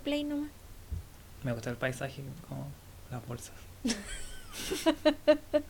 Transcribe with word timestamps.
play 0.00 0.24
nomás. 0.24 0.50
Me 1.42 1.52
gusta 1.52 1.70
el 1.70 1.76
paisaje, 1.76 2.22
como 2.48 2.66
las 3.10 3.26
bolsas. 3.26 3.54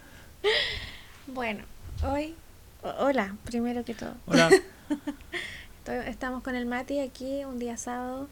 Bueno, 1.26 1.62
hoy. 2.02 2.34
hola, 2.82 3.36
primero 3.44 3.84
que 3.84 3.94
todo. 3.94 4.14
Hola. 4.26 4.50
Estamos 6.06 6.42
con 6.42 6.54
el 6.54 6.66
Mati 6.66 6.98
aquí 7.00 7.44
un 7.44 7.58
día 7.58 7.76
sábado 7.76 8.28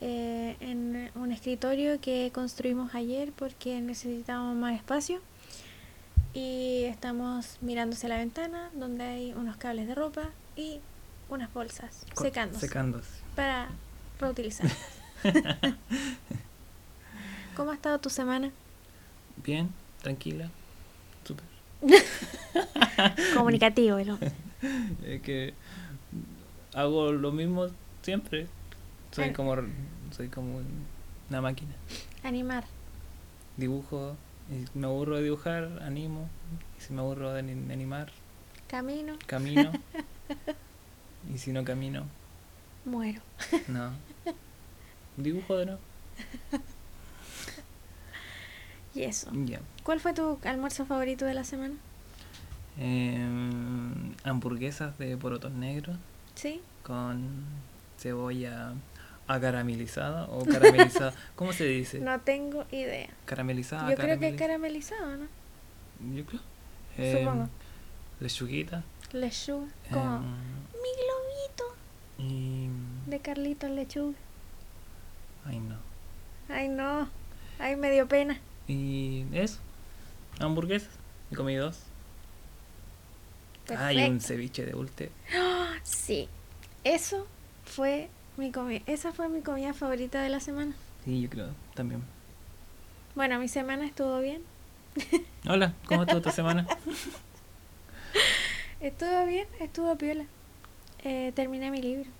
eh, 0.00 0.56
en 0.60 1.10
un 1.14 1.30
escritorio 1.32 2.00
que 2.00 2.30
construimos 2.34 2.94
ayer 2.94 3.32
porque 3.32 3.80
necesitábamos 3.80 4.56
más 4.56 4.74
espacio. 4.76 5.20
Y 6.34 6.84
estamos 6.84 7.58
mirándose 7.60 8.08
la 8.08 8.16
ventana 8.16 8.70
donde 8.72 9.04
hay 9.04 9.32
unos 9.34 9.56
cables 9.58 9.86
de 9.86 9.94
ropa 9.94 10.30
y 10.56 10.80
unas 11.28 11.52
bolsas 11.52 12.06
secándose 12.16 12.66
Secándose. 12.66 13.10
para 13.36 13.68
reutilizar. 14.18 14.68
¿Cómo 17.56 17.70
ha 17.70 17.74
estado 17.74 17.98
tu 17.98 18.10
semana? 18.10 18.50
Bien, 19.44 19.70
tranquila. 20.00 20.48
Súper. 21.24 21.44
Comunicativo, 23.34 23.98
el 23.98 24.10
hombre. 24.10 24.32
Es 25.04 25.20
que 25.22 25.54
hago 26.74 27.10
lo 27.12 27.32
mismo 27.32 27.66
siempre. 28.02 28.46
Soy 29.10 29.30
Bueno. 29.30 29.36
como 29.36 29.56
soy 30.16 30.28
como 30.28 30.60
una 31.28 31.40
máquina. 31.40 31.72
Animar. 32.22 32.64
Dibujo, 33.56 34.16
y 34.50 34.64
si 34.66 34.78
me 34.78 34.86
aburro 34.86 35.16
de 35.16 35.24
dibujar, 35.24 35.80
animo. 35.82 36.28
Y 36.78 36.82
si 36.82 36.92
me 36.92 37.00
aburro 37.00 37.32
de 37.32 37.40
animar, 37.40 38.12
Camino. 38.68 39.16
camino. 39.26 39.72
y 41.34 41.38
si 41.38 41.52
no 41.52 41.64
camino, 41.64 42.04
Muero. 42.84 43.20
no. 43.68 43.92
Dibujo 45.16 45.56
de 45.58 45.66
nuevo. 45.66 45.80
Y 48.94 49.04
eso. 49.04 49.30
¿Cuál 49.84 50.00
fue 50.00 50.12
tu 50.12 50.38
almuerzo 50.44 50.84
favorito 50.84 51.24
de 51.24 51.32
la 51.34 51.44
semana? 51.44 51.74
Em, 52.78 54.14
hamburguesas 54.24 54.98
de 54.98 55.16
porotos 55.16 55.52
negros 55.52 55.96
¿Sí? 56.34 56.60
con 56.82 57.44
cebolla 57.98 58.72
acaramelizada 59.28 60.24
o 60.26 60.44
caramelizada. 60.44 61.14
¿Cómo 61.36 61.52
se 61.54 61.64
dice? 61.64 62.00
No 62.00 62.20
tengo 62.20 62.66
idea. 62.70 63.08
Caramelizada. 63.24 63.88
Yo 63.90 63.96
creo 63.96 64.18
que 64.18 64.28
es 64.28 64.34
carameliza- 64.34 64.38
caramelizado, 64.98 65.16
¿no? 65.16 66.14
Yo 66.16 66.26
creo. 66.26 66.40
Supongo. 67.18 67.42
Em, 67.44 67.48
lechuguita. 68.20 68.82
Lechuga. 69.12 69.68
Como 69.90 70.16
em, 70.16 70.22
mi 70.82 70.90
globito 71.00 71.64
y. 72.18 72.68
de 73.10 73.20
Carlitos 73.20 73.70
Lechuga. 73.70 74.18
Ay, 75.46 75.60
no. 75.60 75.76
Ay, 76.48 76.68
no. 76.68 77.08
Ay, 77.58 77.76
me 77.76 77.90
dio 77.90 78.08
pena. 78.08 78.40
Y 78.68 79.24
eso. 79.32 79.58
Hamburguesas. 80.40 80.90
Y 81.30 81.34
comí 81.34 81.54
dos. 81.54 81.80
Perfecto. 83.66 83.84
Ay, 83.84 84.10
un 84.10 84.20
ceviche 84.20 84.64
de 84.64 84.74
ulte. 84.74 85.10
Sí. 85.82 86.28
Eso 86.84 87.26
fue 87.64 88.08
mi 88.36 88.50
comida. 88.50 88.82
Esa 88.86 89.12
fue 89.12 89.28
mi 89.28 89.40
comida 89.40 89.72
favorita 89.74 90.22
de 90.22 90.28
la 90.28 90.40
semana. 90.40 90.74
Sí, 91.04 91.22
yo 91.22 91.30
creo 91.30 91.48
también. 91.74 92.02
Bueno, 93.14 93.38
mi 93.38 93.48
semana 93.48 93.84
estuvo 93.84 94.20
bien. 94.20 94.42
Hola, 95.48 95.74
¿cómo 95.86 96.02
estuvo 96.02 96.20
tu 96.22 96.30
semana? 96.30 96.66
Estuvo 98.80 99.26
bien, 99.26 99.46
estuvo 99.60 99.96
piola. 99.96 100.24
Eh, 101.04 101.30
terminé 101.36 101.70
mi 101.70 101.80
libro. 101.80 102.10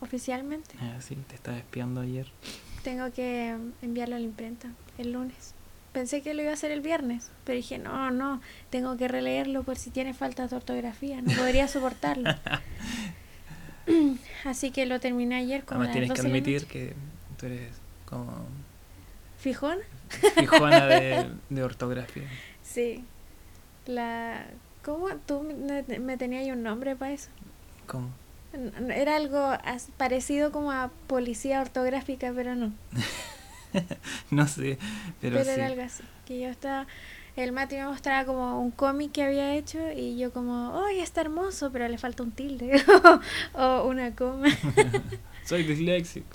Oficialmente. 0.00 0.74
Ah, 0.78 1.00
sí, 1.00 1.16
te 1.26 1.34
estaba 1.34 1.56
espiando 1.56 2.02
ayer. 2.02 2.26
Tengo 2.82 3.12
que 3.12 3.56
enviarlo 3.80 4.16
a 4.16 4.18
la 4.18 4.24
imprenta 4.24 4.68
el 4.98 5.12
lunes. 5.12 5.54
Pensé 5.92 6.22
que 6.22 6.34
lo 6.34 6.42
iba 6.42 6.50
a 6.50 6.54
hacer 6.54 6.70
el 6.70 6.80
viernes, 6.80 7.30
pero 7.44 7.56
dije, 7.56 7.78
no, 7.78 8.10
no, 8.10 8.40
tengo 8.70 8.96
que 8.96 9.08
releerlo 9.08 9.62
por 9.62 9.76
si 9.76 9.90
tiene 9.90 10.14
faltas 10.14 10.50
de 10.50 10.56
ortografía, 10.56 11.20
no 11.20 11.32
podría 11.34 11.68
soportarlo. 11.68 12.30
Así 14.44 14.70
que 14.70 14.86
lo 14.86 15.00
terminé 15.00 15.36
ayer 15.36 15.64
como 15.64 15.80
Además 15.82 15.92
tienes 15.92 16.10
que 16.12 16.16
12 16.16 16.22
de 16.22 16.28
la 16.28 16.34
admitir 16.34 16.66
que 16.66 16.94
tú 17.38 17.46
eres 17.46 17.70
como 18.06 18.46
¿Fijón? 19.38 19.78
fijona 20.36 20.86
de, 20.86 21.30
de 21.50 21.62
ortografía. 21.62 22.28
Sí. 22.62 23.04
La... 23.86 24.46
¿Cómo? 24.84 25.08
¿Tú 25.26 25.42
me, 25.42 25.82
me 25.98 26.16
tenías 26.16 26.46
un 26.48 26.62
nombre 26.62 26.96
para 26.96 27.12
eso? 27.12 27.28
¿Cómo? 27.86 28.10
Era 28.94 29.16
algo 29.16 29.52
parecido 29.96 30.52
como 30.52 30.72
a 30.72 30.90
policía 31.06 31.60
ortográfica, 31.60 32.32
pero 32.34 32.54
no. 32.54 32.72
No 34.30 34.46
sé, 34.46 34.78
pero, 35.22 35.38
Pero, 35.38 35.44
sí. 35.46 35.50
era 35.52 35.66
algo 35.66 35.82
así. 35.82 36.02
Que 36.26 36.38
yo 36.40 36.48
estaba. 36.48 36.86
El 37.36 37.52
Mati 37.52 37.76
me 37.76 37.86
mostraba 37.86 38.26
como 38.26 38.60
un 38.60 38.70
cómic 38.70 39.12
que 39.12 39.22
había 39.22 39.54
hecho 39.54 39.78
y 39.96 40.18
yo, 40.18 40.30
como, 40.32 40.84
¡ay, 40.84 41.00
está 41.00 41.22
hermoso! 41.22 41.72
Pero 41.72 41.88
le 41.88 41.96
falta 41.96 42.22
un 42.22 42.32
tilde 42.32 42.82
o 43.54 43.84
una 43.88 44.14
coma. 44.14 44.48
Soy 45.46 45.62
disléxico. 45.62 46.26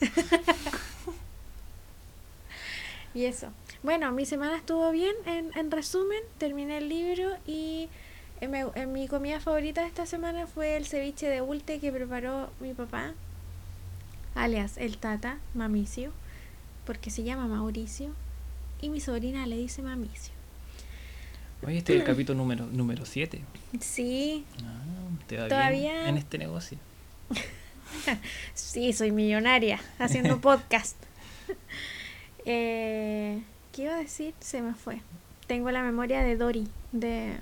y 3.13 3.25
eso. 3.25 3.49
Bueno, 3.83 4.11
mi 4.11 4.25
semana 4.25 4.57
estuvo 4.57 4.89
bien. 4.91 5.15
En, 5.25 5.51
en 5.55 5.69
resumen, 5.71 6.19
terminé 6.39 6.77
el 6.79 6.89
libro 6.89 7.35
y 7.45 7.89
en 8.41 8.51
mi, 8.51 8.59
en 8.75 8.91
mi 8.93 9.07
comida 9.07 9.39
favorita 9.39 9.81
de 9.81 9.87
esta 9.87 10.05
semana 10.05 10.47
fue 10.47 10.75
el 10.77 10.85
ceviche 10.85 11.27
de 11.27 11.41
ulte 11.41 11.79
que 11.79 11.91
preparó 11.91 12.49
mi 12.59 12.73
papá, 12.73 13.13
alias 14.35 14.77
el 14.77 14.97
tata, 14.97 15.37
Mamicio, 15.53 16.11
porque 16.85 17.09
se 17.09 17.23
llama 17.23 17.47
Mauricio. 17.47 18.11
Y 18.81 18.89
mi 18.89 18.99
sobrina 19.01 19.45
le 19.47 19.57
dice 19.57 19.81
Mamicio. 19.81 20.33
Oye, 21.65 21.79
este 21.79 21.95
es 21.95 22.01
el 22.01 22.05
capítulo 22.05 22.37
número 22.37 22.67
número 22.67 23.05
7. 23.05 23.41
Sí, 23.79 24.45
te 25.25 25.37
va 25.37 25.45
bien 25.45 25.49
Todavía- 25.49 26.09
en 26.09 26.17
este 26.17 26.37
negocio. 26.37 26.77
Sí, 28.53 28.91
soy 28.93 29.11
millonaria 29.11 29.79
haciendo 29.97 30.39
podcast. 30.41 30.97
eh, 32.45 33.41
¿Qué 33.71 33.83
iba 33.83 33.95
a 33.95 33.97
decir? 33.97 34.33
Se 34.39 34.61
me 34.61 34.73
fue. 34.73 34.99
Tengo 35.47 35.71
la 35.71 35.81
memoria 35.83 36.21
de 36.21 36.35
Dory. 36.35 36.67
De 36.91 37.37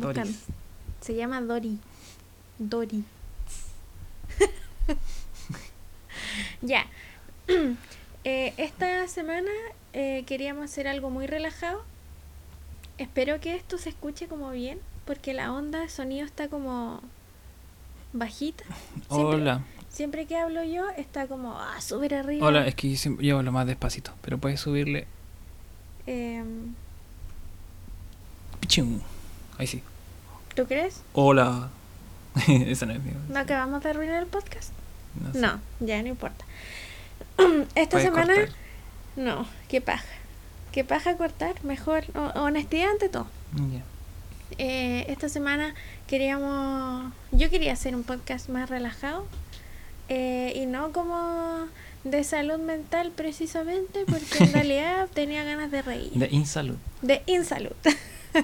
buscan. 0.00 0.24
Doris. 0.26 0.44
Se 1.00 1.14
llama 1.14 1.40
Dory. 1.40 1.78
Dory. 2.58 3.04
ya. 6.62 6.86
Eh, 8.22 8.52
esta 8.58 9.08
semana 9.08 9.48
eh, 9.94 10.24
queríamos 10.26 10.66
hacer 10.66 10.86
algo 10.86 11.08
muy 11.08 11.26
relajado. 11.26 11.82
Espero 12.98 13.40
que 13.40 13.54
esto 13.54 13.78
se 13.78 13.88
escuche 13.88 14.28
como 14.28 14.50
bien, 14.50 14.78
porque 15.06 15.32
la 15.32 15.50
onda 15.54 15.80
de 15.80 15.88
sonido 15.88 16.26
está 16.26 16.48
como 16.48 17.00
bajita. 18.12 18.62
Siempre- 19.08 19.36
Hola. 19.36 19.62
Siempre 19.88 20.26
que 20.26 20.36
hablo 20.36 20.62
yo 20.64 20.90
está 20.98 21.28
como 21.28 21.58
ah, 21.58 21.80
súper 21.80 22.12
arriba. 22.14 22.46
Hola, 22.46 22.66
es 22.66 22.74
que 22.74 22.94
yo 22.94 23.18
yo 23.22 23.38
hablo 23.38 23.52
más 23.52 23.66
despacito, 23.66 24.12
pero 24.20 24.36
puedes 24.36 24.60
subirle. 24.60 25.06
Pichum. 28.60 29.00
Ahí 29.56 29.66
sí. 29.66 29.82
¿Tú 30.54 30.66
crees? 30.66 31.02
Hola. 31.14 31.70
Esa 32.48 32.86
no 32.86 32.92
es 32.92 33.02
mío. 33.02 33.14
¿No 33.28 33.38
acabamos 33.38 33.82
de 33.82 33.90
arruinar 33.90 34.22
el 34.22 34.28
podcast? 34.28 34.72
No, 35.20 35.32
sé. 35.32 35.38
No, 35.40 35.60
ya 35.80 36.02
no 36.02 36.08
importa. 36.08 36.44
Esta 37.74 38.00
semana... 38.00 38.34
cortar. 38.34 38.54
No, 39.16 39.46
qué 39.68 39.80
paja. 39.80 40.04
Qué 40.72 40.84
paja 40.84 41.16
cortar, 41.16 41.62
mejor. 41.64 42.04
ho- 42.14 42.40
honestidad 42.42 42.90
ante 42.90 43.08
todo. 43.08 43.26
Eh, 44.58 45.04
esta 45.08 45.28
semana 45.28 45.74
queríamos... 46.06 47.12
Yo 47.32 47.50
quería 47.50 47.72
hacer 47.72 47.94
un 47.96 48.04
podcast 48.04 48.48
más 48.48 48.70
relajado. 48.70 49.26
eh, 50.08 50.52
y 50.56 50.66
no 50.66 50.92
como 50.92 51.66
de 52.04 52.24
salud 52.24 52.58
mental 52.58 53.12
precisamente, 53.14 54.04
porque 54.08 54.44
en 54.44 54.52
realidad 54.54 55.08
tenía 55.12 55.42
ganas 55.44 55.70
de 55.70 55.82
reír. 55.82 56.10
De 56.12 56.28
Insalud. 56.30 56.76
De 57.02 57.22
Insalud. 57.26 57.72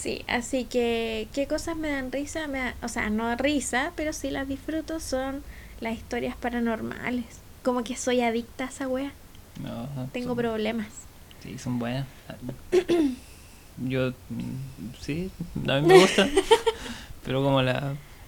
sí, 0.00 0.24
así 0.28 0.64
que 0.64 1.28
qué 1.32 1.46
cosas 1.46 1.76
me 1.76 1.90
dan 1.90 2.10
risa, 2.12 2.46
me 2.48 2.58
da- 2.58 2.74
o 2.82 2.88
sea, 2.88 3.10
no 3.10 3.34
risa, 3.36 3.92
pero 3.96 4.12
sí 4.12 4.30
las 4.30 4.48
disfruto, 4.48 4.98
son 5.00 5.42
las 5.80 5.94
historias 5.94 6.36
paranormales. 6.36 7.24
Como 7.62 7.84
que 7.84 7.96
soy 7.96 8.20
adicta 8.22 8.64
a 8.64 8.68
esa 8.68 8.88
wea, 8.88 9.12
No, 9.62 10.08
tengo 10.12 10.28
son- 10.28 10.36
problemas. 10.38 10.88
Sí, 11.42 11.58
son 11.58 11.78
buenas. 11.78 12.06
Yo, 13.78 14.10
mm, 14.10 14.94
sí, 15.00 15.30
a 15.68 15.80
mí 15.80 15.86
me 15.86 15.98
gusta. 16.00 16.28
pero 17.24 17.42
como 17.42 17.62
las 17.62 17.82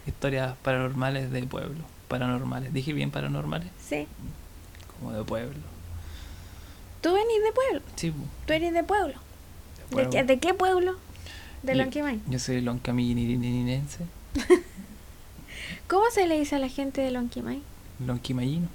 historias 0.07 0.55
paranormales 0.63 1.31
de 1.31 1.43
pueblo. 1.45 1.85
Paranormales. 2.09 2.73
Dije 2.73 2.93
bien 2.93 3.11
paranormales. 3.11 3.69
Sí. 3.87 4.07
Como 4.99 5.13
de 5.13 5.25
pueblo. 5.25 5.61
¿Tú 7.01 7.13
venís 7.15 7.43
de 7.45 7.53
pueblo? 7.53 7.83
Sí, 7.97 8.13
¿Tú 8.47 8.53
eres 8.53 8.73
de 8.73 8.85
pueblo? 8.85 9.15
de 9.15 9.83
¿De, 9.83 9.89
pueblo. 9.91 10.11
qué, 10.11 10.25
de 10.25 10.39
qué 10.39 10.55
pueblo? 10.55 10.97
De 11.63 11.75
Lonquimay. 11.75 12.21
Yo 12.29 12.39
soy 12.39 12.61
loncamininense. 12.61 14.05
¿Cómo 15.89 16.05
se 16.11 16.27
le 16.27 16.39
dice 16.39 16.57
a 16.57 16.59
la 16.59 16.69
gente 16.69 17.01
de 17.01 17.11
Lonquimay? 17.11 17.63
Lonquimayino. 18.05 18.69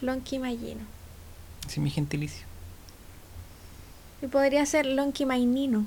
Lonquimallino. 0.00 0.80
Sí, 1.68 1.80
mi 1.80 1.90
gentilicio. 1.90 2.46
Y 4.22 4.26
podría 4.28 4.64
ser 4.66 4.86
Lonquimainino. 4.86 5.84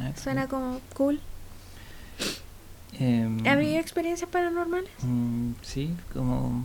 Ah, 0.00 0.12
Suena 0.22 0.48
como 0.48 0.80
cool. 0.94 1.20
em, 2.98 3.46
¿Ha 3.46 3.52
habido 3.52 3.78
experiencias 3.78 4.28
paranormales? 4.30 4.90
mm, 5.02 5.52
sí, 5.62 5.94
como. 6.12 6.64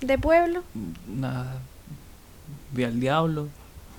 ¿De 0.00 0.18
pueblo? 0.18 0.62
Nada. 1.08 1.60
Vi 2.72 2.84
al 2.84 3.00
diablo. 3.00 3.48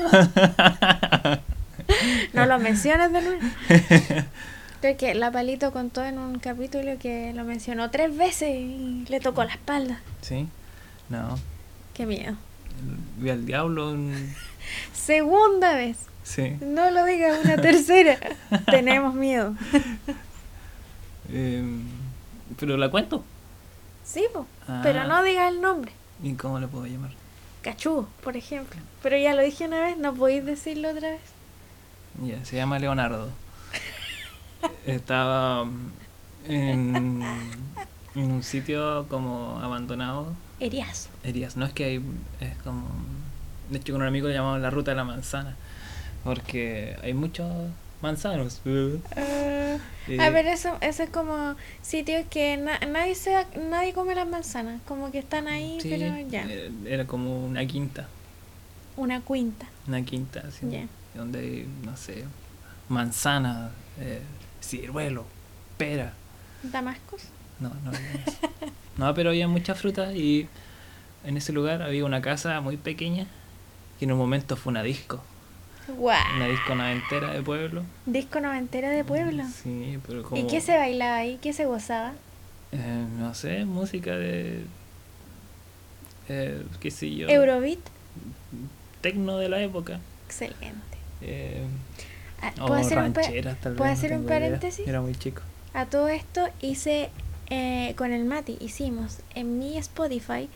No 2.32 2.46
lo 2.46 2.58
menciones 2.58 3.12
de 3.12 3.22
nuevo. 3.22 3.40
Creo 4.80 4.96
que 4.96 5.14
la 5.14 5.32
Palito 5.32 5.72
contó 5.72 6.04
en 6.04 6.18
un 6.18 6.38
capítulo 6.38 6.98
que 7.00 7.32
lo 7.34 7.44
mencionó 7.44 7.90
tres 7.90 8.16
veces 8.16 8.50
y 8.54 9.04
le 9.08 9.18
tocó 9.20 9.42
la 9.44 9.52
espalda. 9.52 10.00
Sí. 10.20 10.46
No. 11.08 11.38
Qué 11.94 12.06
miedo. 12.06 12.36
Vi 13.18 13.30
al 13.30 13.44
diablo. 13.44 13.90
en- 13.92 14.34
Segunda 14.92 15.74
vez. 15.74 15.96
Sí. 16.22 16.56
No 16.60 16.90
lo 16.90 17.04
digas 17.06 17.40
una 17.44 17.56
tercera. 17.56 18.18
Tenemos 18.70 19.14
miedo. 19.14 19.54
Em, 21.32 21.82
pero 22.58 22.76
la 22.76 22.90
cuento. 22.90 23.24
Sí, 24.04 24.24
po. 24.32 24.46
Pero 24.82 25.00
Ah. 25.00 25.04
no 25.06 25.22
digas 25.24 25.50
el 25.52 25.60
nombre. 25.60 25.92
¿Y 26.22 26.34
cómo 26.34 26.58
le 26.60 26.68
puedo 26.68 26.86
llamar? 26.86 27.10
Cachudo, 27.62 28.08
por 28.22 28.36
ejemplo. 28.36 28.80
Pero 29.02 29.16
ya 29.18 29.34
lo 29.34 29.42
dije 29.42 29.66
una 29.66 29.80
vez, 29.80 29.96
no 29.96 30.14
podéis 30.14 30.44
decirlo 30.44 30.90
otra 30.90 31.10
vez. 31.10 31.20
Ya, 32.24 32.44
se 32.44 32.56
llama 32.56 32.78
Leonardo. 32.78 33.28
Estaba 34.86 35.64
mm, 35.64 35.90
en, 36.48 37.22
en 38.14 38.30
un 38.32 38.42
sitio 38.42 39.06
como 39.08 39.58
abandonado. 39.62 40.32
Eriazo. 40.60 41.08
Heridas, 41.22 41.56
no 41.56 41.64
es 41.66 41.72
que 41.72 41.84
hay, 41.84 42.02
es 42.40 42.56
como... 42.64 42.88
De 43.70 43.78
hecho 43.78 43.92
con 43.92 44.02
un 44.02 44.08
amigo 44.08 44.28
le 44.28 44.34
llamamos 44.34 44.60
la 44.60 44.70
ruta 44.70 44.90
de 44.92 44.96
la 44.96 45.04
manzana. 45.04 45.54
Porque 46.24 46.96
hay 47.02 47.14
muchos 47.14 47.46
manzanos. 48.02 48.60
Eh, 48.64 48.98
Eh, 50.08 50.20
a 50.20 50.30
ver, 50.30 50.46
eso, 50.46 50.76
eso 50.80 51.02
es 51.02 51.10
como 51.10 51.54
sitios 51.82 52.24
que 52.30 52.56
na- 52.56 52.78
nadie 52.90 53.14
se 53.14 53.44
nadie 53.70 53.92
come 53.92 54.14
las 54.14 54.26
manzanas. 54.26 54.80
Como 54.88 55.12
que 55.12 55.18
están 55.18 55.46
ahí, 55.48 55.78
sí, 55.80 55.90
pero 55.90 56.16
ya. 56.28 56.46
eh, 56.48 56.72
Era 56.86 57.06
como 57.06 57.44
una 57.46 57.64
quinta. 57.66 58.08
Una 58.96 59.20
quinta. 59.20 59.66
Una 59.86 60.02
quinta, 60.02 60.42
así, 60.48 60.66
Ya. 60.70 60.86
Donde 61.18 61.38
hay, 61.40 61.68
no 61.84 61.96
sé, 61.96 62.24
manzana, 62.88 63.70
eh, 64.00 64.22
ciruelo, 64.62 65.26
pera. 65.76 66.14
Damascos. 66.62 67.24
No, 67.60 67.70
no 67.84 67.90
había 67.90 68.12
eso. 68.26 68.38
No, 68.98 69.14
pero 69.14 69.30
había 69.30 69.46
mucha 69.46 69.76
fruta 69.76 70.12
y 70.12 70.48
en 71.24 71.36
ese 71.36 71.52
lugar 71.52 71.82
había 71.82 72.04
una 72.04 72.20
casa 72.20 72.60
muy 72.60 72.76
pequeña 72.76 73.26
que 73.98 74.06
en 74.06 74.12
un 74.12 74.18
momento 74.18 74.56
fue 74.56 74.72
una 74.72 74.82
disco. 74.82 75.22
Guau. 75.86 76.18
Una 76.34 76.48
disco 76.48 76.74
noventera 76.74 77.32
de 77.32 77.40
pueblo. 77.42 77.84
Disco 78.06 78.40
noventera 78.40 78.90
de 78.90 79.04
pueblo. 79.04 79.44
Sí, 79.62 79.98
pero 80.04 80.24
como... 80.24 80.40
¿Y 80.42 80.48
qué 80.48 80.60
se 80.60 80.76
bailaba 80.76 81.16
ahí? 81.16 81.38
¿Qué 81.40 81.52
se 81.52 81.64
gozaba? 81.64 82.12
eh, 82.72 83.06
no 83.18 83.34
sé, 83.34 83.64
música 83.64 84.16
de... 84.16 84.64
Eh, 86.28 86.62
qué 86.80 86.90
sé 86.90 87.14
yo. 87.14 87.28
Eurobeat. 87.28 87.78
Tecno 89.00 89.38
de 89.38 89.48
la 89.48 89.62
época. 89.62 90.00
Excelente. 90.26 90.87
Eh, 91.22 91.62
Ah, 92.40 92.52
o 92.60 92.66
¿Puedo 92.68 92.80
hacer, 92.80 92.98
un, 92.98 93.12
tal 93.12 93.24
¿puedo 93.74 93.74
vez, 93.74 93.78
no 93.78 93.84
hacer 93.84 94.12
un 94.12 94.18
tengo 94.18 94.28
idea. 94.28 94.40
paréntesis? 94.40 94.86
Era 94.86 95.00
muy 95.00 95.14
chico. 95.16 95.42
A 95.74 95.86
todo 95.86 96.06
esto 96.06 96.46
hice 96.60 97.10
eh, 97.50 97.94
con 97.96 98.12
el 98.12 98.24
Mati, 98.24 98.56
hicimos 98.60 99.18
en 99.34 99.58
mi 99.58 99.76
Spotify 99.78 100.48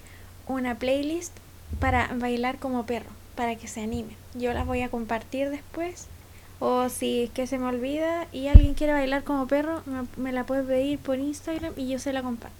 una 0.46 0.78
playlist 0.78 1.32
para 1.80 2.06
bailar 2.14 2.58
como 2.58 2.86
perro, 2.86 3.10
para 3.34 3.56
que 3.56 3.66
se 3.66 3.82
animen. 3.82 4.14
Yo 4.34 4.52
las 4.52 4.64
voy 4.64 4.82
a 4.82 4.90
compartir 4.90 5.50
después. 5.50 6.06
O 6.60 6.88
si 6.88 7.24
es 7.24 7.30
que 7.30 7.48
se 7.48 7.58
me 7.58 7.64
olvida 7.66 8.28
y 8.30 8.46
alguien 8.46 8.74
quiere 8.74 8.92
bailar 8.92 9.24
como 9.24 9.48
perro, 9.48 9.82
me, 9.84 10.04
me 10.16 10.30
la 10.30 10.44
puede 10.46 10.62
pedir 10.62 11.00
por 11.00 11.18
Instagram 11.18 11.72
y 11.76 11.88
yo 11.88 11.98
se 11.98 12.12
la 12.12 12.22
comparto. 12.22 12.54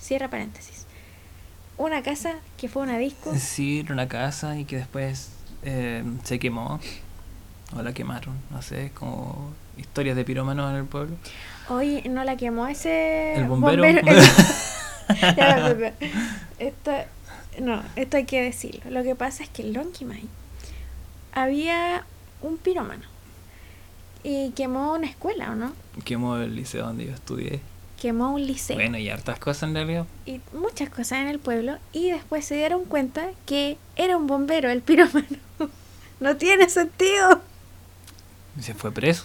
Cierra 0.00 0.28
paréntesis. 0.28 0.86
Una 1.76 2.02
casa 2.02 2.34
que 2.56 2.68
fue 2.68 2.82
una 2.82 2.98
disco. 2.98 3.32
Sí, 3.38 3.78
era 3.78 3.92
una 3.92 4.08
casa 4.08 4.58
y 4.58 4.64
que 4.64 4.78
después 4.78 5.30
eh, 5.62 6.02
se 6.24 6.40
quemó. 6.40 6.80
O 7.76 7.82
la 7.82 7.92
quemaron, 7.92 8.34
no 8.50 8.62
sé, 8.62 8.90
como 8.94 9.50
historias 9.76 10.16
de 10.16 10.24
pirómanos 10.24 10.70
en 10.70 10.76
el 10.76 10.84
pueblo. 10.86 11.16
Oye, 11.68 12.02
no 12.08 12.24
la 12.24 12.36
quemó 12.36 12.66
ese 12.66 13.34
El 13.34 13.44
bombero. 13.44 13.84
el- 13.84 14.00
ya. 15.36 15.74
Esto, 16.58 16.92
no, 17.60 17.82
esto 17.96 18.16
hay 18.16 18.24
que 18.24 18.42
decirlo. 18.42 18.90
Lo 18.90 19.02
que 19.02 19.14
pasa 19.14 19.42
es 19.42 19.48
que 19.48 19.62
en 19.62 19.72
Lonquimay 19.74 20.24
había 21.32 22.04
un 22.42 22.56
pirómano 22.58 23.04
y 24.22 24.50
quemó 24.50 24.94
una 24.94 25.06
escuela, 25.06 25.50
¿o 25.52 25.54
no? 25.54 25.72
Quemó 26.04 26.36
el 26.36 26.54
liceo 26.56 26.86
donde 26.86 27.06
yo 27.06 27.12
estudié. 27.14 27.60
Quemó 28.00 28.32
un 28.34 28.46
liceo 28.46 28.76
Bueno, 28.76 28.98
y 28.98 29.08
hartas 29.08 29.38
cosas 29.38 29.64
en 29.68 29.74
realidad. 29.74 30.06
y 30.24 30.40
muchas 30.52 30.88
cosas 30.88 31.18
en 31.20 31.28
el 31.28 31.38
pueblo 31.38 31.78
y 31.92 32.10
después 32.10 32.44
se 32.44 32.54
dieron 32.56 32.84
cuenta 32.84 33.30
que 33.46 33.76
era 33.96 34.16
un 34.16 34.26
bombero 34.26 34.70
el 34.70 34.82
pirómano. 34.82 35.26
no 36.20 36.36
tiene 36.36 36.68
sentido. 36.68 37.40
Se 38.60 38.74
fue 38.74 38.92
preso. 38.92 39.24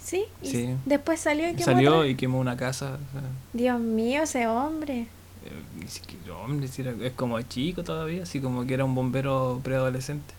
Sí, 0.00 0.24
y 0.42 0.48
Sí. 0.48 0.76
después 0.84 1.20
salió 1.20 1.48
y 1.48 1.52
quemó 1.54 1.64
Salió 1.64 1.96
otra. 1.98 2.08
y 2.08 2.14
quemó 2.16 2.38
una 2.40 2.56
casa. 2.56 2.94
o 3.08 3.12
sea, 3.12 3.28
Dios 3.52 3.78
mío, 3.80 4.22
ese 4.22 4.46
hombre. 4.46 5.06
eh, 5.44 6.30
hombre, 6.30 6.68
es 7.06 7.12
como 7.14 7.40
chico 7.42 7.82
todavía, 7.84 8.22
así 8.24 8.40
como 8.40 8.66
que 8.66 8.74
era 8.74 8.84
un 8.84 8.94
bombero 8.94 9.60
preadolescente. 9.62 10.34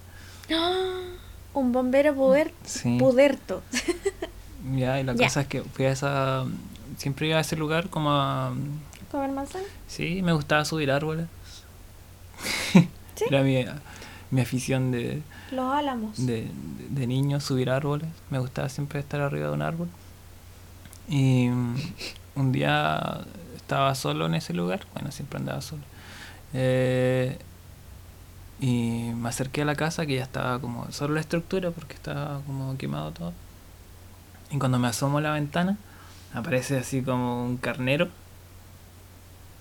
¡Ah! 0.52 1.02
Un 1.54 1.72
bombero 1.72 2.14
puder, 2.16 2.54
Sí. 2.66 2.98
puderto. 3.00 3.62
Ya, 4.78 4.98
y 5.00 5.04
la 5.04 5.14
Ya. 5.14 5.26
cosa 5.26 5.42
es 5.42 5.48
que 5.48 5.62
fui 5.62 5.86
a 5.86 5.92
esa. 5.92 6.46
Siempre 6.98 7.28
iba 7.28 7.38
a 7.38 7.42
ese 7.42 7.58
lugar 7.58 7.90
como 7.90 8.12
a. 8.12 8.54
¿Comer 9.12 9.32
manzana? 9.32 9.66
Sí, 9.90 10.22
me 10.22 10.32
gustaba 10.32 10.64
subir 10.64 10.90
árboles. 10.90 11.28
¿Sí? 12.72 13.26
Era 13.30 13.44
mi, 13.44 13.66
mi 14.32 14.42
afición 14.42 14.92
de, 14.92 15.22
Los 15.54 15.74
álamos. 15.74 16.18
de, 16.26 16.42
de- 16.44 16.50
de 16.90 17.08
niño, 17.08 17.40
subir 17.40 17.70
árboles. 17.70 18.08
Me 18.30 18.40
gustaba 18.40 18.70
siempre 18.70 19.00
estar 19.00 19.22
arriba 19.22 19.48
de 19.48 19.54
un 19.54 19.62
árbol. 19.62 19.88
Y 21.08 21.48
mm, 21.50 21.76
un 22.36 22.52
día 22.52 23.22
estaba 23.56 23.94
solo 23.96 24.26
en 24.28 24.36
ese 24.36 24.54
lugar. 24.54 24.82
Bueno, 24.94 25.12
siempre 25.12 25.40
andaba 25.40 25.62
solo. 25.62 25.84
Eh, 26.54 27.38
y 28.60 29.12
me 29.16 29.30
acerqué 29.30 29.64
a 29.64 29.66
la 29.66 29.76
casa 29.76 30.06
que 30.06 30.16
ya 30.16 30.24
estaba 30.24 30.60
como 30.60 30.90
solo 30.92 31.16
la 31.16 31.20
estructura 31.20 31.72
porque 31.72 31.96
estaba 31.96 32.40
como 32.46 32.78
quemado 32.78 33.12
todo. 33.12 33.34
Y 34.52 34.58
cuando 34.60 34.80
me 34.80 34.88
asomo 34.88 35.18
a 35.18 35.22
la 35.22 35.32
ventana, 35.32 35.78
aparece 36.34 36.78
así 36.78 37.02
como 37.02 37.44
un 37.44 37.58
carnero. 37.58 38.10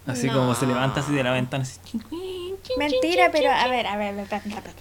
Así 0.06 0.28
como 0.28 0.54
se 0.54 0.66
levanta 0.66 1.00
así 1.00 1.12
de 1.12 1.22
la 1.24 1.32
ventana. 1.32 1.62
Así, 1.62 1.78
Mentira, 2.78 3.30
pero 3.32 3.50
a 3.50 3.66
ver, 3.68 3.86
a 3.86 3.96
ver, 3.96 4.08
a 4.14 4.16
ver, 4.16 4.26
pa, 4.28 4.38
pa, 4.40 4.50
pa, 4.56 4.60
pa. 4.62 4.72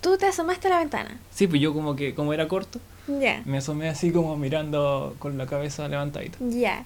Tú 0.00 0.16
te 0.16 0.26
asomaste 0.26 0.68
a 0.68 0.70
la 0.70 0.78
ventana. 0.78 1.18
Sí, 1.34 1.46
pues 1.46 1.60
yo 1.60 1.72
como 1.74 1.96
que, 1.96 2.14
como 2.14 2.32
era 2.32 2.46
corto, 2.48 2.78
Ya. 3.08 3.42
me 3.44 3.58
asomé 3.58 3.88
así 3.88 4.12
como 4.12 4.36
mirando 4.36 5.16
con 5.18 5.36
la 5.38 5.46
cabeza 5.46 5.88
levantadita. 5.88 6.38
Ya. 6.40 6.84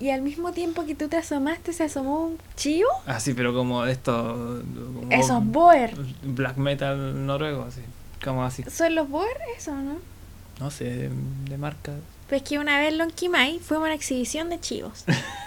Y 0.00 0.10
al 0.10 0.22
mismo 0.22 0.52
tiempo 0.52 0.84
que 0.86 0.94
tú 0.94 1.08
te 1.08 1.16
asomaste, 1.16 1.72
se 1.72 1.84
asomó 1.84 2.24
un 2.26 2.38
chivo. 2.56 2.88
Así, 3.06 3.32
pero 3.34 3.54
como 3.54 3.84
de 3.84 3.92
esto. 3.92 4.62
como 4.94 5.10
Esos 5.12 5.44
boer. 5.44 5.94
Black 6.22 6.56
metal 6.56 7.26
noruego, 7.26 7.64
así. 7.64 7.80
Como 8.24 8.44
así. 8.44 8.64
¿Son 8.70 8.94
los 8.94 9.08
boer? 9.08 9.36
Eso, 9.56 9.72
¿no? 9.72 9.96
No 10.58 10.70
sé, 10.70 10.84
de, 10.84 11.10
de 11.48 11.58
marca. 11.58 11.92
Pues 12.28 12.42
que 12.42 12.58
una 12.58 12.78
vez 12.78 12.88
en 12.92 12.98
Lonquimay 12.98 13.58
fuimos 13.60 13.84
a 13.84 13.86
una 13.88 13.94
exhibición 13.94 14.48
de 14.48 14.58
chivos. 14.58 15.04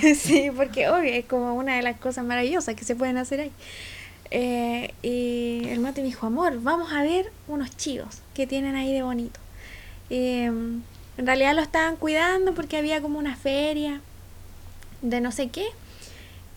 sí, 0.16 0.50
porque 0.56 0.88
obvio, 0.88 1.12
es 1.12 1.24
como 1.26 1.54
una 1.54 1.76
de 1.76 1.82
las 1.82 1.96
cosas 1.98 2.24
maravillosas 2.24 2.74
que 2.74 2.84
se 2.84 2.96
pueden 2.96 3.18
hacer 3.18 3.40
ahí. 3.40 3.52
Eh, 4.30 4.92
y 5.02 5.68
el 5.68 5.80
mate 5.80 6.00
me 6.00 6.08
dijo, 6.08 6.26
amor, 6.26 6.60
vamos 6.62 6.92
a 6.92 7.02
ver 7.02 7.30
unos 7.48 7.76
chivos 7.76 8.22
que 8.34 8.46
tienen 8.46 8.74
ahí 8.74 8.92
de 8.92 9.02
bonito. 9.02 9.38
Eh, 10.10 10.44
en 10.46 11.26
realidad 11.26 11.54
lo 11.54 11.62
estaban 11.62 11.96
cuidando 11.96 12.54
porque 12.54 12.76
había 12.76 13.00
como 13.00 13.18
una 13.18 13.36
feria 13.36 14.00
de 15.02 15.20
no 15.20 15.32
sé 15.32 15.48
qué. 15.48 15.66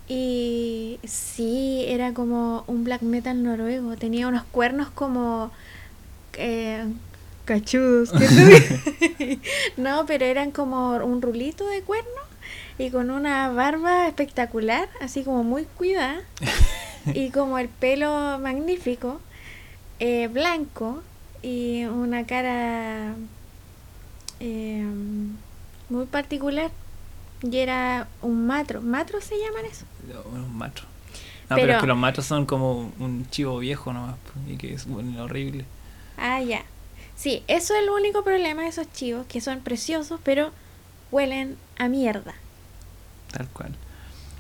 Y 0.08 1.00
sí, 1.08 1.86
era 1.88 2.14
como 2.14 2.64
un 2.68 2.84
black 2.84 3.04
metal 3.04 3.44
noruego. 3.44 3.96
Tenía 3.96 4.28
unos 4.28 4.44
cuernos 4.44 4.90
como... 4.90 5.52
eh, 6.34 6.86
cachudos. 7.46 8.12
no, 9.78 10.06
pero 10.06 10.26
eran 10.26 10.52
como 10.52 10.98
un 10.98 11.22
rulito 11.22 11.68
de 11.68 11.82
cuernos 11.82 12.14
y 12.78 12.92
con 12.92 13.10
una 13.12 13.50
barba 13.50 14.08
espectacular, 14.08 14.88
así 15.02 15.24
como 15.24 15.44
muy 15.44 15.66
cuidada. 15.66 16.22
y 17.14 17.30
como 17.32 17.58
el 17.60 17.70
pelo 17.70 18.40
magnífico, 18.40 19.20
eh, 20.00 20.28
blanco 20.28 21.02
y 21.42 21.86
una 21.86 22.26
cara 22.26 23.14
eh, 24.40 24.86
muy 25.90 26.06
particular. 26.06 26.72
Y 27.42 27.58
era 27.58 28.08
un 28.22 28.46
matro. 28.48 28.82
¿Matro 28.82 29.22
se 29.22 29.36
llaman 29.38 29.66
eso? 29.66 29.86
Unos 30.34 30.50
machos. 30.50 30.86
No, 31.50 31.56
pero, 31.56 31.62
Pero- 31.68 31.74
es 31.78 31.82
que 31.82 31.88
los 31.88 31.98
machos 31.98 32.26
son 32.26 32.46
como 32.46 32.92
un 33.00 33.26
chivo 33.32 33.58
viejo 33.60 33.92
nomás, 33.94 34.16
y 34.48 34.58
que 34.58 34.74
es 34.74 34.86
bueno, 34.86 35.24
horrible. 35.24 35.66
Ah, 36.18 36.42
ya. 36.42 36.64
Sí, 37.16 37.44
eso 37.48 37.74
es 37.76 37.84
el 37.84 37.90
único 37.90 38.24
problema 38.24 38.62
de 38.64 38.68
esos 38.68 38.92
chivos, 38.94 39.26
que 39.26 39.42
son 39.42 39.62
preciosos, 39.62 40.20
pero 40.24 40.52
huelen 41.12 41.58
a 41.78 41.88
mierda. 41.88 42.34
Tal 43.32 43.48
cual. 43.50 43.74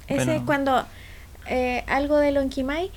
Ese 0.08 0.26
Bueno. 0.26 0.32
es 0.34 0.42
cuando 0.44 0.86
eh, 1.50 1.84
algo 1.88 2.18
de 2.18 2.32
Lonquimay, 2.32 2.92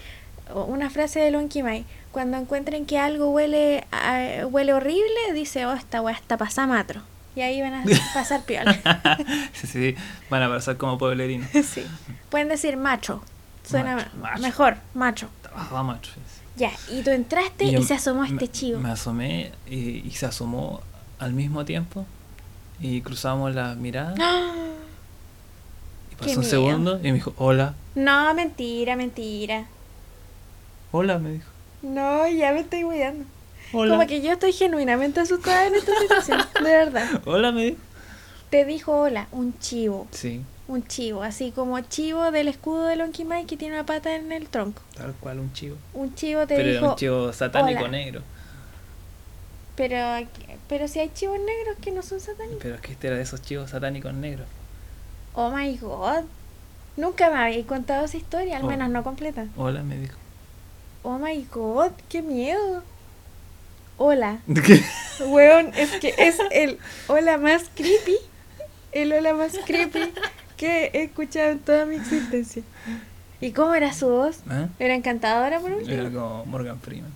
una 0.54 0.90
frase 0.90 1.20
de 1.20 1.30
Lonquimay, 1.30 1.84
cuando 2.12 2.36
encuentren 2.36 2.84
que 2.86 2.98
algo 2.98 3.30
huele 3.30 3.86
a- 3.90 4.46
huele 4.46 4.72
horrible, 4.74 5.32
dice, 5.34 5.64
oh, 5.66 5.72
esta 5.72 6.00
weá 6.02 6.14
está 6.14 6.36
pasada 6.36 6.66
matro. 6.66 7.00
Y 7.34 7.40
ahí 7.40 7.62
van 7.62 7.72
a 7.74 7.84
pasar 8.14 8.42
piola. 8.44 8.78
sí, 9.54 9.66
sí, 9.66 9.94
van 10.28 10.42
a 10.42 10.48
pasar 10.48 10.76
como 10.76 10.98
pueblerinos. 10.98 11.48
sí. 11.64 11.82
Pueden 12.30 12.48
decir 12.48 12.76
macho. 12.76 13.22
Suena 13.66 13.96
Macho, 13.96 14.10
macho. 14.20 14.42
mejor. 14.42 14.76
macho. 14.94 15.28
Trabajaba 15.42 15.82
macho. 15.82 16.10
Ya, 16.56 16.70
y 16.90 17.00
tú 17.02 17.10
entraste 17.10 17.64
y, 17.64 17.70
yo 17.72 17.82
se 17.82 17.94
asomó 17.94 18.24
este 18.24 18.48
chivo. 18.48 18.78
Me 18.80 18.90
asomé 18.90 19.52
y, 19.70 20.06
y 20.06 20.10
se 20.10 20.26
asomó 20.26 20.82
al 21.18 21.32
mismo 21.32 21.64
tiempo 21.64 22.04
y 22.80 23.00
cruzamos 23.00 23.54
la 23.54 23.74
mirada 23.76 24.14
¡Ah! 24.20 24.52
y 24.54 24.81
pasó 26.22 26.40
un 26.40 26.44
segundo 26.46 26.98
y 27.00 27.04
me 27.04 27.12
dijo, 27.14 27.34
hola, 27.36 27.74
No, 27.94 28.32
mentira, 28.34 28.96
mentira. 28.96 29.66
hola, 30.90 31.18
me 31.18 31.32
dijo. 31.32 31.50
No, 31.82 32.28
ya 32.28 32.52
me 32.52 32.60
estoy 32.60 32.82
cuidando. 32.82 33.24
Hola. 33.72 33.94
Como 33.96 34.06
que 34.06 34.20
yo 34.20 34.32
estoy 34.32 34.52
genuinamente 34.52 35.20
asustada 35.20 35.66
en 35.66 35.74
esta 35.74 35.92
situación, 35.98 36.40
de 36.62 36.70
verdad. 36.70 37.08
Hola, 37.24 37.52
me 37.52 37.64
dijo. 37.64 37.78
Te 38.50 38.64
dijo 38.66 38.92
hola, 39.00 39.28
un 39.32 39.58
chivo. 39.60 40.06
Sí, 40.10 40.42
Un 40.68 40.86
chivo, 40.86 41.22
así 41.22 41.50
como 41.52 41.80
chivo 41.80 42.30
del 42.30 42.48
escudo 42.48 42.84
de 42.84 42.96
Lonquimay 42.96 43.46
que 43.46 43.56
tiene 43.56 43.74
una 43.74 43.86
pata 43.86 44.14
en 44.14 44.30
el 44.30 44.48
tronco. 44.48 44.82
tal 44.94 45.14
cual, 45.14 45.38
un 45.38 45.52
chivo. 45.54 45.76
Un 45.94 46.14
chivo 46.14 46.40
te 46.46 46.54
Pero 46.56 46.68
era 46.68 46.72
dijo, 46.80 46.90
un 46.90 46.96
chivo 46.96 47.32
satánico 47.32 47.80
"Hola". 47.80 47.88
negro. 47.90 48.20
pero, 49.74 49.96
pero 50.68 50.86
si 50.86 50.98
hay 51.00 51.10
chivos 51.14 51.38
negros 51.38 51.76
que 51.80 51.90
no 51.92 52.02
son 52.02 52.20
satánicos. 52.20 52.58
Pero 52.60 52.74
es 52.74 52.80
que 52.82 52.92
este 52.92 53.06
era 53.06 53.16
de 53.16 53.22
esos 53.22 53.40
chivos 53.42 53.70
satánicos 53.70 54.12
negros. 54.12 54.46
Oh 55.34 55.50
my 55.50 55.76
god. 55.76 56.24
Nunca 56.96 57.30
me 57.30 57.36
habéis 57.36 57.66
contado 57.66 58.04
esa 58.04 58.16
historia, 58.16 58.56
al 58.58 58.64
Oh. 58.64 58.68
menos 58.68 58.90
no 58.90 59.02
completa. 59.02 59.46
Hola, 59.56 59.82
me 59.82 59.96
dijo. 59.98 60.16
Oh 61.02 61.18
my 61.18 61.46
god, 61.52 61.92
qué 62.08 62.22
miedo. 62.22 62.82
Hola. 63.98 64.40
¿Qué? 64.66 64.82
Weón, 65.26 65.72
es 65.76 65.90
que 65.92 66.14
es 66.18 66.36
el 66.50 66.78
hola 67.08 67.38
más 67.38 67.64
creepy. 67.74 68.16
El 68.92 69.12
hola 69.12 69.32
más 69.34 69.52
creepy 69.66 70.12
que 70.56 70.90
he 70.92 71.04
escuchado 71.04 71.50
en 71.52 71.58
toda 71.60 71.86
mi 71.86 71.96
existencia. 71.96 72.62
¿Y 73.40 73.52
cómo 73.52 73.74
era 73.74 73.92
su 73.92 74.08
voz? 74.08 74.40
¿Ah? 74.48 74.68
Era 74.78 74.94
encantadora 74.94 75.58
por 75.60 75.72
último. 75.72 75.92
Era 75.92 76.10
como 76.10 76.44
Morgan 76.46 76.78
Freeman. 76.80 77.12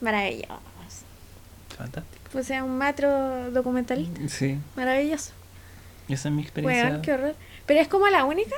Maravilloso. 0.00 0.54
Fantástico. 1.76 2.22
Pues 2.32 2.46
sea 2.46 2.64
un 2.64 2.78
matro 2.78 3.50
documentalista. 3.50 4.20
Sí, 4.28 4.58
Maravilloso. 4.76 5.32
Esa 6.14 6.28
es 6.28 6.34
mi 6.34 6.42
experiencia. 6.42 6.88
Weón, 6.90 7.02
qué 7.02 7.12
horror. 7.12 7.34
¿Pero 7.66 7.80
es 7.80 7.88
como 7.88 8.08
la 8.08 8.24
única 8.24 8.56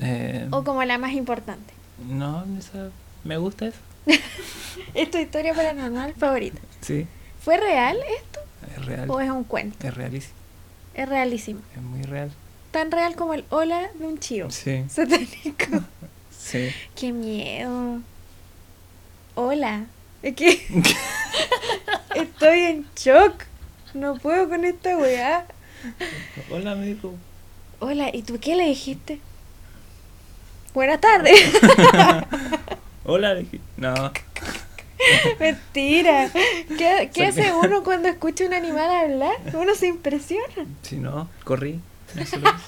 Eh, 0.00 0.46
o 0.50 0.62
como 0.64 0.84
la 0.84 0.98
más 0.98 1.12
importante? 1.12 1.72
No, 2.08 2.44
esa, 2.58 2.90
me 3.24 3.36
gusta 3.38 3.66
eso. 3.68 3.78
¿Es 4.94 5.10
tu 5.10 5.18
historia 5.18 5.54
paranormal 5.54 6.14
favorita? 6.14 6.60
Sí, 6.80 7.06
¿Fue 7.40 7.56
real 7.56 7.96
esto 8.18 8.40
es 8.76 8.84
real. 8.86 9.10
o 9.10 9.20
es 9.20 9.30
un 9.30 9.44
cuento? 9.44 9.86
Es 9.86 9.94
realísimo. 9.94 10.34
Es 10.94 11.08
realísimo. 11.08 11.60
Es 11.74 11.82
muy 11.82 12.02
real. 12.02 12.30
Tan 12.70 12.90
real 12.90 13.14
como 13.16 13.34
el 13.34 13.44
hola 13.50 13.88
de 13.94 14.06
un 14.06 14.18
chivo. 14.18 14.50
Sí, 14.50 14.84
Satánico. 14.88 15.82
sí. 16.38 16.70
Qué 16.94 17.12
miedo. 17.12 18.00
Hola. 19.34 19.86
Es 20.22 20.34
que 20.34 20.60
estoy 22.14 22.60
en 22.60 22.86
shock. 22.96 23.44
No 23.94 24.16
puedo 24.18 24.48
con 24.48 24.64
esta 24.64 24.96
weá. 24.96 25.46
Hola, 26.50 26.74
me 26.74 26.86
dijo. 26.86 27.14
Hola, 27.80 28.10
¿y 28.14 28.22
tú 28.22 28.38
qué 28.40 28.54
le 28.56 28.66
dijiste? 28.66 29.20
Buenas 30.74 31.00
tardes. 31.00 31.40
Hola, 33.04 33.34
dije. 33.34 33.60
No, 33.76 33.94
Mentira. 35.40 36.30
¿Qué, 36.76 37.24
hace 37.24 37.52
uno 37.52 37.84
cuando 37.84 38.08
escucha 38.08 38.44
un 38.46 38.54
animal 38.54 38.90
hablar? 38.90 39.36
Uno 39.54 39.74
se 39.74 39.86
impresiona. 39.88 40.66
si 40.82 40.96
no, 40.96 41.28
corrí. 41.44 41.80
Eso 42.16 42.38
lo 42.38 42.48
hice. 42.48 42.58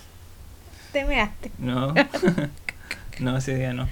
Te 0.93 1.05
measte. 1.05 1.51
No, 1.59 1.95
no, 3.19 3.37
ese 3.37 3.57
día 3.57 3.73
no. 3.73 3.89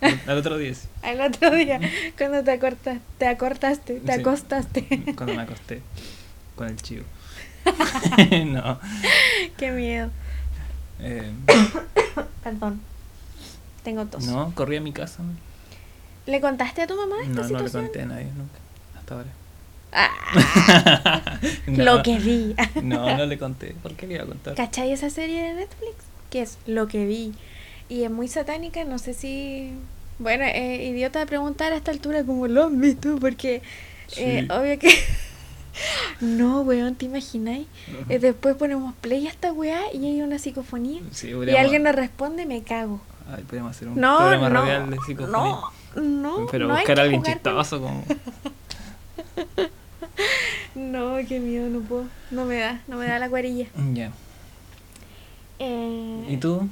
Al 0.00 0.38
otro 0.38 0.56
día 0.58 0.74
sí, 0.74 0.86
Al 1.02 1.20
otro 1.20 1.50
día, 1.50 1.80
cuando 2.16 2.44
te 2.44 2.52
acortaste, 2.52 3.00
te 3.18 3.26
acortaste, 3.26 3.94
te 4.00 4.14
Sí. 4.14 4.20
acostaste. 4.20 4.86
cuando 5.16 5.34
me 5.34 5.42
acosté 5.42 5.82
con 6.54 6.68
el 6.68 6.76
chivo. 6.76 7.04
no. 8.46 8.78
Qué 9.56 9.70
miedo. 9.70 10.10
eh, 11.00 11.30
Perdón. 12.44 12.80
Tengo 13.82 14.04
tos. 14.06 14.24
no, 14.26 14.52
corrí 14.54 14.76
a 14.76 14.80
mi 14.80 14.92
casa. 14.92 15.22
¿Le 16.26 16.40
contaste 16.40 16.82
a 16.82 16.86
tu 16.86 16.94
mamá 16.96 17.16
esta 17.22 17.42
No, 17.42 17.48
no 17.48 17.60
le 17.60 17.70
conté 17.70 18.02
a 18.02 18.06
nadie 18.06 18.26
nunca. 18.26 18.58
Hasta 18.98 19.14
ahora. 19.14 19.28
Ah, 19.92 21.38
No, 21.66 21.84
Lo 21.84 22.02
que 22.02 22.18
vi. 22.18 22.54
No, 22.82 23.16
no 23.16 23.24
le 23.24 23.38
conté. 23.38 23.74
¿Por 23.82 23.94
qué 23.94 24.06
le 24.06 24.14
iba 24.14 24.24
a 24.24 24.26
contar? 24.26 24.54
¿Cachai 24.54 24.92
esa 24.92 25.08
serie 25.08 25.42
de 25.42 25.54
Netflix? 25.54 25.94
Que 26.30 26.42
es 26.42 26.58
Lo 26.66 26.86
que 26.88 27.06
vi. 27.06 27.32
Y 27.88 28.02
es 28.04 28.10
muy 28.10 28.28
satánica, 28.28 28.84
no 28.84 28.98
sé 28.98 29.14
si... 29.14 29.72
Bueno, 30.18 30.44
eh, 30.44 30.84
idiota 30.90 31.20
de 31.20 31.26
preguntar 31.26 31.72
a 31.72 31.76
esta 31.76 31.90
altura 31.92 32.24
como 32.24 32.46
lo 32.48 32.64
han 32.64 32.78
visto, 32.80 33.16
porque 33.18 33.62
eh, 34.18 34.46
obvio 34.50 34.78
que... 34.78 34.90
no, 36.20 36.60
weón, 36.62 36.94
¿te 36.96 37.06
imagináis? 37.06 37.66
Eh, 38.08 38.18
después 38.18 38.56
ponemos 38.56 38.94
play 39.00 39.26
a 39.26 39.30
esta 39.30 39.52
weá 39.52 39.80
y 39.92 40.06
hay 40.06 40.22
una 40.22 40.38
psicofonía. 40.38 41.00
Sí, 41.12 41.28
Y 41.30 41.56
alguien 41.56 41.82
nos 41.82 41.94
responde, 41.94 42.46
me 42.46 42.62
cago. 42.62 43.00
Ay, 43.30 43.42
podríamos 43.44 43.76
hacer 43.76 43.88
un 43.88 44.00
No, 44.00 44.16
programa 44.18 44.48
no, 44.48 44.60
radial 44.62 44.90
de 44.90 44.96
psicofonía. 45.06 45.38
no, 45.96 46.02
no. 46.02 46.46
Pero 46.50 46.66
no 46.68 46.74
buscar 46.74 46.98
a 46.98 47.02
alguien 47.02 47.20
jugar 47.20 47.40
con- 47.40 47.52
chistoso 47.52 47.80
como... 47.80 48.04
No, 50.74 51.16
qué 51.28 51.40
miedo, 51.40 51.68
no 51.68 51.80
puedo. 51.80 52.04
No 52.30 52.44
me 52.44 52.58
da, 52.58 52.82
no 52.86 52.96
me 52.98 53.06
da 53.06 53.18
la 53.18 53.28
cuarilla. 53.28 53.66
Ya. 53.94 54.12
Eh, 55.58 56.24
¿Y 56.28 56.36
tú? 56.36 56.68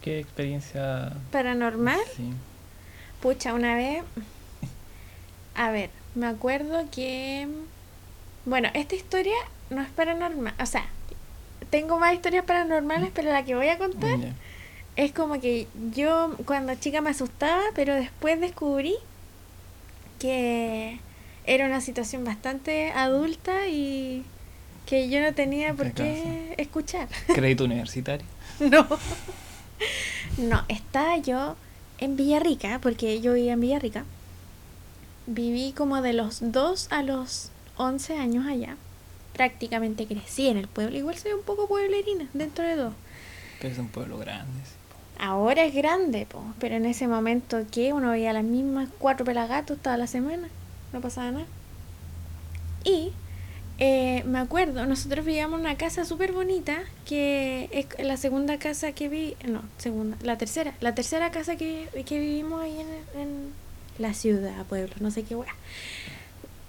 ¿Qué 0.00 0.20
experiencia? 0.20 1.12
Paranormal. 1.32 1.98
Sí. 2.16 2.30
Pucha, 3.20 3.54
una 3.54 3.74
vez. 3.76 4.02
A 5.54 5.70
ver, 5.70 5.90
me 6.14 6.26
acuerdo 6.26 6.84
que. 6.90 7.48
Bueno, 8.44 8.68
esta 8.74 8.94
historia 8.94 9.36
no 9.70 9.82
es 9.82 9.88
paranormal. 9.90 10.54
O 10.60 10.66
sea, 10.66 10.86
tengo 11.70 11.98
más 11.98 12.14
historias 12.14 12.44
paranormales, 12.44 13.10
pero 13.14 13.30
la 13.30 13.44
que 13.44 13.54
voy 13.54 13.68
a 13.68 13.78
contar 13.78 14.18
es 14.96 15.12
como 15.12 15.40
que 15.40 15.68
yo 15.94 16.34
cuando 16.44 16.74
chica 16.74 17.00
me 17.00 17.10
asustaba, 17.10 17.62
pero 17.74 17.94
después 17.94 18.40
descubrí 18.40 18.94
que 20.18 21.00
era 21.46 21.66
una 21.66 21.80
situación 21.80 22.24
bastante 22.24 22.90
adulta 22.92 23.68
y 23.68 24.24
que 24.86 25.08
yo 25.08 25.20
no 25.20 25.32
tenía 25.34 25.74
por 25.74 25.92
qué 25.92 26.54
escuchar. 26.58 27.08
Crédito 27.34 27.64
universitario. 27.64 28.26
No. 28.60 28.86
No, 30.38 30.64
estaba 30.68 31.16
yo 31.16 31.56
en 31.98 32.16
Villarrica, 32.16 32.78
porque 32.80 33.20
yo 33.20 33.32
vivía 33.32 33.54
en 33.54 33.60
Villarrica. 33.60 34.04
Viví 35.26 35.72
como 35.72 36.02
de 36.02 36.12
los 36.12 36.38
2 36.52 36.88
a 36.90 37.02
los 37.02 37.50
11 37.76 38.16
años 38.16 38.46
allá. 38.46 38.76
Prácticamente 39.32 40.06
crecí 40.06 40.48
en 40.48 40.58
el 40.58 40.68
pueblo. 40.68 40.96
Igual 40.96 41.16
soy 41.16 41.32
un 41.32 41.42
poco 41.42 41.66
pueblerina, 41.66 42.28
dentro 42.32 42.64
de 42.64 42.76
todo. 42.76 42.92
Pero 43.60 43.72
es 43.72 43.78
un 43.78 43.88
pueblo 43.88 44.18
grande. 44.18 44.60
sí. 44.64 44.72
Ahora 45.18 45.64
es 45.64 45.74
grande, 45.74 46.26
po, 46.26 46.42
pero 46.58 46.74
en 46.74 46.84
ese 46.84 47.06
momento 47.06 47.64
que 47.70 47.92
uno 47.92 48.10
veía 48.10 48.32
las 48.32 48.42
mismas 48.42 48.88
cuatro 48.98 49.24
pelagatos 49.24 49.78
toda 49.78 49.96
la 49.96 50.06
semana. 50.08 50.48
No 50.92 51.00
pasaba 51.00 51.30
nada. 51.30 51.46
Y 52.84 53.12
eh, 53.78 54.24
me 54.26 54.38
acuerdo, 54.38 54.84
nosotros 54.86 55.24
vivíamos 55.24 55.60
en 55.60 55.66
una 55.66 55.76
casa 55.76 56.04
súper 56.04 56.32
bonita, 56.32 56.78
que 57.06 57.68
es 57.72 58.04
la 58.04 58.16
segunda 58.16 58.58
casa 58.58 58.92
que 58.92 59.08
vi, 59.08 59.36
no, 59.46 59.62
segunda, 59.78 60.16
la 60.22 60.38
tercera, 60.38 60.74
la 60.80 60.94
tercera 60.94 61.30
casa 61.30 61.56
que, 61.56 61.88
que 62.04 62.18
vivimos 62.18 62.60
ahí 62.60 62.80
en, 62.80 63.20
en 63.20 63.52
la 63.98 64.14
ciudad, 64.14 64.64
pueblo, 64.66 64.94
no 65.00 65.10
sé 65.10 65.22
qué 65.22 65.36
hueá. 65.36 65.54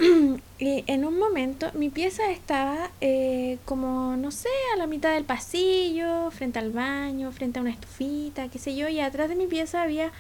Y 0.60 0.84
en 0.88 1.04
un 1.06 1.18
momento 1.20 1.70
mi 1.74 1.90
pieza 1.90 2.32
estaba 2.32 2.90
eh, 3.02 3.58
como, 3.66 4.16
no 4.16 4.32
sé, 4.32 4.48
a 4.74 4.78
la 4.78 4.88
mitad 4.88 5.14
del 5.14 5.26
pasillo, 5.26 6.32
frente 6.32 6.60
al 6.60 6.72
baño, 6.72 7.32
frente 7.32 7.60
a 7.60 7.62
una 7.62 7.72
estufita, 7.72 8.48
qué 8.48 8.60
sé 8.60 8.76
yo, 8.76 8.88
y 8.88 9.00
atrás 9.02 9.28
de 9.30 9.36
mi 9.36 9.48
pieza 9.48 9.82
había 9.82 10.12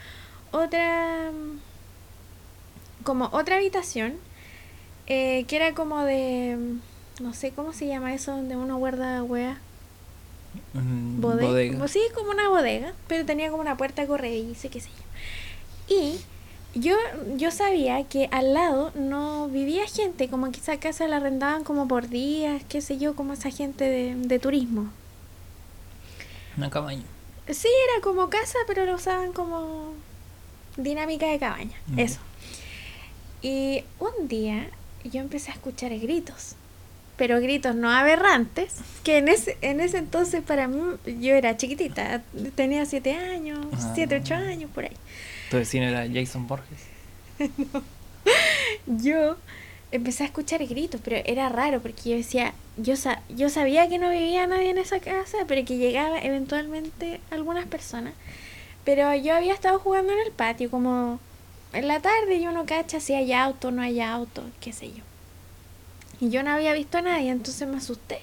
otra, 0.51 1.31
mm, 1.31 1.59
como 3.05 3.29
otra 3.31 3.55
habitación, 3.55 4.15
eh, 5.07 5.45
que 5.47 5.55
era 5.55 5.73
como 5.73 6.03
de, 6.03 6.57
mm, 7.19 7.23
no 7.23 7.33
sé 7.33 7.51
cómo 7.51 7.71
se 7.73 7.87
llama 7.87 8.13
eso, 8.13 8.31
donde 8.31 8.57
uno 8.57 8.77
guarda 8.77 9.23
weá. 9.23 9.59
Mm, 10.73 11.21
Bode- 11.21 11.41
bodega. 11.45 11.73
como- 11.73 11.87
sí, 11.87 12.01
como 12.13 12.31
una 12.31 12.49
bodega, 12.49 12.93
pero 13.07 13.25
tenía 13.25 13.49
como 13.49 13.61
una 13.61 13.77
puerta 13.77 14.05
corrediza, 14.07 14.67
y 14.67 14.69
qué 14.69 14.81
sé 14.81 14.89
yo. 14.89 15.95
Y 15.95 16.19
yo, 16.75 16.95
yo 17.37 17.51
sabía 17.51 18.03
que 18.05 18.27
al 18.31 18.53
lado 18.53 18.91
no 18.95 19.47
vivía 19.47 19.85
gente, 19.87 20.27
como 20.29 20.51
que 20.51 20.59
esa 20.59 20.77
casa 20.79 21.07
la 21.07 21.17
arrendaban 21.17 21.63
como 21.63 21.87
por 21.87 22.09
días, 22.09 22.61
qué 22.69 22.81
sé 22.81 22.97
yo, 22.97 23.15
como 23.15 23.33
esa 23.33 23.51
gente 23.51 23.83
de, 23.83 24.15
de 24.15 24.39
turismo. 24.39 24.89
Una 26.57 26.69
cabaña. 26.69 27.03
Sí, 27.49 27.67
era 27.67 28.01
como 28.03 28.29
casa, 28.29 28.57
pero 28.67 28.85
lo 28.85 28.95
usaban 28.95 29.33
como 29.33 29.93
dinámica 30.77 31.27
de 31.27 31.39
cabaña, 31.39 31.77
Mm. 31.87 31.99
eso. 31.99 32.19
Y 33.41 33.83
un 33.99 34.27
día 34.27 34.67
yo 35.03 35.19
empecé 35.19 35.51
a 35.51 35.53
escuchar 35.55 35.97
gritos, 35.99 36.55
pero 37.17 37.39
gritos 37.41 37.75
no 37.75 37.89
aberrantes, 37.91 38.75
que 39.03 39.17
en 39.17 39.27
ese, 39.27 39.57
en 39.61 39.81
ese 39.81 39.97
entonces 39.97 40.41
para 40.41 40.67
mí 40.67 40.79
yo 41.19 41.33
era 41.35 41.57
chiquitita, 41.57 42.21
tenía 42.55 42.85
siete 42.85 43.13
años, 43.13 43.59
Ah. 43.73 43.91
siete, 43.93 44.15
ocho 44.21 44.33
años 44.35 44.71
por 44.73 44.85
ahí. 44.85 44.95
Tu 45.53 45.57
vecino 45.59 45.85
era 45.85 46.07
Jason 46.11 46.47
Borges. 46.47 46.79
Yo 48.87 49.35
empecé 49.91 50.23
a 50.23 50.25
escuchar 50.25 50.65
gritos, 50.65 50.99
pero 51.03 51.17
era 51.27 51.47
raro 51.49 51.79
porque 51.79 52.09
yo 52.09 52.15
decía, 52.15 52.55
yo, 52.75 52.95
sa- 52.95 53.21
yo 53.29 53.49
sabía 53.49 53.87
que 53.87 53.99
no 53.99 54.09
vivía 54.09 54.47
nadie 54.47 54.71
en 54.71 54.79
esa 54.79 54.99
casa, 54.99 55.37
pero 55.47 55.63
que 55.63 55.77
llegaba 55.77 56.17
eventualmente 56.19 57.19
algunas 57.29 57.67
personas. 57.67 58.15
Pero 58.83 59.13
yo 59.13 59.35
había 59.35 59.53
estado 59.53 59.77
jugando 59.77 60.11
en 60.13 60.21
el 60.25 60.31
patio 60.31 60.71
como 60.71 61.19
en 61.71 61.87
la 61.87 61.99
tarde 61.99 62.33
y 62.37 62.47
uno 62.47 62.65
cacha 62.65 62.99
si 62.99 63.13
hay 63.13 63.31
auto, 63.31 63.69
no 63.69 63.83
hay 63.83 64.01
auto, 64.01 64.41
qué 64.59 64.73
sé 64.73 64.87
yo. 64.91 65.03
Y 66.19 66.31
yo 66.31 66.41
no 66.41 66.49
había 66.49 66.73
visto 66.73 66.97
a 66.97 67.01
nadie, 67.03 67.29
entonces 67.29 67.67
me 67.67 67.77
asusté. 67.77 68.21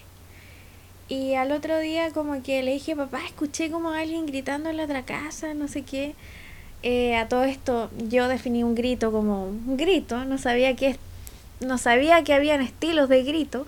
Y 1.09 1.35
al 1.35 1.53
otro 1.53 1.79
día 1.79 2.11
como 2.11 2.43
que 2.43 2.65
le 2.65 2.73
dije, 2.73 2.97
papá, 2.97 3.21
escuché 3.25 3.71
como 3.71 3.91
alguien 3.91 4.27
gritando 4.27 4.69
en 4.69 4.79
la 4.79 4.85
otra 4.87 5.05
casa, 5.05 5.55
no 5.55 5.69
sé 5.69 5.83
qué. 5.83 6.17
Eh, 6.83 7.17
a 7.17 7.29
todo 7.29 7.45
esto 7.45 7.91
yo 8.09 8.27
definí 8.27 8.65
un 8.65 8.75
grito 8.75 9.13
como 9.13 9.45
un 9.45 9.77
grito, 9.77 10.25
no 10.25 10.39
sabía 10.39 10.75
que 10.77 10.97
no 11.61 11.77
sabía 11.77 12.25
que 12.25 12.33
habían 12.33 12.63
estilos 12.63 13.09
de 13.09 13.23
grito. 13.23 13.67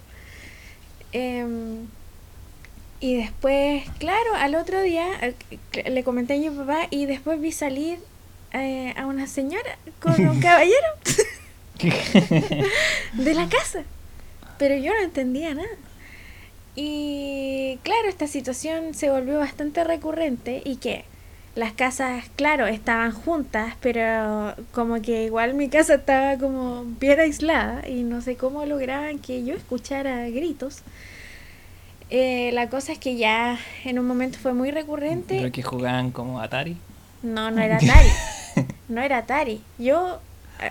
Em, 1.12 1.86
y 3.00 3.16
después, 3.16 3.84
claro, 3.98 4.34
al 4.36 4.54
otro 4.54 4.80
día 4.80 5.06
eh, 5.20 5.34
le 5.90 6.04
comenté 6.04 6.34
a 6.34 6.38
mi 6.38 6.48
papá 6.48 6.86
y 6.88 7.04
después 7.06 7.40
vi 7.40 7.52
salir 7.52 7.98
eh, 8.52 8.94
a 8.96 9.06
una 9.06 9.26
señora 9.26 9.78
con 10.00 10.14
un 10.26 10.40
caballero 10.40 10.86
de 13.12 13.34
la 13.34 13.48
casa. 13.48 13.82
Pero 14.58 14.76
yo 14.76 14.92
no 14.94 15.00
entendía 15.00 15.54
nada. 15.54 15.68
Y 16.74 17.78
claro, 17.82 18.08
esta 18.08 18.26
situación 18.26 18.94
se 18.94 19.10
volvió 19.10 19.38
bastante 19.38 19.84
recurrente 19.84 20.62
y 20.64 20.76
que 20.76 21.04
las 21.54 21.72
casas, 21.72 22.24
claro, 22.36 22.66
estaban 22.66 23.12
juntas, 23.12 23.74
pero 23.80 24.54
como 24.72 25.02
que 25.02 25.24
igual 25.24 25.54
mi 25.54 25.68
casa 25.68 25.94
estaba 25.94 26.38
como 26.38 26.84
bien 26.98 27.20
aislada 27.20 27.86
y 27.88 28.04
no 28.04 28.22
sé 28.22 28.36
cómo 28.36 28.64
lograban 28.64 29.18
que 29.18 29.44
yo 29.44 29.54
escuchara 29.54 30.28
gritos. 30.30 30.82
Eh, 32.08 32.50
la 32.52 32.68
cosa 32.68 32.92
es 32.92 32.98
que 32.98 33.16
ya 33.16 33.58
en 33.84 33.98
un 33.98 34.06
momento 34.06 34.38
fue 34.38 34.52
muy 34.52 34.70
recurrente. 34.70 35.38
Creo 35.38 35.52
que 35.52 35.62
jugaban 35.62 36.10
como 36.10 36.40
Atari. 36.40 36.76
No, 37.22 37.50
no 37.50 37.60
era 37.60 37.76
Atari. 37.82 38.10
No 38.88 39.00
era 39.00 39.18
Atari. 39.18 39.62
Yo 39.78 40.20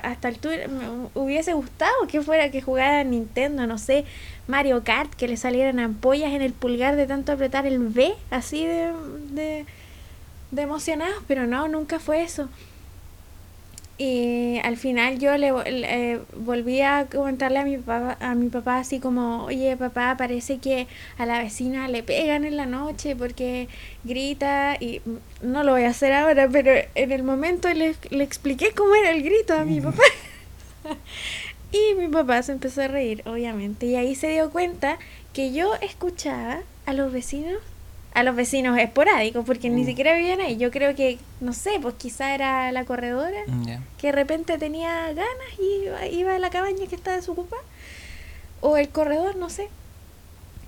hasta 0.03 0.29
el 0.29 0.37
tour 0.37 0.53
me 0.69 1.09
hubiese 1.15 1.53
gustado 1.53 2.07
que 2.07 2.21
fuera 2.21 2.49
que 2.49 2.61
jugara 2.61 3.03
Nintendo, 3.03 3.67
no 3.67 3.77
sé, 3.77 4.05
Mario 4.47 4.83
Kart, 4.83 5.13
que 5.13 5.27
le 5.27 5.37
salieran 5.37 5.79
ampollas 5.79 6.31
en 6.33 6.41
el 6.41 6.53
pulgar 6.53 6.95
de 6.95 7.07
tanto 7.07 7.31
apretar 7.31 7.65
el 7.65 7.79
B, 7.79 8.13
así 8.29 8.65
de, 8.65 8.91
de, 9.31 9.65
de 10.51 10.61
emocionados, 10.63 11.23
pero 11.27 11.47
no, 11.47 11.67
nunca 11.67 11.99
fue 11.99 12.21
eso. 12.23 12.49
Y 13.97 14.57
al 14.63 14.77
final 14.77 15.19
yo 15.19 15.37
le, 15.37 15.51
le- 15.71 16.13
eh, 16.13 16.19
volví 16.35 16.81
a 16.81 17.05
comentarle 17.05 17.59
a 17.59 17.65
mi 17.65 17.77
papá, 17.77 18.17
a 18.19 18.33
mi 18.33 18.49
papá 18.49 18.79
así 18.79 18.99
como, 18.99 19.43
oye 19.43 19.77
papá, 19.77 20.15
parece 20.17 20.57
que 20.57 20.87
a 21.19 21.27
la 21.27 21.37
vecina 21.39 21.87
le 21.87 22.01
pegan 22.01 22.43
en 22.43 22.57
la 22.57 22.65
noche 22.65 23.15
porque 23.15 23.67
grita 24.03 24.75
y 24.79 25.01
no 25.43 25.63
lo 25.63 25.73
voy 25.73 25.83
a 25.83 25.89
hacer 25.89 26.13
ahora, 26.13 26.49
pero 26.51 26.71
en 26.95 27.11
el 27.11 27.21
momento 27.21 27.71
le, 27.71 27.95
le 28.09 28.23
expliqué 28.23 28.71
cómo 28.75 28.95
era 28.95 29.11
el 29.11 29.21
grito 29.21 29.53
a 29.53 29.65
mi 29.65 29.79
papá. 29.81 30.01
y 31.71 31.93
mi 31.95 32.07
papá 32.07 32.41
se 32.41 32.53
empezó 32.53 32.81
a 32.81 32.87
reír, 32.87 33.21
obviamente, 33.27 33.85
y 33.85 33.95
ahí 33.97 34.15
se 34.15 34.29
dio 34.29 34.49
cuenta 34.49 34.97
que 35.33 35.53
yo 35.53 35.75
escuchaba 35.75 36.61
a 36.87 36.93
los 36.93 37.13
vecinos, 37.13 37.59
a 38.13 38.23
los 38.23 38.35
vecinos 38.35 38.77
esporádicos, 38.77 39.45
porque 39.45 39.69
ni 39.69 39.83
Mm. 39.83 39.85
siquiera 39.85 40.13
vivían 40.15 40.41
ahí. 40.41 40.57
Yo 40.57 40.69
creo 40.71 40.95
que, 40.95 41.17
no 41.39 41.53
sé, 41.53 41.71
pues 41.81 41.95
quizá 41.95 42.35
era 42.35 42.71
la 42.73 42.83
corredora 42.85 43.39
Mm, 43.47 43.65
que 43.97 44.07
de 44.07 44.11
repente 44.11 44.57
tenía 44.57 45.07
ganas 45.13 45.51
y 45.59 45.85
iba, 45.85 46.05
iba 46.07 46.35
a 46.35 46.39
la 46.39 46.49
cabaña 46.49 46.87
que 46.87 46.95
estaba 46.95 47.15
desocupada. 47.15 47.61
O 48.59 48.77
el 48.77 48.89
corredor, 48.89 49.35
no 49.37 49.49
sé. 49.49 49.69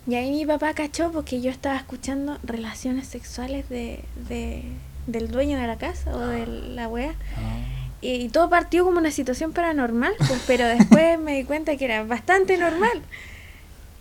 Y 0.07 0.15
ahí 0.15 0.31
mi 0.31 0.45
papá 0.45 0.73
cachó 0.73 1.11
porque 1.11 1.41
yo 1.41 1.49
estaba 1.51 1.75
escuchando 1.77 2.37
relaciones 2.43 3.07
sexuales 3.07 3.67
de, 3.69 3.99
de- 4.29 4.63
del 5.07 5.29
dueño 5.29 5.59
de 5.59 5.67
la 5.67 5.77
casa 5.77 6.15
o 6.15 6.19
de 6.27 6.45
la 6.47 6.87
wea. 6.87 7.13
Ah. 7.37 7.59
Y, 8.01 8.11
y 8.15 8.29
todo 8.29 8.49
partió 8.49 8.83
como 8.85 8.97
una 8.99 9.11
situación 9.11 9.53
paranormal, 9.53 10.13
pues, 10.17 10.41
pero 10.47 10.65
después 10.67 11.19
me 11.19 11.35
di 11.35 11.43
cuenta 11.45 11.75
que 11.77 11.85
era 11.85 12.03
bastante 12.03 12.57
normal. 12.57 13.01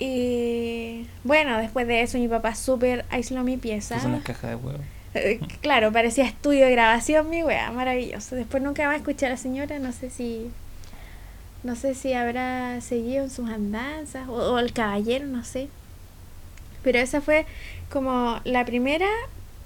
Y 0.04 1.06
bueno, 1.22 1.58
después 1.58 1.86
de 1.86 2.02
eso 2.02 2.18
mi 2.18 2.26
papá 2.26 2.56
súper 2.56 3.04
aisló 3.08 3.44
mi 3.44 3.56
pieza. 3.56 3.94
Puso 3.94 4.08
una 4.08 4.20
caja 4.22 4.48
de 4.48 4.56
huevos. 4.56 4.80
Eh, 5.14 5.40
Claro, 5.60 5.92
parecía 5.92 6.24
estudio 6.24 6.64
de 6.64 6.72
grabación, 6.72 7.28
mi 7.28 7.42
wea, 7.42 7.70
maravilloso. 7.70 8.34
Después 8.34 8.62
nunca 8.62 8.86
más 8.86 8.96
escuché 8.96 9.26
a 9.26 9.28
la 9.28 9.36
señora, 9.36 9.78
no 9.78 9.92
sé 9.92 10.08
si. 10.08 10.50
No 11.62 11.76
sé 11.76 11.94
si 11.94 12.14
habrá 12.14 12.80
seguido 12.80 13.22
en 13.24 13.30
sus 13.30 13.48
andanzas, 13.50 14.26
o, 14.28 14.32
o 14.32 14.58
el 14.58 14.72
caballero, 14.72 15.26
no 15.26 15.44
sé. 15.44 15.68
Pero 16.82 16.98
esa 16.98 17.20
fue 17.20 17.44
como 17.90 18.40
la 18.44 18.64
primera 18.64 19.06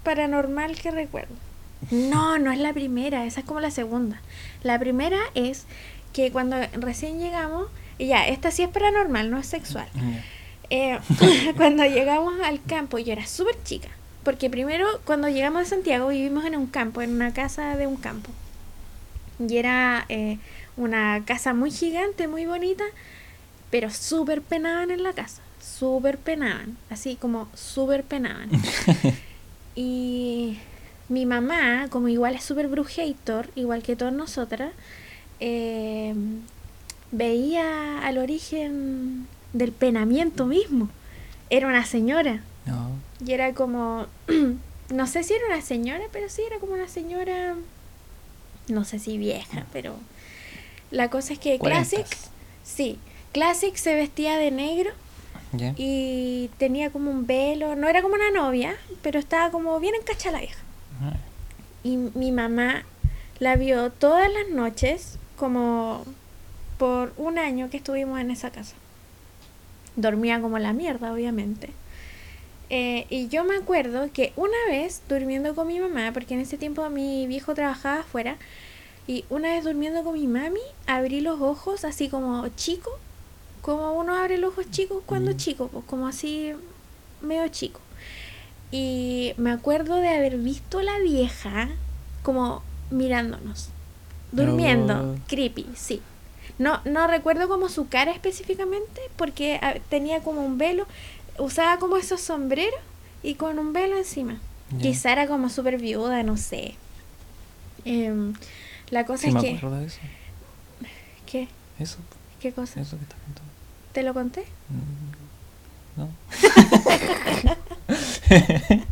paranormal 0.02 0.74
que 0.78 0.90
recuerdo. 0.90 1.34
No, 1.92 2.38
no 2.38 2.50
es 2.50 2.58
la 2.58 2.72
primera, 2.72 3.24
esa 3.24 3.40
es 3.40 3.46
como 3.46 3.60
la 3.60 3.70
segunda. 3.70 4.20
La 4.64 4.78
primera 4.80 5.18
es 5.34 5.64
que 6.12 6.32
cuando 6.32 6.56
recién 6.72 7.20
llegamos, 7.20 7.68
y 7.98 8.08
ya, 8.08 8.26
esta 8.28 8.50
sí 8.50 8.62
es 8.62 8.68
paranormal, 8.68 9.30
no 9.30 9.38
es 9.38 9.46
sexual. 9.46 9.88
Eh, 10.70 10.98
cuando 11.56 11.84
llegamos 11.84 12.34
al 12.40 12.62
campo, 12.62 12.98
yo 12.98 13.12
era 13.12 13.26
súper 13.26 13.56
chica. 13.64 13.88
Porque 14.22 14.50
primero, 14.50 14.86
cuando 15.04 15.28
llegamos 15.28 15.62
a 15.62 15.64
Santiago, 15.64 16.08
vivimos 16.08 16.44
en 16.44 16.56
un 16.56 16.66
campo, 16.66 17.00
en 17.00 17.12
una 17.12 17.32
casa 17.32 17.76
de 17.76 17.86
un 17.86 17.96
campo. 17.96 18.30
Y 19.38 19.56
era 19.56 20.04
eh, 20.08 20.38
una 20.76 21.22
casa 21.24 21.54
muy 21.54 21.70
gigante, 21.70 22.26
muy 22.26 22.44
bonita, 22.44 22.84
pero 23.70 23.88
súper 23.90 24.42
penaban 24.42 24.90
en 24.90 25.02
la 25.02 25.12
casa. 25.12 25.42
Súper 25.60 26.18
penaban. 26.18 26.76
Así 26.90 27.16
como 27.16 27.48
súper 27.54 28.02
penaban. 28.02 28.50
y 29.76 30.58
mi 31.08 31.24
mamá, 31.24 31.86
como 31.90 32.08
igual 32.08 32.34
es 32.34 32.42
súper 32.42 32.68
brujator, 32.68 33.50
igual 33.54 33.82
que 33.82 33.94
todas 33.94 34.14
nosotras, 34.14 34.72
eh, 35.38 36.14
veía 37.12 38.00
al 38.06 38.18
origen 38.18 39.26
del 39.52 39.72
penamiento 39.72 40.46
mismo. 40.46 40.88
Era 41.50 41.66
una 41.68 41.84
señora. 41.84 42.42
No. 42.64 42.90
Y 43.24 43.32
era 43.32 43.54
como, 43.54 44.06
no 44.90 45.06
sé 45.06 45.22
si 45.22 45.34
era 45.34 45.46
una 45.46 45.62
señora, 45.62 46.04
pero 46.12 46.28
sí 46.28 46.42
era 46.46 46.58
como 46.58 46.74
una 46.74 46.88
señora, 46.88 47.54
no 48.68 48.84
sé 48.84 48.98
si 48.98 49.18
vieja, 49.18 49.66
pero 49.72 49.94
la 50.90 51.10
cosa 51.10 51.32
es 51.32 51.38
que 51.38 51.58
Classic, 51.58 52.06
sí, 52.64 52.98
Classic 53.32 53.74
se 53.76 53.94
vestía 53.94 54.36
de 54.36 54.50
negro 54.50 54.90
y 55.76 56.50
tenía 56.58 56.90
como 56.90 57.10
un 57.10 57.26
velo, 57.26 57.76
no 57.76 57.88
era 57.88 58.02
como 58.02 58.14
una 58.14 58.30
novia, 58.30 58.76
pero 59.02 59.18
estaba 59.18 59.50
como 59.50 59.78
bien 59.80 59.94
encacha 59.94 60.30
la 60.30 60.40
vieja. 60.40 60.58
Y 61.82 61.96
mi 61.96 62.32
mamá 62.32 62.84
la 63.38 63.56
vio 63.56 63.90
todas 63.90 64.30
las 64.32 64.48
noches, 64.48 65.18
como 65.36 66.04
por 66.78 67.12
un 67.16 67.38
año 67.38 67.70
que 67.70 67.78
estuvimos 67.78 68.20
en 68.20 68.30
esa 68.30 68.50
casa. 68.50 68.74
Dormía 69.96 70.40
como 70.40 70.58
la 70.58 70.72
mierda, 70.72 71.12
obviamente. 71.12 71.70
Eh, 72.68 73.06
y 73.10 73.28
yo 73.28 73.44
me 73.44 73.56
acuerdo 73.56 74.10
que 74.12 74.32
una 74.36 74.56
vez 74.68 75.00
durmiendo 75.08 75.54
con 75.54 75.68
mi 75.68 75.78
mamá, 75.78 76.10
porque 76.12 76.34
en 76.34 76.40
ese 76.40 76.58
tiempo 76.58 76.88
mi 76.90 77.26
viejo 77.26 77.54
trabajaba 77.54 78.00
afuera, 78.00 78.36
y 79.06 79.24
una 79.30 79.50
vez 79.50 79.64
durmiendo 79.64 80.02
con 80.02 80.14
mi 80.14 80.26
mami, 80.26 80.60
abrí 80.86 81.20
los 81.20 81.40
ojos 81.40 81.84
así 81.84 82.08
como 82.08 82.48
chico, 82.56 82.90
como 83.62 83.92
uno 83.92 84.14
abre 84.16 84.36
los 84.36 84.52
ojos 84.52 84.70
chicos 84.70 85.02
cuando 85.06 85.30
Mm. 85.32 85.36
chico, 85.36 85.68
pues 85.68 85.84
como 85.84 86.08
así 86.08 86.52
medio 87.20 87.46
chico. 87.48 87.80
Y 88.72 89.32
me 89.36 89.52
acuerdo 89.52 89.96
de 89.96 90.08
haber 90.08 90.36
visto 90.38 90.80
a 90.80 90.82
la 90.82 90.98
vieja 90.98 91.68
como 92.24 92.62
mirándonos, 92.90 93.68
durmiendo, 94.32 95.16
creepy, 95.28 95.66
sí. 95.76 96.02
No, 96.58 96.80
no 96.84 97.06
recuerdo 97.06 97.48
como 97.48 97.68
su 97.68 97.88
cara 97.88 98.12
específicamente, 98.12 99.00
porque 99.16 99.58
ah, 99.62 99.74
tenía 99.90 100.20
como 100.22 100.44
un 100.44 100.58
velo, 100.58 100.86
usaba 101.38 101.78
como 101.78 101.96
esos 101.96 102.20
sombreros 102.20 102.80
y 103.22 103.34
con 103.34 103.58
un 103.58 103.72
velo 103.72 103.96
encima. 103.98 104.38
Ya. 104.70 104.78
Quizá 104.82 105.12
era 105.12 105.26
como 105.26 105.48
súper 105.50 105.78
viuda, 105.78 106.22
no 106.22 106.36
sé. 106.36 106.74
Em, 107.84 108.34
la 108.90 109.04
cosa 109.06 109.22
Sí, 109.22 109.28
es 109.28 109.34
me 109.34 109.40
que... 109.40 109.56
acuerdo 109.56 109.76
de 109.78 109.86
eso. 109.86 109.98
¿Qué? 111.26 111.48
Eso, 111.78 111.98
¿Qué 112.40 112.52
cosa? 112.52 112.80
eso 112.80 112.96
que 112.96 113.02
estás 113.04 113.18
contando. 113.20 113.50
¿Te 113.92 114.02
lo 114.02 114.14
conté? 114.14 114.44
Mm, 114.68 116.00
No. 116.00 116.08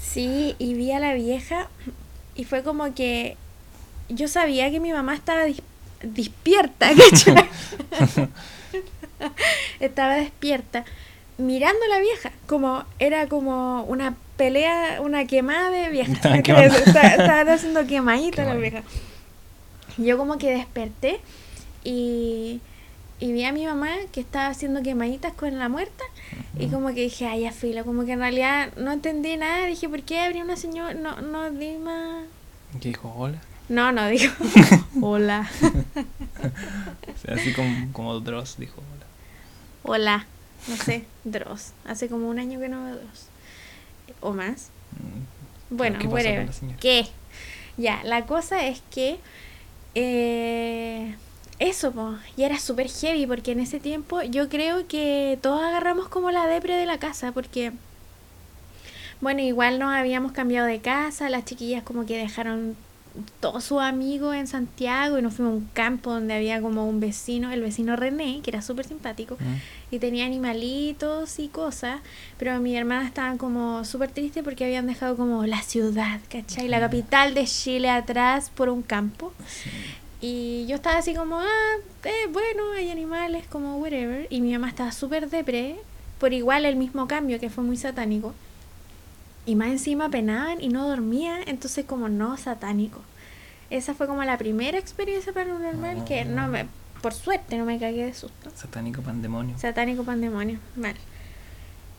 Sí, 0.00 0.54
y 0.58 0.74
vi 0.74 0.92
a 0.92 1.00
la 1.00 1.14
vieja 1.14 1.68
y 2.34 2.44
fue 2.44 2.62
como 2.62 2.94
que 2.94 3.36
yo 4.08 4.28
sabía 4.28 4.70
que 4.70 4.80
mi 4.80 4.92
mamá 4.92 5.14
estaba 5.14 5.44
dis- 5.46 5.62
despierta, 6.06 6.90
estaba 9.80 10.14
despierta 10.14 10.84
mirando 11.38 11.78
a 11.84 11.88
la 11.88 12.00
vieja, 12.00 12.32
como 12.46 12.84
era 12.98 13.26
como 13.28 13.82
una 13.84 14.14
pelea, 14.36 15.00
una 15.02 15.26
quemada 15.26 15.70
de 15.70 15.90
viejas. 15.90 16.14
Estaban 16.16 16.42
quemando. 16.42 16.74
Esta- 16.76 17.08
Estaban 17.08 17.48
haciendo 17.48 17.86
quemadita 17.86 18.42
Qué 18.42 18.48
la 18.48 18.54
vieja. 18.54 18.82
Yo 19.98 20.18
como 20.18 20.38
que 20.38 20.50
desperté 20.50 21.20
y, 21.84 22.60
y 23.20 23.32
vi 23.32 23.44
a 23.44 23.52
mi 23.52 23.64
mamá 23.66 23.90
que 24.12 24.20
estaba 24.20 24.48
haciendo 24.48 24.82
quemaditas 24.82 25.32
con 25.32 25.58
la 25.58 25.68
muerta 25.68 26.04
y 26.58 26.66
como 26.68 26.88
que 26.88 27.02
dije, 27.02 27.26
ay, 27.26 27.42
ya 27.42 27.52
filo, 27.52 27.84
como 27.84 28.04
que 28.04 28.12
en 28.12 28.20
realidad 28.20 28.72
no 28.76 28.92
entendí 28.92 29.36
nada, 29.36 29.66
dije, 29.66 29.88
¿por 29.88 30.02
qué 30.02 30.20
habría 30.20 30.42
una 30.44 30.56
señora? 30.56 30.92
No, 30.94 31.20
no 31.22 31.50
di 31.50 31.76
más... 31.78 32.24
¿Qué 32.80 32.88
dijo? 32.88 33.14
Hola. 33.16 33.38
No, 33.68 33.90
no 33.92 34.06
digo, 34.08 34.32
hola, 35.02 35.48
O 37.14 37.18
sea, 37.18 37.34
así 37.34 37.52
como, 37.52 37.92
como 37.92 38.20
Dross 38.20 38.56
dijo 38.58 38.80
hola. 38.80 39.06
hola, 39.82 40.26
no 40.68 40.76
sé, 40.76 41.04
Dross, 41.24 41.72
hace 41.84 42.08
como 42.08 42.28
un 42.28 42.38
año 42.38 42.60
que 42.60 42.68
no 42.68 42.84
veo 42.84 42.96
Dross, 42.96 43.26
o 44.20 44.32
más. 44.32 44.70
Mm, 44.92 45.76
Bueno. 45.76 45.98
¿Qué? 46.80 47.08
Ya, 47.76 48.02
la 48.04 48.24
cosa 48.26 48.66
es 48.66 48.82
que 48.90 49.18
eh, 49.94 51.14
eso, 51.58 51.92
po, 51.92 52.14
y 52.36 52.44
era 52.44 52.58
súper 52.58 52.88
heavy 52.88 53.26
porque 53.26 53.52
en 53.52 53.60
ese 53.60 53.80
tiempo 53.80 54.22
yo 54.22 54.48
creo 54.48 54.86
que 54.86 55.38
todos 55.42 55.62
agarramos 55.62 56.08
como 56.08 56.30
la 56.30 56.46
depre 56.46 56.76
de 56.76 56.86
la 56.86 56.98
casa 56.98 57.32
porque, 57.32 57.72
bueno, 59.20 59.40
igual 59.42 59.78
nos 59.78 59.92
habíamos 59.94 60.32
cambiado 60.32 60.66
de 60.66 60.80
casa, 60.80 61.28
las 61.30 61.44
chiquillas 61.44 61.82
como 61.82 62.06
que 62.06 62.16
dejaron 62.16 62.76
todos 63.40 63.64
sus 63.64 63.80
amigos 63.80 64.34
en 64.36 64.46
Santiago 64.46 65.18
y 65.18 65.22
nos 65.22 65.34
fuimos 65.34 65.54
a 65.54 65.56
un 65.56 65.68
campo 65.72 66.10
donde 66.12 66.34
había 66.34 66.60
como 66.60 66.88
un 66.88 67.00
vecino, 67.00 67.50
el 67.52 67.60
vecino 67.62 67.96
René, 67.96 68.40
que 68.42 68.50
era 68.50 68.62
súper 68.62 68.86
simpático 68.86 69.36
Mm, 69.38 69.94
y 69.94 69.98
tenía 69.98 70.26
animalitos 70.26 71.38
y 71.38 71.48
cosas, 71.48 72.00
pero 72.38 72.58
mi 72.60 72.76
hermana 72.76 73.06
estaba 73.06 73.36
como 73.36 73.84
súper 73.84 74.10
triste 74.10 74.42
porque 74.42 74.64
habían 74.64 74.86
dejado 74.86 75.16
como 75.16 75.44
la 75.46 75.62
ciudad, 75.62 76.20
¿cachai? 76.28 76.68
La 76.68 76.78
Ah. 76.78 76.80
capital 76.80 77.34
de 77.34 77.44
Chile 77.46 77.90
atrás 77.90 78.50
por 78.54 78.68
un 78.68 78.82
campo. 78.82 79.32
sí. 79.48 79.70
Y 80.20 80.66
yo 80.66 80.76
estaba 80.76 80.96
así 80.98 81.14
como, 81.14 81.38
ah, 81.38 81.74
eh, 82.04 82.26
bueno, 82.32 82.72
hay 82.76 82.90
animales, 82.90 83.46
como 83.48 83.76
whatever. 83.76 84.26
Y 84.30 84.40
mi 84.40 84.50
mamá 84.52 84.68
estaba 84.70 84.90
súper 84.90 85.28
depre, 85.28 85.76
por 86.18 86.32
igual 86.32 86.64
el 86.64 86.74
mismo 86.76 87.06
cambio 87.06 87.38
que 87.38 87.50
fue 87.50 87.62
muy 87.62 87.76
satánico. 87.76 88.34
Y 89.46 89.54
más 89.54 89.68
encima 89.68 90.08
penaban 90.10 90.60
y 90.60 90.68
no 90.68 90.88
dormía, 90.88 91.38
entonces 91.46 91.84
como 91.84 92.08
no 92.08 92.36
satánico. 92.36 93.00
Esa 93.70 93.94
fue 93.94 94.06
como 94.06 94.22
la 94.24 94.36
primera 94.38 94.78
experiencia 94.78 95.32
paranormal 95.32 96.04
que 96.04 96.24
no 96.24 96.46
me, 96.48 96.66
por 97.02 97.14
suerte 97.14 97.56
no 97.56 97.64
me 97.64 97.78
cagué 97.78 98.04
de 98.06 98.14
susto. 98.14 98.50
Satánico 98.54 99.02
pandemonio. 99.02 99.58
Satánico 99.58 100.02
pandemonio, 100.04 100.58
mal. 100.76 100.94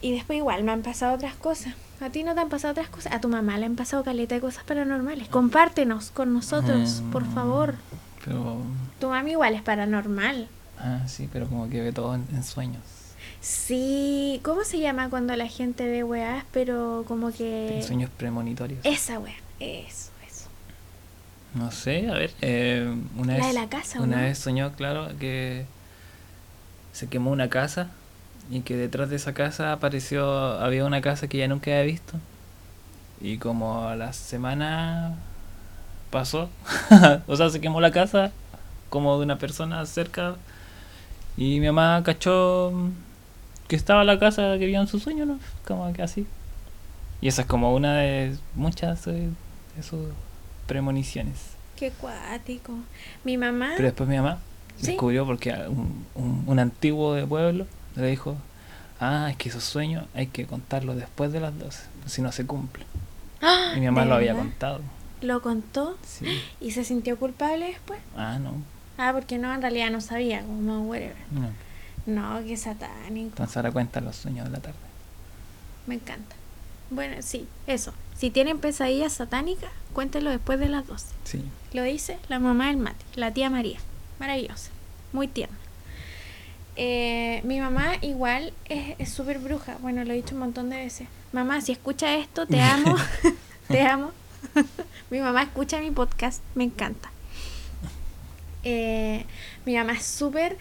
Y 0.01 0.11
después 0.13 0.37
igual 0.37 0.63
me 0.63 0.71
han 0.71 0.81
pasado 0.83 1.15
otras 1.15 1.35
cosas. 1.35 1.73
¿A 2.01 2.09
ti 2.09 2.23
no 2.23 2.35
te 2.35 2.41
han 2.41 2.49
pasado 2.49 2.73
otras 2.73 2.89
cosas? 2.89 3.13
A 3.13 3.19
tu 3.21 3.27
mamá 3.29 3.57
le 3.57 3.65
han 3.65 3.75
pasado 3.75 4.03
caleta 4.03 4.35
de 4.35 4.41
cosas 4.41 4.63
paranormales. 4.63 5.27
Compártenos 5.29 6.11
con 6.11 6.33
nosotros, 6.33 7.01
por 7.11 7.23
Mm, 7.25 7.33
favor. 7.33 7.75
Pero. 8.23 8.57
Tu 8.99 9.07
mami 9.09 9.31
igual 9.31 9.55
es 9.55 9.61
paranormal. 9.63 10.47
Ah, 10.79 10.99
sí, 11.07 11.27
pero 11.33 11.47
como 11.47 11.67
que 11.69 11.81
ve 11.81 11.91
todo 11.93 12.13
en, 12.13 12.27
en 12.31 12.43
sueños. 12.43 12.83
Sí, 13.47 14.41
¿cómo 14.43 14.65
se 14.65 14.77
llama 14.79 15.09
cuando 15.09 15.33
la 15.37 15.47
gente 15.47 15.87
ve 15.87 16.03
weás, 16.03 16.43
pero 16.51 17.05
como 17.07 17.31
que... 17.31 17.81
Sueños 17.87 18.09
premonitorios. 18.17 18.79
Esa 18.83 19.19
wea, 19.19 19.35
eso, 19.61 20.11
eso. 20.27 20.49
No 21.53 21.71
sé, 21.71 22.09
a 22.09 22.15
ver. 22.15 22.31
eh, 22.41 22.93
una 23.15 23.37
La 23.37 23.37
vez, 23.37 23.47
de 23.47 23.53
la 23.53 23.69
casa, 23.69 24.01
¿o 24.01 24.03
Una 24.03 24.17
no? 24.17 24.23
vez 24.23 24.37
soñó, 24.37 24.73
claro, 24.73 25.07
que 25.17 25.65
se 26.91 27.07
quemó 27.07 27.31
una 27.31 27.49
casa 27.49 27.89
y 28.51 28.61
que 28.61 28.75
detrás 28.75 29.09
de 29.09 29.15
esa 29.15 29.33
casa 29.33 29.71
apareció, 29.71 30.29
había 30.59 30.83
una 30.83 30.99
casa 30.99 31.29
que 31.29 31.37
ya 31.37 31.47
nunca 31.47 31.71
había 31.71 31.83
visto. 31.83 32.15
Y 33.21 33.37
como 33.37 33.87
a 33.87 33.95
la 33.95 34.11
semana 34.11 35.15
pasó, 36.11 36.49
o 37.27 37.35
sea, 37.37 37.49
se 37.49 37.61
quemó 37.61 37.79
la 37.79 37.91
casa 37.91 38.33
como 38.89 39.17
de 39.17 39.23
una 39.23 39.37
persona 39.37 39.85
cerca 39.85 40.35
y 41.37 41.59
mi 41.61 41.67
mamá 41.67 42.03
cachó 42.03 42.73
que 43.67 43.75
estaba 43.75 44.03
la 44.03 44.17
casa 44.19 44.57
que 44.57 44.65
vio 44.65 44.79
en 44.81 44.87
su 44.87 44.99
sueño, 44.99 45.25
¿no? 45.25 45.39
Como 45.65 45.91
que 45.93 46.01
así. 46.01 46.25
Y 47.21 47.27
esa 47.27 47.41
es 47.41 47.47
como 47.47 47.73
una 47.75 47.95
de 47.97 48.35
muchas 48.55 49.05
de 49.05 49.29
sus 49.81 50.07
premoniciones. 50.67 51.35
Qué 51.75 51.91
cuático. 51.91 52.73
Mi 53.23 53.37
mamá... 53.37 53.71
Pero 53.75 53.87
después 53.87 54.09
mi 54.09 54.17
mamá 54.17 54.39
Sí. 54.79 54.87
descubrió 54.91 55.25
porque 55.25 55.51
un, 55.69 56.05
un, 56.13 56.43
un 56.45 56.59
antiguo 56.59 57.15
de 57.15 57.25
pueblo 57.25 57.65
le 57.95 58.07
dijo, 58.11 58.35
ah, 58.99 59.27
es 59.31 59.35
que 59.37 59.49
esos 59.49 59.63
sueños 59.63 60.05
hay 60.13 60.27
que 60.27 60.45
contarlos 60.45 60.97
después 60.97 61.31
de 61.31 61.39
las 61.39 61.57
12, 61.57 61.83
si 62.05 62.21
no 62.21 62.31
se 62.31 62.45
cumple. 62.45 62.85
¡Ah! 63.41 63.73
Y 63.75 63.79
mi 63.79 63.87
mamá 63.87 64.01
¿De 64.03 64.07
lo 64.09 64.15
había 64.15 64.33
verdad? 64.33 64.47
contado. 64.49 64.81
¿Lo 65.21 65.41
contó? 65.41 65.97
Sí. 66.03 66.27
¿Y 66.61 66.71
se 66.71 66.83
sintió 66.83 67.17
culpable 67.17 67.65
después? 67.65 67.99
Ah, 68.15 68.37
no. 68.39 68.53
Ah, 68.99 69.13
porque 69.13 69.39
no, 69.39 69.51
en 69.51 69.63
realidad 69.63 69.89
no 69.89 69.99
sabía, 69.99 70.41
como 70.43 70.81
whatever. 70.83 71.15
no. 71.31 71.49
No, 72.07 72.41
qué 72.45 72.55
satánico. 72.55 73.27
Entonces 73.27 73.57
ahora 73.57 73.71
cuenta 73.71 74.01
los 74.01 74.15
sueños 74.15 74.45
de 74.45 74.51
la 74.51 74.59
tarde. 74.59 74.77
Me 75.85 75.95
encanta. 75.95 76.35
Bueno, 76.89 77.17
sí, 77.19 77.47
eso. 77.67 77.93
Si 78.17 78.29
tienen 78.31 78.59
pesadillas 78.59 79.11
satánicas, 79.11 79.69
cuéntenlo 79.93 80.31
después 80.31 80.57
de 80.57 80.69
las 80.69 80.87
12. 80.87 81.05
Sí. 81.25 81.43
Lo 81.73 81.83
dice 81.83 82.17
la 82.29 82.39
mamá 82.39 82.67
del 82.67 82.77
mate, 82.77 83.05
la 83.15 83.33
tía 83.33 83.49
María. 83.49 83.79
Maravillosa. 84.19 84.71
Muy 85.11 85.27
tierna. 85.27 85.57
Eh, 86.77 87.41
mi 87.43 87.59
mamá 87.59 87.95
igual 88.01 88.53
es 88.65 88.95
es 88.99 89.09
súper 89.09 89.39
bruja. 89.39 89.77
Bueno, 89.81 90.03
lo 90.05 90.13
he 90.13 90.15
dicho 90.15 90.33
un 90.33 90.39
montón 90.39 90.69
de 90.69 90.77
veces. 90.77 91.09
Mamá, 91.33 91.59
si 91.59 91.73
escucha 91.73 92.15
esto, 92.15 92.47
te 92.47 92.61
amo. 92.61 92.95
te 93.67 93.81
amo. 93.81 94.11
mi 95.09 95.19
mamá 95.19 95.43
escucha 95.43 95.81
mi 95.81 95.91
podcast. 95.91 96.41
Me 96.55 96.63
encanta. 96.63 97.11
Eh, 98.63 99.25
mi 99.65 99.75
mamá 99.75 99.93
es 99.93 100.05
súper 100.05 100.57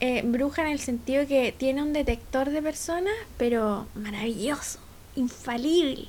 eh, 0.00 0.22
bruja 0.24 0.62
en 0.62 0.68
el 0.68 0.80
sentido 0.80 1.26
que 1.26 1.52
tiene 1.56 1.82
un 1.82 1.92
detector 1.92 2.50
de 2.50 2.62
personas, 2.62 3.14
pero 3.38 3.86
maravilloso, 3.94 4.78
infalible. 5.16 6.08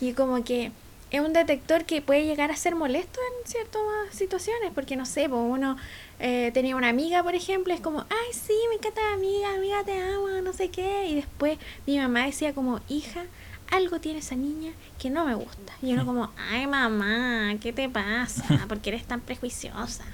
Y 0.00 0.12
como 0.12 0.44
que 0.44 0.72
es 1.10 1.20
un 1.20 1.32
detector 1.32 1.84
que 1.84 2.00
puede 2.00 2.24
llegar 2.24 2.50
a 2.50 2.56
ser 2.56 2.74
molesto 2.74 3.20
en 3.20 3.50
ciertas 3.50 3.82
situaciones, 4.12 4.72
porque 4.74 4.96
no 4.96 5.04
sé, 5.04 5.28
pues 5.28 5.42
uno 5.44 5.76
eh, 6.20 6.50
tenía 6.54 6.74
una 6.74 6.88
amiga, 6.88 7.22
por 7.22 7.34
ejemplo, 7.34 7.74
es 7.74 7.80
como, 7.80 8.00
ay, 8.00 8.32
sí, 8.32 8.54
me 8.70 8.76
encanta 8.76 9.00
amiga, 9.12 9.54
amiga, 9.54 9.84
te 9.84 10.00
amo, 10.00 10.28
no 10.42 10.52
sé 10.52 10.70
qué. 10.70 11.08
Y 11.08 11.14
después 11.16 11.58
mi 11.86 11.98
mamá 11.98 12.26
decía 12.26 12.54
como, 12.54 12.80
hija, 12.88 13.24
algo 13.70 14.00
tiene 14.00 14.20
esa 14.20 14.36
niña 14.36 14.72
que 14.98 15.10
no 15.10 15.24
me 15.24 15.34
gusta. 15.34 15.74
Y 15.82 15.92
uno 15.92 16.06
como, 16.06 16.30
ay, 16.50 16.66
mamá, 16.66 17.54
¿qué 17.60 17.72
te 17.72 17.88
pasa? 17.88 18.66
¿Por 18.68 18.80
qué 18.80 18.90
eres 18.90 19.04
tan 19.04 19.20
prejuiciosa? 19.20 20.04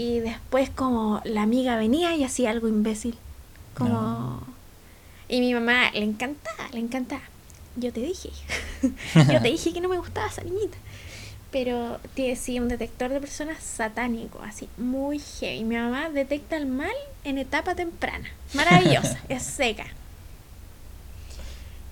Y 0.00 0.20
después 0.20 0.70
como 0.70 1.20
la 1.24 1.42
amiga 1.42 1.76
venía 1.76 2.16
y 2.16 2.24
hacía 2.24 2.48
algo 2.48 2.68
imbécil. 2.68 3.18
Como... 3.74 3.90
No. 3.90 4.42
Y 5.28 5.40
mi 5.40 5.52
mamá 5.52 5.90
le 5.90 6.04
encantaba, 6.04 6.70
le 6.72 6.78
encantaba. 6.78 7.20
Yo 7.76 7.92
te 7.92 8.00
dije, 8.00 8.30
yo 9.14 9.42
te 9.42 9.48
dije 9.50 9.74
que 9.74 9.80
no 9.82 9.90
me 9.90 9.98
gustaba 9.98 10.28
esa 10.28 10.42
niñita. 10.42 10.78
Pero 11.50 12.00
tiene 12.14 12.34
sí 12.36 12.58
un 12.58 12.68
detector 12.68 13.10
de 13.10 13.20
personas 13.20 13.62
satánico, 13.62 14.40
así, 14.42 14.70
muy 14.78 15.18
heavy. 15.18 15.64
Mi 15.64 15.76
mamá 15.76 16.08
detecta 16.08 16.56
el 16.56 16.64
mal 16.64 16.96
en 17.24 17.36
etapa 17.36 17.74
temprana. 17.74 18.26
Maravillosa, 18.54 19.18
es 19.28 19.42
seca. 19.42 19.84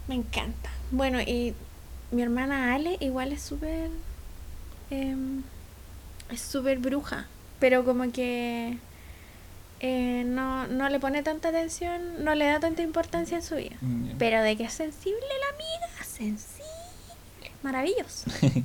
Me 0.07 0.14
encanta. 0.14 0.71
Bueno, 0.92 1.21
y 1.21 1.53
mi 2.11 2.23
hermana 2.23 2.73
Ale 2.73 2.97
igual 3.01 3.33
es 3.33 3.42
súper... 3.42 3.90
em, 4.88 5.42
es 6.31 6.40
súper 6.40 6.79
bruja. 6.79 7.27
Pero 7.61 7.85
como 7.85 8.11
que... 8.12 8.77
eh, 9.81 10.25
no, 10.27 10.66
no 10.66 10.88
le 10.88 11.01
pone 11.01 11.23
tanta 11.23 11.49
atención, 11.49 12.25
no 12.25 12.35
le 12.35 12.47
da 12.47 12.61
tanta 12.61 12.83
importancia 12.83 13.37
en 13.37 13.42
su 13.42 13.57
vida. 13.57 13.77
Mm, 13.81 14.11
Pero 14.18 14.42
de 14.42 14.57
que 14.57 14.64
es 14.64 14.73
sensible 14.73 15.18
la 15.21 15.55
amiga, 15.55 16.05
sensible. 16.05 16.64
Maravilloso. 17.62 18.31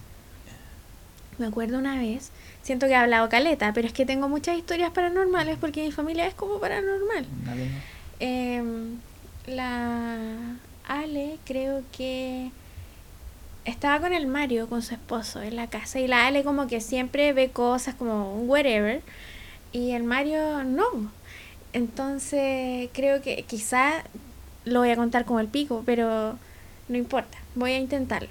Me 1.40 1.48
acuerdo 1.48 1.80
una 1.80 1.98
vez, 1.98 2.30
siento 2.62 2.86
que 2.86 2.92
he 2.94 2.96
hablado 2.96 3.28
caleta, 3.28 3.74
pero 3.74 3.88
es 3.88 3.94
que 3.94 4.06
tengo 4.06 4.30
muchas 4.30 4.56
historias 4.56 4.92
paranormales 4.92 5.58
porque 5.60 5.82
mi 5.84 5.92
familia 5.92 6.28
es 6.28 6.36
como 6.36 6.60
paranormal. 6.60 7.26
Em, 8.20 8.98
la, 9.48 10.18
Ale 10.88 11.40
creo 11.44 11.82
que 11.92 12.52
estaba 13.66 14.00
con 14.00 14.14
el 14.14 14.28
Mario, 14.28 14.68
con 14.70 14.82
su 14.82 14.94
esposo, 14.94 15.42
en 15.42 15.56
la 15.56 15.68
casa. 15.68 16.00
Y 16.00 16.08
la 16.08 16.28
Ale 16.28 16.44
como 16.44 16.68
que 16.68 16.82
siempre 16.82 17.34
ve 17.34 17.50
cosas 17.50 17.96
como 17.96 18.36
whatever. 18.44 19.02
Y 19.72 19.92
el 19.92 20.04
Mario 20.04 20.64
no. 20.64 21.12
Entonces 21.74 22.90
creo 22.94 23.22
que 23.22 23.44
quizá 23.44 24.04
lo 24.66 24.80
voy 24.80 24.92
a 24.92 24.96
contar 24.96 25.26
como 25.26 25.40
el 25.40 25.48
pico, 25.48 25.84
pero 25.86 26.38
no 26.88 26.98
importa, 26.98 27.38
voy 27.56 27.72
a 27.72 27.80
intentarlo. 27.80 28.30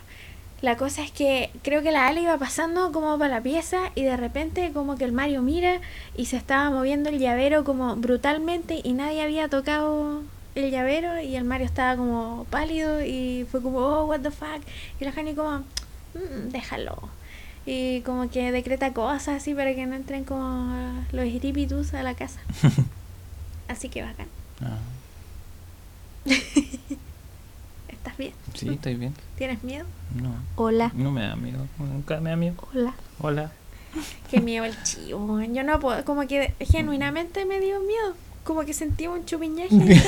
La 0.60 0.76
cosa 0.76 1.02
es 1.02 1.10
que 1.10 1.50
creo 1.62 1.82
que 1.82 1.90
la 1.90 2.06
Ale 2.06 2.22
iba 2.22 2.38
pasando 2.38 2.92
como 2.92 3.18
para 3.18 3.34
la 3.34 3.42
pieza 3.42 3.90
y 3.96 4.04
de 4.04 4.16
repente 4.16 4.70
como 4.72 4.96
que 4.96 5.04
el 5.04 5.10
Mario 5.10 5.42
mira 5.42 5.80
y 6.16 6.26
se 6.26 6.36
estaba 6.36 6.70
moviendo 6.70 7.08
el 7.08 7.18
llavero 7.18 7.64
como 7.64 7.96
brutalmente 7.96 8.80
y 8.84 8.92
nadie 8.92 9.22
había 9.22 9.48
tocado 9.48 10.22
el 10.54 10.70
llavero 10.70 11.20
y 11.20 11.36
el 11.36 11.44
Mario 11.44 11.66
estaba 11.66 11.96
como 11.96 12.44
pálido 12.50 13.04
y 13.04 13.46
fue 13.50 13.62
como, 13.62 13.78
oh, 13.78 14.04
what 14.06 14.20
the 14.20 14.30
fuck. 14.30 14.60
Y 15.00 15.04
la 15.04 15.12
Jani 15.12 15.34
como, 15.34 15.58
"Mm, 16.14 16.50
déjalo. 16.50 16.96
Y 17.64 18.00
como 18.02 18.28
que 18.28 18.50
decreta 18.52 18.92
cosas 18.92 19.36
así 19.40 19.54
para 19.54 19.74
que 19.74 19.86
no 19.86 19.94
entren 19.94 20.24
como 20.24 21.04
los 21.12 21.24
espíritus 21.26 21.94
a 21.94 22.02
la 22.02 22.14
casa. 22.14 22.40
Así 23.68 23.88
que 23.88 24.02
bacán. 24.02 24.26
Ah, 24.60 24.78
¿Estás 27.88 28.16
bien? 28.16 28.32
sí, 28.54 28.68
estoy 28.68 28.94
bien. 28.96 29.14
¿Tienes 29.38 29.62
miedo? 29.62 29.86
No, 30.20 30.34
Hola. 30.56 30.90
no 30.94 31.10
me 31.12 31.22
da 31.22 31.36
miedo. 31.36 31.66
Nunca 31.78 32.20
me 32.20 32.30
da 32.30 32.36
miedo. 32.36 32.56
Hola. 32.74 32.94
Hola. 33.20 33.52
Qué 34.30 34.40
miedo 34.40 34.64
el 34.64 34.82
chivo. 34.82 35.40
Yo 35.42 35.62
no 35.62 35.78
puedo, 35.78 36.04
como 36.04 36.26
que 36.26 36.54
genuinamente 36.60 37.44
me 37.44 37.60
dio 37.60 37.78
miedo. 37.80 38.14
Como 38.44 38.64
que 38.64 38.74
sentí 38.74 39.06
un 39.06 39.24
chupiñaje. 39.24 39.70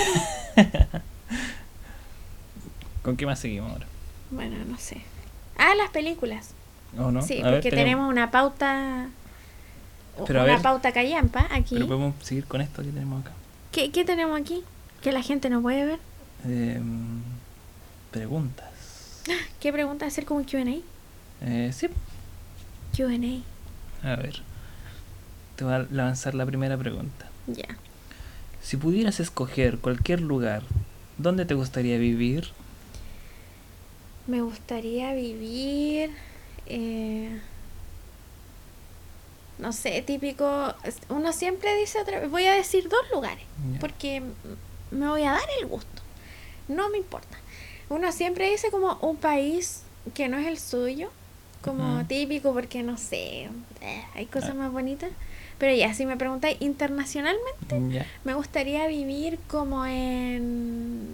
¿Con 3.02 3.16
qué 3.16 3.26
más 3.26 3.38
seguimos 3.38 3.70
ahora? 3.72 3.86
bueno, 4.30 4.56
no 4.66 4.76
sé. 4.78 5.02
Ah, 5.56 5.74
las 5.76 5.90
películas. 5.90 6.50
¿O 6.98 7.10
no? 7.10 7.22
Sí, 7.22 7.40
A 7.40 7.44
ver, 7.44 7.54
porque 7.54 7.70
tenemos 7.70 8.10
una 8.10 8.30
pauta. 8.30 9.08
Pero 10.26 10.42
una 10.42 10.54
ver. 10.54 10.62
pauta 10.62 10.92
callampa 10.92 11.46
aquí. 11.50 11.74
Pero 11.74 11.86
podemos 11.86 12.14
seguir 12.22 12.44
con 12.46 12.60
esto 12.60 12.82
que 12.82 12.88
tenemos 12.88 13.22
acá. 13.22 13.32
¿Qué, 13.72 13.90
¿Qué 13.90 14.04
tenemos 14.04 14.40
aquí? 14.40 14.62
Que 15.02 15.12
la 15.12 15.22
gente 15.22 15.50
no 15.50 15.60
puede 15.62 15.84
ver. 15.84 15.98
Em, 16.44 17.22
preguntas. 18.10 18.68
¿Qué 19.60 19.72
pregunta 19.72 20.06
hacer 20.06 20.24
como 20.24 20.44
QA? 20.44 20.62
Eh, 21.42 21.72
sí. 21.72 21.88
QA. 22.96 23.42
A 24.10 24.16
ver. 24.16 24.42
Te 25.56 25.64
voy 25.64 25.74
a 25.74 25.86
lanzar 25.90 26.34
la 26.34 26.46
primera 26.46 26.76
pregunta. 26.76 27.28
Ya. 27.46 27.76
Si 28.64 28.76
pudieras 28.78 29.20
escoger 29.20 29.78
cualquier 29.78 30.20
lugar, 30.22 30.62
¿dónde 31.18 31.44
te 31.44 31.52
gustaría 31.54 31.98
vivir? 31.98 32.48
Me 34.26 34.40
gustaría 34.40 35.12
vivir. 35.12 36.10
eh, 36.66 37.40
no 39.58 39.72
sé, 39.72 40.02
típico. 40.02 40.74
Uno 41.10 41.32
siempre 41.32 41.76
dice 41.78 42.00
otra 42.00 42.20
vez. 42.20 42.30
Voy 42.30 42.44
a 42.46 42.54
decir 42.54 42.88
dos 42.88 43.02
lugares. 43.12 43.44
Porque 43.80 44.22
me 44.90 45.08
voy 45.08 45.22
a 45.24 45.32
dar 45.32 45.48
el 45.60 45.66
gusto. 45.66 46.02
No 46.66 46.88
me 46.88 46.96
importa. 46.98 47.36
Uno 47.90 48.10
siempre 48.12 48.50
dice 48.50 48.70
como 48.70 48.94
un 49.02 49.16
país 49.16 49.82
que 50.14 50.28
no 50.28 50.38
es 50.38 50.46
el 50.46 50.58
suyo. 50.58 51.10
Como 51.62 52.04
típico, 52.06 52.52
porque 52.54 52.82
no 52.82 52.96
sé. 52.96 53.48
eh, 53.82 54.04
hay 54.14 54.26
cosas 54.26 54.50
Ah. 54.50 54.54
más 54.54 54.72
bonitas. 54.72 55.10
Pero 55.58 55.74
ya, 55.74 55.94
si 55.94 56.04
me 56.06 56.16
preguntáis 56.16 56.56
internacionalmente. 56.60 58.04
Me 58.24 58.34
gustaría 58.34 58.86
vivir 58.86 59.38
como 59.46 59.86
en 59.86 61.06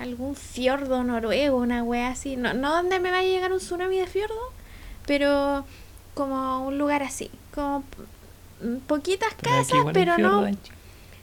algún 0.00 0.36
fiordo 0.36 1.04
noruego, 1.04 1.58
una 1.58 1.82
wea 1.82 2.08
así. 2.08 2.36
No, 2.36 2.54
no 2.54 2.74
donde 2.74 2.98
me 2.98 3.10
vaya 3.10 3.28
a 3.28 3.30
llegar 3.30 3.52
un 3.52 3.58
tsunami 3.58 3.98
de 3.98 4.06
fiordo, 4.06 4.52
pero 5.06 5.64
como 6.14 6.66
un 6.66 6.78
lugar 6.78 7.02
así. 7.02 7.30
Como 7.54 7.84
poquitas 8.86 9.34
Pero 9.40 9.56
casas, 9.56 9.78
pero 9.92 10.18
no, 10.18 10.48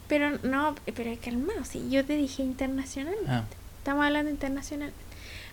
pero 0.07 0.37
no, 0.43 0.75
pero 0.95 1.11
calmado, 1.23 1.65
sí. 1.65 1.87
Yo 1.89 2.05
te 2.05 2.15
dije 2.15 2.43
internacional. 2.43 3.15
Ah, 3.27 3.43
Estamos 3.77 4.05
hablando 4.05 4.29
internacional. 4.29 4.91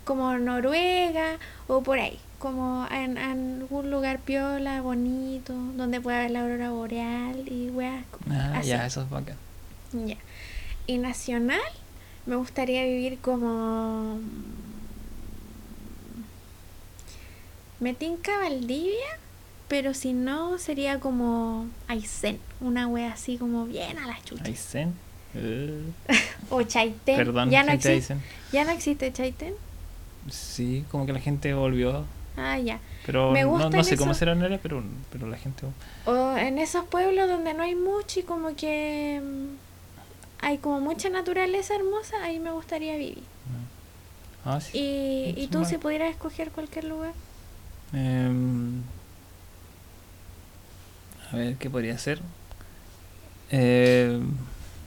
Como 0.04 0.36
Noruega 0.38 1.38
o 1.66 1.82
por 1.82 1.98
ahí. 1.98 2.18
Como 2.38 2.86
en, 2.90 3.18
en 3.18 3.62
algún 3.62 3.90
lugar 3.90 4.20
piola, 4.20 4.80
bonito, 4.80 5.52
donde 5.76 6.00
pueda 6.00 6.20
ver 6.20 6.30
la 6.30 6.42
aurora 6.42 6.70
boreal 6.70 7.44
y 7.50 7.68
weas. 7.70 8.04
ah, 8.30 8.62
ya, 8.62 8.86
eso 8.86 9.02
es 9.02 9.10
bacán. 9.10 9.36
Ya. 9.92 10.16
Y 10.86 10.98
nacional, 10.98 11.60
me 12.26 12.36
gustaría 12.36 12.84
vivir 12.84 13.18
como. 13.18 14.18
Me 17.80 17.94
tinca 17.94 18.38
Valdivia, 18.38 18.92
pero 19.68 19.94
si 19.94 20.12
no, 20.12 20.58
sería 20.58 20.98
como 21.00 21.66
Aysén. 21.86 22.38
Una 22.60 22.86
wea 22.88 23.12
así 23.12 23.36
como 23.38 23.66
bien 23.66 23.98
a 23.98 24.06
la 24.06 24.20
chucha. 24.22 24.44
Aysén. 24.44 24.94
O 26.50 26.62
Chaitén. 26.62 27.16
perdón, 27.16 27.50
ya, 27.50 27.62
no 27.62 27.72
existe, 27.72 28.14
Aysén. 28.14 28.22
ya 28.52 28.64
no 28.64 28.70
existe 28.70 29.12
Chaitén. 29.12 29.54
Sí, 30.30 30.84
como 30.90 31.04
que 31.06 31.12
la 31.12 31.20
gente 31.20 31.52
volvió. 31.54 32.04
Ah, 32.38 32.58
ya. 32.58 32.78
Pero 33.04 33.32
Me 33.32 33.42
no, 33.42 33.48
gustan 33.50 33.72
no 33.72 33.84
sé 33.84 33.96
cómo 33.96 34.14
será 34.14 34.32
en 34.32 34.42
área, 34.42 34.58
pero, 34.62 34.82
pero 35.10 35.26
la 35.26 35.36
gente. 35.36 35.66
O 36.06 36.36
en 36.36 36.58
esos 36.58 36.84
pueblos 36.84 37.28
donde 37.28 37.54
no 37.54 37.62
hay 37.62 37.74
mucho 37.74 38.20
y 38.20 38.22
como 38.22 38.54
que 38.54 39.20
mm, 39.22 40.44
hay 40.44 40.58
como 40.58 40.80
mucha 40.80 41.08
naturaleza 41.08 41.74
hermosa, 41.74 42.22
ahí 42.22 42.38
me 42.38 42.52
gustaría 42.52 42.96
vivir. 42.96 43.22
Ah, 44.44 44.60
sí. 44.60 44.78
Y, 44.78 45.34
y 45.42 45.48
tú 45.48 45.64
si 45.64 45.78
pudieras 45.78 46.10
escoger 46.10 46.50
cualquier 46.50 46.84
lugar. 46.84 47.12
Em, 47.92 48.82
a 51.32 51.36
ver, 51.36 51.56
¿qué 51.56 51.68
podría 51.68 51.98
ser? 51.98 52.20
Em, 53.50 54.30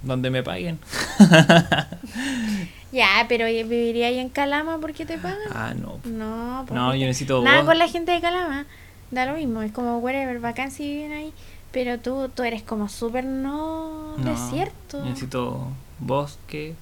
donde 0.04 0.30
me 0.30 0.42
paguen. 0.44 0.80
Ya, 2.92 3.26
pero 3.30 3.48
¿y 3.48 3.64
¿viviría 3.64 4.08
ahí 4.08 4.20
en 4.20 4.30
Calama 4.30 4.78
porque 4.80 5.06
te 5.06 5.18
pagan? 5.18 5.38
Ah, 5.54 5.74
no. 5.74 6.00
No, 6.06 6.94
yo 6.96 7.06
necesito 7.06 7.42
Nada 7.42 7.60
voz. 7.60 7.68
con 7.68 7.78
la 7.80 7.88
gente 7.88 8.12
de 8.12 8.20
Calama. 8.22 8.66
Da 9.12 9.26
lo 9.26 9.34
mismo, 9.36 9.62
es 9.62 9.72
como 9.72 9.98
whatever, 10.00 10.40
bacán 10.40 10.72
si 10.72 10.84
viven 10.84 11.12
ahí. 11.14 11.34
Pero 11.72 12.00
tú, 12.00 12.30
tú 12.36 12.44
eres 12.44 12.64
como 12.64 12.90
súper 12.90 13.24
no, 13.24 14.18
No, 14.18 14.30
desierto. 14.32 15.04
Necesito 15.06 15.68
bosque. 16.00 16.76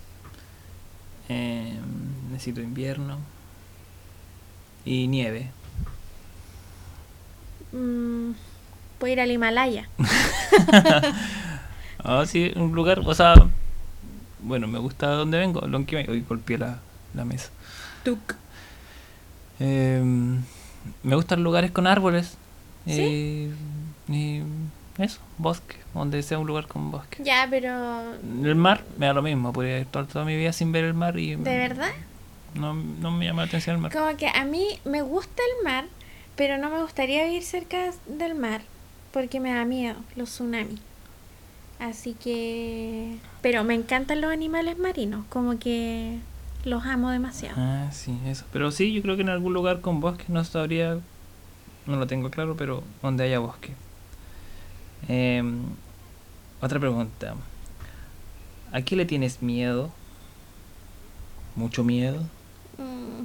em, 1.27 1.77
necesito 2.31 2.61
invierno. 2.61 3.17
Y 4.85 5.07
nieve. 5.07 5.51
Mm, 7.71 8.31
puedo 8.97 9.13
ir 9.13 9.19
al 9.21 9.29
Himalaya. 9.31 9.87
Ah, 12.01 12.23
sí, 12.25 12.53
un 12.55 12.71
lugar, 12.71 13.01
o 13.05 13.13
sea, 13.13 13.33
bueno, 14.41 14.67
me 14.67 14.79
gusta 14.79 15.07
donde 15.07 15.37
vengo, 15.37 15.61
Lonquimay. 15.61 16.09
Hoy 16.09 16.21
golpeé 16.27 16.57
la, 16.57 16.79
la 17.13 17.25
mesa. 17.25 17.49
Em, 19.59 20.41
me 21.03 21.15
gustan 21.15 21.43
lugares 21.43 21.71
con 21.71 21.87
árboles. 21.87 22.37
¿Sí? 22.85 23.51
Y, 24.07 24.13
y 24.13 24.43
eso, 24.97 25.19
bosque, 25.37 25.75
donde 25.93 26.23
sea 26.23 26.39
un 26.39 26.47
lugar 26.47 26.67
con 26.67 26.91
bosque. 26.91 27.21
Ya, 27.23 27.47
pero 27.49 28.15
El 28.43 28.55
mar 28.55 28.83
me 28.97 29.05
da 29.05 29.13
lo 29.13 29.21
mismo, 29.21 29.53
podría 29.53 29.79
ir 29.79 29.85
toda, 29.85 30.05
toda 30.05 30.25
mi 30.25 30.35
vida 30.35 30.53
sin 30.53 30.71
ver 30.71 30.85
el 30.85 30.93
mar 30.93 31.17
y 31.19 31.35
¿de 31.35 31.57
verdad? 31.57 31.91
no, 32.55 32.73
no 32.73 33.11
me 33.11 33.25
llama 33.25 33.43
la 33.43 33.47
atención 33.47 33.75
el 33.75 33.81
mar. 33.81 33.91
Como 33.91 34.15
que 34.17 34.27
a 34.27 34.43
mí 34.45 34.79
me 34.85 35.01
gusta 35.01 35.41
el 35.57 35.63
mar, 35.65 35.85
pero 36.35 36.57
no 36.57 36.69
me 36.69 36.81
gustaría 36.81 37.25
vivir 37.25 37.43
cerca 37.43 37.91
del 38.07 38.35
mar 38.35 38.61
porque 39.11 39.39
me 39.39 39.53
da 39.53 39.65
miedo 39.65 39.97
los 40.15 40.29
tsunamis. 40.29 40.79
Así 41.79 42.13
que... 42.13 43.17
Pero 43.41 43.63
me 43.63 43.73
encantan 43.73 44.19
los 44.19 44.31
animales 44.31 44.77
marinos, 44.77 45.25
como 45.29 45.57
que 45.57 46.19
los 46.65 46.85
amo 46.85 47.09
demasiado. 47.09 47.55
Ah, 47.57 47.89
sí, 47.91 48.19
eso. 48.25 48.45
Pero 48.51 48.71
sí, 48.71 48.91
yo 48.91 49.01
creo 49.01 49.15
que 49.15 49.21
en 49.21 49.29
algún 49.29 49.53
lugar 49.53 49.79
con 49.79 50.01
bosque, 50.01 50.25
no 50.27 50.43
sabría, 50.43 50.99
no 51.85 51.95
lo 51.95 52.05
tengo 52.05 52.29
claro, 52.29 52.57
pero 52.57 52.83
donde 53.01 53.23
haya 53.23 53.39
bosque. 53.39 53.73
Em, 55.07 55.63
otra 56.61 56.79
pregunta. 56.79 57.35
¿A 58.73 58.81
qué 58.81 58.97
le 58.97 59.05
tienes 59.05 59.41
miedo? 59.41 59.89
¿Mucho 61.55 61.83
miedo? 61.85 62.21
Mm, 62.77 63.23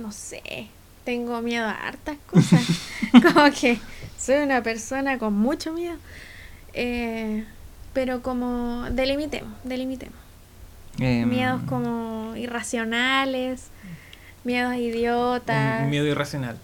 no 0.00 0.12
sé, 0.12 0.68
tengo 1.04 1.40
miedo 1.40 1.66
a 1.66 1.72
hartas 1.72 2.18
cosas. 2.26 2.62
como 3.12 3.50
que 3.52 3.78
soy 4.18 4.42
una 4.42 4.62
persona 4.62 5.18
con 5.18 5.34
mucho 5.34 5.72
miedo. 5.72 5.96
Eh, 6.78 7.44
pero 7.94 8.20
como 8.22 8.84
delimitemos, 8.90 9.50
delimitemos. 9.64 10.18
Em, 10.98 11.28
Miedos 11.28 11.62
como 11.68 12.34
irracionales, 12.36 13.68
miedos 14.44 14.74
idiotas. 14.76 15.82
Un 15.82 15.90
miedo 15.90 16.06
irracional. 16.06 16.58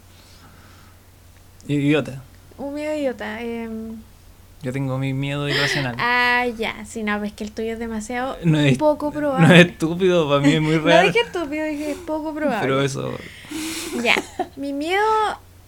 Idiota. 1.67 2.21
Un 2.57 2.73
miedo 2.73 2.95
idiota. 2.95 3.41
em, 3.41 3.97
Yo 4.61 4.71
tengo 4.71 4.97
mi 4.97 5.13
miedo 5.13 5.47
irracional. 5.49 5.95
Ah, 6.35 6.45
ya. 6.57 6.83
Sí, 6.85 7.03
no, 7.03 7.23
es 7.23 7.31
que 7.33 7.43
el 7.45 7.51
tuyo 7.51 7.73
es 7.73 7.79
demasiado 7.79 8.37
No 8.43 8.59
es- 8.59 8.77
poco 8.77 9.11
probable. 9.11 9.47
No 9.47 9.53
es 9.53 9.65
estúpido, 9.67 10.27
para 10.27 10.41
mí 10.41 10.53
es 10.53 10.61
muy 10.61 10.75
No 10.77 10.83
real. 10.83 11.07
dije 11.07 11.21
estúpido, 11.25 11.65
dije 11.65 11.95
poco 12.05 12.33
probable. 12.35 12.59
pero 12.61 12.81
eso. 12.81 13.11
Ya. 14.03 14.15
Mi 14.57 14.73
miedo, 14.73 15.01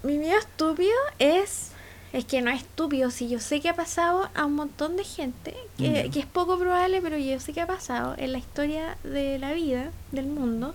mi 0.04 0.18
miedo 0.18 0.38
estúpido 0.38 0.92
es. 1.20 1.72
Es 2.16 2.24
que 2.24 2.42
no 2.42 2.50
es 2.50 2.62
estúpido, 2.62 3.12
si 3.12 3.28
yo 3.28 3.42
sé 3.42 3.60
que 3.60 3.68
ha 3.68 3.76
pasado 3.76 4.30
a 4.36 4.46
un 4.46 4.54
montón 4.56 4.96
de 4.96 5.04
gente, 5.04 5.54
que, 5.78 5.92
Ya. 6.06 6.10
que 6.10 6.20
es 6.22 6.26
poco 6.26 6.58
probable, 6.58 7.02
pero 7.02 7.18
yo 7.18 7.38
sé 7.42 7.52
que 7.52 7.60
ha 7.60 7.68
pasado 7.68 8.16
en 8.18 8.32
la 8.32 8.38
historia 8.38 8.96
de 9.04 9.38
la 9.38 9.52
vida, 9.52 9.92
del 10.14 10.28
mundo, 10.28 10.74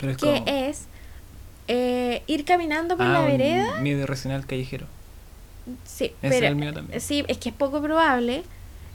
Pero 0.00 0.10
es 0.10 0.18
que 0.18 0.26
como. 0.26 0.44
es 0.48 0.86
eh, 1.68 2.24
ir 2.26 2.44
caminando 2.44 2.96
por 2.96 3.06
ah, 3.06 3.12
la 3.12 3.20
vereda. 3.22 3.78
Miedo 3.78 4.00
irracional 4.00 4.44
callejero. 4.44 4.86
Sí, 5.84 6.06
Ese 6.06 6.16
pero, 6.20 6.34
es 6.34 6.42
el 6.42 6.56
mío 6.56 6.72
también. 6.74 7.00
Sí, 7.00 7.24
es 7.28 7.38
que 7.38 7.50
es 7.50 7.54
poco 7.54 7.80
probable, 7.80 8.42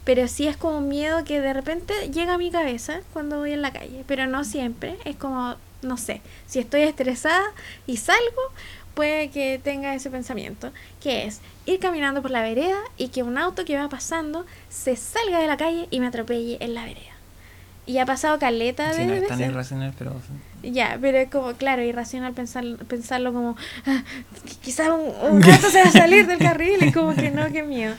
pero 0.04 0.28
sí 0.28 0.46
es 0.46 0.58
como 0.58 0.80
un 0.80 0.90
miedo 0.90 1.24
que 1.24 1.40
de 1.40 1.54
repente 1.54 1.94
llega 2.14 2.34
a 2.34 2.38
mi 2.38 2.52
cabeza 2.52 3.00
cuando 3.14 3.40
voy 3.40 3.54
en 3.54 3.62
la 3.62 3.72
calle, 3.72 4.04
pero 4.08 4.28
no 4.28 4.44
siempre, 4.44 4.98
es 5.06 5.16
como, 5.16 5.56
no 5.82 5.96
sé, 5.96 6.20
si 6.48 6.60
estoy 6.60 6.82
estresada 6.82 7.46
y 7.88 7.96
salgo, 7.96 8.42
puede 8.94 9.30
que 9.30 9.62
tenga 9.64 9.96
ese 9.96 10.10
pensamiento, 10.10 10.72
que 11.02 11.26
es 11.28 11.40
ir 11.68 11.80
caminando 11.80 12.24
por 12.24 12.32
la 12.32 12.42
vereda 12.42 12.78
y 12.98 13.10
que 13.10 13.22
un 13.22 13.38
auto 13.38 13.64
que 13.66 13.78
va 13.78 13.88
pasando 13.90 14.46
se 14.70 14.96
salga 14.96 15.40
de 15.40 15.46
la 15.48 15.58
calle 15.58 15.88
y 15.92 16.00
me 16.00 16.08
atropelle 16.08 16.58
en 16.60 16.74
la 16.74 16.84
vereda. 16.86 17.14
Y 17.86 18.00
ha 18.00 18.06
pasado 18.06 18.40
caleta 18.40 18.92
Sí, 18.94 19.02
de 19.02 19.06
no 19.06 19.14
es 19.14 19.28
tan 19.28 19.38
veces. 19.38 19.54
irracional, 19.54 19.94
pero. 19.98 20.14
Ya, 20.64 20.98
pero 21.00 21.20
es 21.20 21.30
como, 21.30 21.54
claro, 21.54 21.84
irracional 21.84 22.34
pensar, 22.34 22.66
pensarlo 22.88 23.32
como, 23.32 23.56
ah, 23.86 24.04
quizás 24.62 24.90
un, 24.90 25.14
un 25.32 25.40
gato 25.42 25.70
se 25.70 25.82
va 25.82 25.88
a 25.88 25.92
salir 25.92 26.26
del 26.26 26.40
carril, 26.40 26.82
es 26.82 26.94
como 26.94 27.14
que 27.16 27.30
no, 27.32 27.50
qué 27.52 27.64
miedo. 27.64 27.94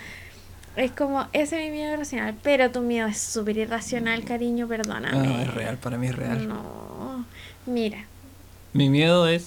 Es 0.77 0.91
como, 0.93 1.27
ese 1.33 1.59
es 1.65 1.71
mi 1.71 1.77
miedo 1.79 1.95
irracional, 1.95 2.35
pero 2.43 2.71
tu 2.71 2.81
miedo 2.83 3.07
es 3.09 3.19
súper 3.19 3.57
irracional, 3.57 4.25
cariño, 4.25 4.69
perdóname. 4.69 5.27
No, 5.27 5.41
es 5.41 5.55
real, 5.55 5.77
para 5.79 5.97
mí 5.97 6.07
es 6.09 6.15
real. 6.17 6.47
No, 6.49 7.25
mira, 7.67 8.05
Mi 8.75 8.89
miedo 8.91 9.27
es 9.27 9.47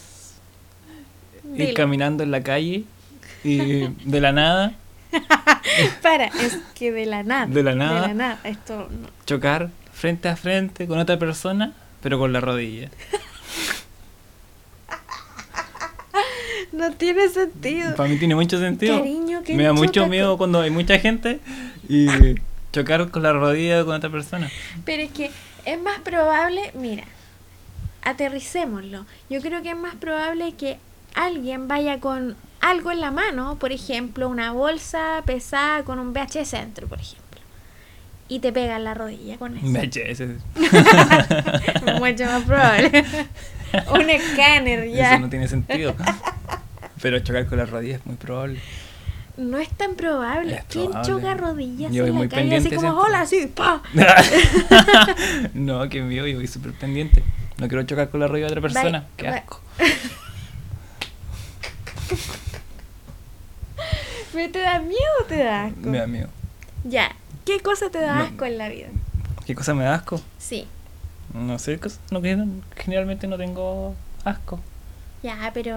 ir 1.55 1.73
caminando 1.73 2.23
en 2.23 2.31
la 2.31 2.41
calle 2.41 2.83
y 3.43 3.87
de 4.05 4.21
la 4.21 4.31
nada 4.31 4.73
Para, 6.01 6.25
es 6.25 6.57
que 6.75 6.91
de 6.91 7.05
la 7.05 7.23
nada. 7.23 7.45
De 7.45 7.63
la 7.63 7.75
nada. 7.75 8.01
De 8.01 8.07
la 8.07 8.13
nada, 8.13 8.39
esto 8.43 8.89
no. 8.89 9.09
chocar 9.25 9.69
frente 9.93 10.29
a 10.29 10.35
frente 10.35 10.87
con 10.87 10.99
otra 10.99 11.19
persona, 11.19 11.73
pero 12.01 12.17
con 12.19 12.33
la 12.33 12.41
rodilla. 12.41 12.89
No 16.71 16.89
tiene 16.93 17.27
sentido. 17.27 17.95
Para 17.95 18.07
mí 18.07 18.17
tiene 18.17 18.33
mucho 18.33 18.57
sentido. 18.57 18.97
Cariño, 18.97 19.41
Me 19.49 19.63
da 19.63 19.73
mucho 19.73 20.07
miedo 20.07 20.37
cuando 20.37 20.61
hay 20.61 20.69
mucha 20.69 20.97
gente 20.99 21.39
y 21.89 22.07
chocar 22.71 23.11
con 23.11 23.23
la 23.23 23.33
rodilla 23.33 23.83
con 23.83 23.93
otra 23.93 24.09
persona. 24.09 24.49
Pero 24.85 25.03
es 25.03 25.11
que 25.11 25.31
es 25.65 25.81
más 25.81 25.99
probable, 25.99 26.71
mira, 26.73 27.03
aterricémoslo. 28.03 29.05
Yo 29.29 29.41
creo 29.41 29.61
que 29.61 29.71
es 29.71 29.77
más 29.77 29.95
probable 29.95 30.53
que 30.53 30.77
alguien 31.13 31.67
vaya 31.67 31.99
con 31.99 32.37
algo 32.61 32.91
en 32.91 33.01
la 33.01 33.11
mano, 33.11 33.57
por 33.59 33.71
ejemplo, 33.71 34.29
una 34.29 34.51
bolsa 34.51 35.23
pesada 35.25 35.83
con 35.83 35.99
un 35.99 36.13
VHS 36.13 36.51
dentro, 36.51 36.87
por 36.87 36.99
ejemplo, 36.99 37.41
y 38.27 38.39
te 38.39 38.51
pega 38.53 38.77
en 38.77 38.83
la 38.83 38.93
rodilla 38.93 39.37
con 39.37 39.57
eso. 39.57 39.67
VHS. 39.67 40.21
Mucho 41.99 42.25
más 42.25 42.43
probable. 42.43 43.05
un 43.93 44.09
escáner 44.09 44.89
ya. 44.89 45.13
Eso 45.13 45.21
no 45.21 45.29
tiene 45.29 45.47
sentido. 45.47 45.95
Pero 47.01 47.19
chocar 47.19 47.47
con 47.47 47.57
la 47.57 47.65
rodilla 47.65 47.95
es 47.95 48.05
muy 48.05 48.15
probable. 48.15 48.59
No 49.37 49.57
es 49.57 49.69
tan 49.69 49.95
probable. 49.95 50.55
Es 50.55 50.63
¿Quién 50.65 50.91
probable. 50.91 51.13
choca 51.13 51.33
rodillas 51.33 51.91
Yo 51.91 52.05
en 52.05 52.13
la 52.13 52.17
muy 52.17 52.29
calle 52.29 52.55
así 52.57 52.69
como 52.69 52.81
siempre. 52.81 53.03
hola, 53.03 53.21
así, 53.21 53.47
pa? 53.47 53.81
no, 55.53 55.89
que 55.89 56.01
mío, 56.01 56.27
yo 56.27 56.37
voy 56.37 56.47
súper 56.47 56.73
pendiente. 56.73 57.23
No 57.57 57.67
quiero 57.67 57.83
chocar 57.83 58.09
con 58.09 58.19
la 58.19 58.27
rodilla 58.27 58.47
de 58.47 58.51
otra 58.51 58.61
persona. 58.61 58.99
Bye, 58.99 59.07
Qué 59.17 59.29
bye. 59.29 59.41
¿Me 64.33 64.47
te 64.49 64.59
da 64.59 64.79
miedo 64.79 64.99
o 65.21 65.25
te 65.25 65.37
da 65.43 65.65
asco? 65.65 65.79
Me 65.81 65.97
da 65.97 66.07
miedo. 66.07 66.29
Ya. 66.83 67.15
¿Qué 67.45 67.59
cosa 67.59 67.89
te 67.89 67.99
da 67.99 68.19
asco 68.21 68.45
en 68.45 68.57
la 68.57 68.69
vida? 68.69 68.87
¿Qué 69.45 69.55
cosa 69.55 69.73
me 69.73 69.83
da 69.83 69.95
asco? 69.95 70.21
Sí. 70.37 70.67
No 71.33 71.57
sé, 71.59 71.79
no, 72.11 72.21
generalmente 72.75 73.27
no 73.27 73.37
tengo 73.37 73.95
asco. 74.23 74.59
Ya, 75.23 75.51
pero 75.53 75.75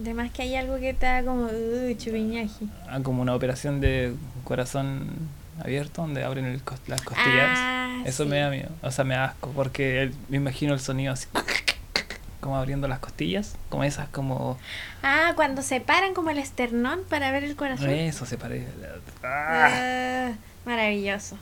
además 0.00 0.30
que 0.32 0.42
hay 0.42 0.56
algo 0.56 0.78
que 0.78 0.94
te 0.94 1.06
da 1.06 1.22
como 1.22 1.44
uh, 1.46 1.94
chupiñaji. 1.96 2.68
Ah, 2.88 3.00
como 3.02 3.22
una 3.22 3.34
operación 3.34 3.80
de 3.80 4.14
corazón 4.44 5.10
abierto 5.62 6.02
donde 6.02 6.24
abren 6.24 6.46
el 6.46 6.64
cos- 6.64 6.78
las 6.86 7.02
costillas. 7.02 7.50
Ah, 7.58 8.02
Eso 8.04 8.24
sí. 8.24 8.30
me 8.30 8.38
da 8.40 8.50
miedo. 8.50 8.70
O 8.82 8.90
sea, 8.90 9.04
me 9.04 9.14
da 9.14 9.26
asco 9.26 9.50
porque 9.54 10.10
me 10.28 10.36
imagino 10.38 10.72
el 10.74 10.80
sonido 10.80 11.12
así. 11.12 11.26
Como 12.44 12.58
abriendo 12.58 12.88
las 12.88 12.98
costillas. 12.98 13.56
Como 13.70 13.84
esas, 13.84 14.06
como. 14.10 14.58
Ah, 15.02 15.32
cuando 15.34 15.62
se 15.62 15.80
paran 15.80 16.12
como 16.12 16.28
el 16.28 16.36
esternón 16.36 17.00
para 17.08 17.30
ver 17.32 17.42
el 17.42 17.56
corazón. 17.56 17.88
Eso 17.88 18.26
se 18.26 18.36
parece. 18.36 18.68
Ah. 19.22 20.32
Maravilloso. 20.66 21.38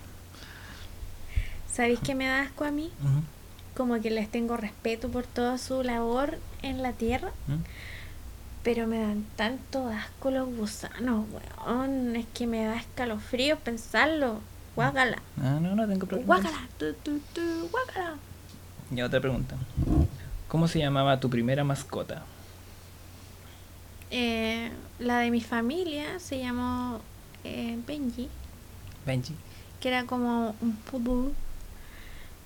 ¿Sabéis 1.69 1.99
qué 1.99 2.15
me 2.15 2.27
da 2.29 2.43
asco 2.43 2.65
a 2.65 2.71
mí? 2.71 2.93
Como 3.77 4.01
que 4.01 4.11
les 4.13 4.31
tengo 4.31 4.57
respeto 4.57 5.09
por 5.09 5.27
toda 5.27 5.59
su 5.59 5.83
labor 5.83 6.39
en 6.63 6.85
la 6.85 6.93
tierra, 6.93 7.33
pero 8.63 8.87
me 8.87 9.01
dan 9.01 9.25
tanto 9.35 9.89
asco 9.89 10.31
los 10.31 10.55
gusanos, 10.55 11.27
weón. 11.67 12.15
Es 12.15 12.27
que 12.33 12.47
me 12.47 12.65
da 12.65 12.77
escalofrío 12.77 13.59
pensarlo. 13.59 14.39
Guácala. 14.77 15.17
Ah, 15.43 15.59
no, 15.61 15.75
no 15.75 15.89
tengo 15.89 16.07
problema. 16.07 16.27
Guácala. 16.27 16.69
Tu, 16.79 16.93
tu, 16.93 17.19
tu, 17.35 17.69
guácala. 17.73 18.15
Y 18.95 19.03
otra 19.03 19.21
pregunta. 19.21 19.57
¿Cómo 20.53 20.69
se 20.69 20.81
llamaba 20.81 21.19
tu 21.19 21.31
primera 21.31 21.65
mascota? 21.65 22.25
Eh, 24.11 24.71
la 24.99 25.21
de 25.21 25.31
mi 25.31 25.41
familia 25.41 26.21
se 26.21 26.41
llamó 26.41 27.01
eh, 27.43 27.79
Benji, 27.87 28.29
Benji. 29.07 29.35
que 29.81 29.89
era 29.89 30.05
como 30.05 30.55
un 30.61 30.77
poodle. 30.77 31.33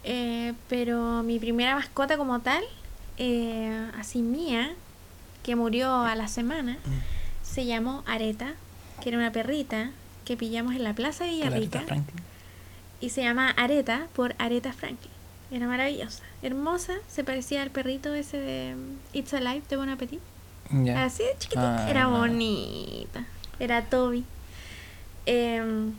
Eh, 0.04 0.54
pero 0.68 1.24
mi 1.24 1.40
primera 1.40 1.74
mascota 1.74 2.16
como 2.16 2.38
tal, 2.38 2.62
eh, 3.18 3.90
así 3.98 4.22
mía, 4.22 4.70
que 5.42 5.56
murió 5.56 5.92
a 5.92 6.14
la 6.14 6.28
semana, 6.28 6.78
se 7.42 7.66
llamó 7.66 8.04
Areta, 8.06 8.54
que 9.02 9.08
era 9.08 9.18
una 9.18 9.32
perrita 9.32 9.90
que 10.24 10.36
pillamos 10.36 10.76
en 10.76 10.84
la 10.84 10.94
Plaza 10.94 11.24
de 11.24 11.30
Villarrica. 11.30 11.82
Y 13.00 13.10
se 13.10 13.24
llama 13.24 13.50
Areta 13.50 14.06
por 14.14 14.36
Areta 14.38 14.72
Franklin. 14.72 15.15
Era 15.50 15.66
maravillosa, 15.68 16.22
hermosa, 16.42 16.94
se 17.08 17.22
parecía 17.22 17.62
al 17.62 17.70
perrito 17.70 18.12
ese 18.14 18.38
de 18.40 18.74
mm, 18.74 19.16
It's 19.16 19.32
Alive 19.32 19.62
de 19.68 19.76
Bon 19.76 19.88
Appetit. 19.88 20.20
Así 20.96 21.22
de 21.22 21.30
chiquitita. 21.38 21.86
Ah. 21.86 21.90
Era 21.90 22.08
bonita. 22.08 23.24
Era 23.60 23.82
Toby. 23.84 24.24
Em, 25.26 25.92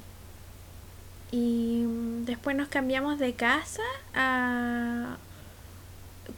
y 1.32 1.84
mm, 1.86 2.26
después 2.26 2.56
nos 2.56 2.68
cambiamos 2.68 3.20
de 3.20 3.34
casa 3.34 3.82
a 4.14 5.18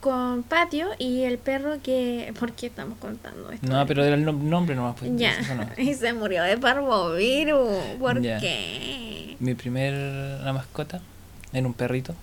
con 0.02 0.44
patio 0.44 0.88
y 1.00 1.24
el 1.24 1.40
perro 1.40 1.78
que... 1.82 2.32
¿Por 2.40 2.52
qué 2.54 2.68
estamos 2.68 2.98
contando 3.00 3.50
esto? 3.50 3.68
No, 3.68 3.86
pero 3.88 4.04
era 4.04 4.16
el 4.16 4.24
nom- 4.26 4.38
nombre 4.44 4.76
nomás. 4.76 4.96
Pues, 5.00 5.12
Ya. 5.18 5.32
eso 5.40 5.56
no. 5.56 5.68
Y 5.78 5.96
se 5.96 6.14
murió 6.14 6.44
de 6.44 6.58
parvovirus. 6.60 7.70
¿Por 8.00 8.22
Ya. 8.22 8.40
qué? 8.40 9.36
Mi 9.40 9.56
primera 9.56 10.54
mascota 10.54 11.02
era 11.52 11.66
un 11.66 11.74
perrito. 11.74 12.14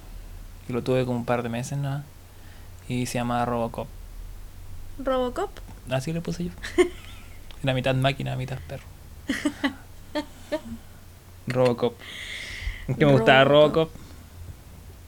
Y 0.69 0.73
lo 0.73 0.83
tuve 0.83 1.05
como 1.05 1.19
un 1.19 1.25
par 1.25 1.43
de 1.43 1.49
meses 1.49 1.79
nada. 1.79 2.05
Y 2.89 3.07
se 3.07 3.19
llamaba 3.19 3.45
Robocop. 3.45 3.89
Robocop. 4.99 5.51
Así 5.91 6.13
le 6.13 6.21
puse 6.21 6.45
yo. 6.45 6.51
Era 7.63 7.75
mitad 7.75 7.95
máquina, 7.95 8.37
mitad 8.37 8.59
perro. 8.69 8.85
Robocop. 11.47 11.95
Que 12.99 13.07
me 13.07 13.13
gustaba 13.13 13.45
Robocop. 13.45 13.91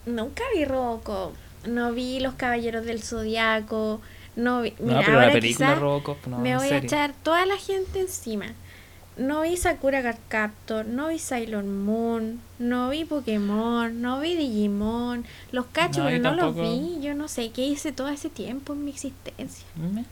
Nunca 0.07 0.43
vi 0.55 0.65
Robocop. 0.65 1.35
No 1.67 1.93
vi 1.93 2.21
Los 2.21 2.35
Caballeros 2.35 2.85
del 2.85 3.03
Zodiaco. 3.03 4.01
No 4.37 4.63
vi... 4.63 4.75
No, 4.79 5.01
pero 5.05 5.21
la 5.21 5.33
película 5.33 5.75
Robocop, 5.75 6.27
no, 6.27 6.39
me 6.39 6.57
voy 6.57 6.69
a 6.69 6.79
echar 6.79 7.13
toda 7.23 7.45
la 7.45 7.57
gente 7.57 8.01
encima. 8.01 8.47
No 9.19 9.43
vi 9.43 9.57
Sakura 9.57 10.03
Card 10.03 10.19
Captor, 10.29 10.87
no 10.87 11.09
vi 11.09 11.19
Sailor 11.19 11.64
Moon, 11.64 12.41
no 12.59 12.89
vi 12.91 13.05
Pokémon, 13.05 14.01
no 14.01 14.21
vi 14.21 14.37
Digimon, 14.37 15.25
los 15.53 15.66
cacho, 15.66 16.01
No, 16.01 16.07
pero 16.07 16.23
no 16.23 16.35
los 16.35 16.55
vi. 16.55 17.01
Yo 17.03 17.14
no 17.14 17.27
sé 17.29 17.51
qué 17.51 17.66
hice 17.66 17.91
todo 17.93 18.09
ese 18.09 18.31
tiempo 18.31 18.75
en 18.75 18.85
mi 18.85 18.91
existencia. 18.93 19.66
Me-. 19.77 20.05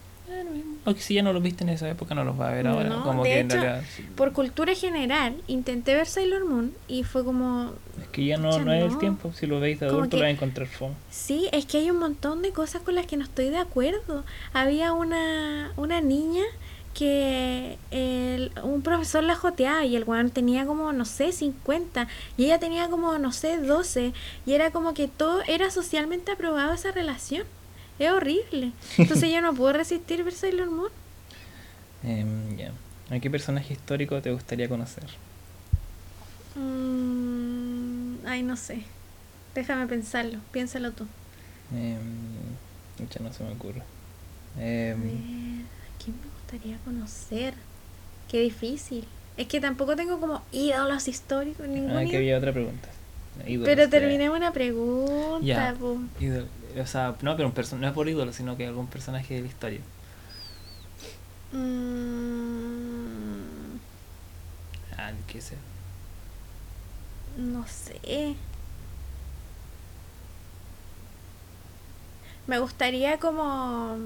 O 0.85 0.93
que 0.93 1.01
si 1.01 1.15
ya 1.15 1.23
no 1.23 1.33
los 1.33 1.41
viste 1.41 1.63
en 1.63 1.71
esa 1.71 1.89
época, 1.89 2.15
no 2.17 2.25
los 2.25 2.39
va 2.39 2.49
a 2.49 2.53
ver 2.53 2.67
ahora. 2.67 2.89
No, 2.89 3.05
como 3.05 3.23
de 3.23 3.29
que 3.31 3.39
en 3.41 3.47
hecho, 3.47 3.61
realidad- 3.61 3.85
Por 4.17 4.33
cultura 4.33 4.75
general, 4.75 5.37
intenté 5.47 5.95
ver 5.95 6.07
Sailor 6.09 6.45
Moon 6.45 6.73
y 6.89 7.05
fue 7.05 7.25
como, 7.25 7.73
Es 8.03 8.09
que 8.09 8.25
ya 8.25 8.37
no, 8.37 8.59
no 8.59 8.73
es 8.73 8.93
el 8.93 8.99
tiempo. 8.99 9.33
Si 9.33 9.47
lo 9.47 9.61
veis 9.61 9.79
de 9.79 9.87
adulto, 9.87 10.11
que- 10.11 10.17
lo 10.17 10.23
vais 10.23 10.33
a 10.35 10.37
encontrar 10.37 10.67
fome. 10.67 10.95
sí, 11.11 11.49
es 11.53 11.65
que 11.67 11.79
hay 11.79 11.91
un 11.93 11.99
montón 12.01 12.43
de 12.43 12.51
cosas 12.51 12.83
con 12.83 12.97
las 12.97 13.07
que 13.07 13.17
no 13.17 13.23
estoy 13.25 13.51
de 13.51 13.59
acuerdo. 13.59 14.25
Había 14.53 14.93
una, 14.93 15.71
una 15.77 16.01
niña 16.01 16.43
que 16.99 17.77
el- 17.91 18.53
un 18.63 18.81
profesor 18.83 19.23
la 19.23 19.37
joteaba 19.37 19.85
y 19.85 19.97
el 19.97 20.05
weón 20.05 20.31
tenía 20.31 20.65
como, 20.65 20.93
no 20.93 21.05
sé, 21.05 21.31
50 21.33 22.09
y 22.39 22.45
ella 22.47 22.59
tenía 22.59 22.89
como, 22.89 23.19
no 23.19 23.33
sé, 23.33 23.59
12 23.59 24.13
y 24.47 24.53
era 24.53 24.71
como 24.71 24.95
que 24.95 25.07
todo 25.07 25.43
era 25.47 25.71
socialmente 25.71 26.33
aprobado 26.33 26.73
esa 26.73 26.93
relación. 26.93 27.45
Es 27.99 28.11
horrible. 28.11 28.73
Entonces 28.99 29.31
yo 29.31 29.41
no 29.43 29.55
puedo 29.55 29.73
resistir 29.75 30.25
ver 30.25 30.33
Sailor 30.35 30.71
Moon. 30.71 30.91
Em. 32.03 32.57
¿A 33.11 33.19
qué 33.21 33.31
personaje 33.31 33.75
histórico 33.75 34.21
te 34.23 34.33
gustaría 34.33 34.69
conocer? 34.69 35.05
Mm, 36.55 38.27
ay, 38.27 38.43
no 38.43 38.57
sé. 38.57 38.83
Déjame 39.55 39.87
pensarlo. 39.87 40.39
Piénsalo 40.51 40.93
tú. 40.93 41.07
Ya 41.73 43.21
no 43.21 43.33
se 43.33 43.45
me 43.45 43.53
ocurre. 43.53 43.83
A 44.57 44.61
ver, 44.61 44.95
¿a 44.95 46.03
quién 46.03 46.17
me 46.17 46.36
gustaría 46.47 46.79
conocer? 46.85 47.55
Qué 48.31 48.41
difícil. 48.41 49.05
Es 49.37 49.49
que 49.49 49.61
tampoco 49.61 49.97
tengo 49.97 50.19
como 50.21 50.43
ídolos 50.53 51.09
históricos, 51.09 51.67
ningún 51.69 51.97
ah, 51.97 52.05
que 52.05 52.17
había 52.17 52.39
otra 52.39 52.53
pregunta. 52.53 52.89
Ídolos 53.47 53.67
Pero 53.67 53.83
de- 53.83 53.89
terminemos 53.89 54.37
una 54.39 54.53
pregunta, 54.53 55.75
ídolo- 56.21 56.47
o 56.81 56.87
sea, 56.87 57.15
no, 57.21 57.37
pero 57.37 57.49
un 57.49 57.55
perso- 57.55 57.77
no 57.77 57.87
es 57.87 57.93
por 57.93 58.09
ídolo, 58.09 58.33
sino 58.33 58.57
que 58.57 58.67
algún 58.67 58.87
personaje 58.87 59.35
de 59.35 59.41
la 59.43 59.47
historia. 59.49 59.81
Mm, 61.53 63.77
Ah, 64.99 65.13
qué 65.27 65.41
sé. 65.41 65.57
no 67.37 67.67
sé. 67.67 68.35
Me 72.47 72.59
gustaría 72.61 73.19
como... 73.19 73.97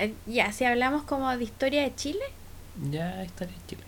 eh, 0.00 0.14
Ya, 0.26 0.52
si 0.52 0.64
hablamos 0.64 1.02
como 1.04 1.28
de 1.36 1.42
historia 1.44 1.82
de 1.82 1.94
Chile, 1.94 2.20
Ya 2.90 3.22
estaría 3.22 3.54
en 3.54 3.66
Chile. 3.66 3.82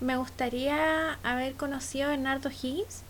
me 0.00 0.16
gustaría 0.16 1.14
haber 1.22 1.54
conocido 1.54 2.06
a 2.06 2.10
Bernardo 2.10 2.50
Higgins. 2.50 3.02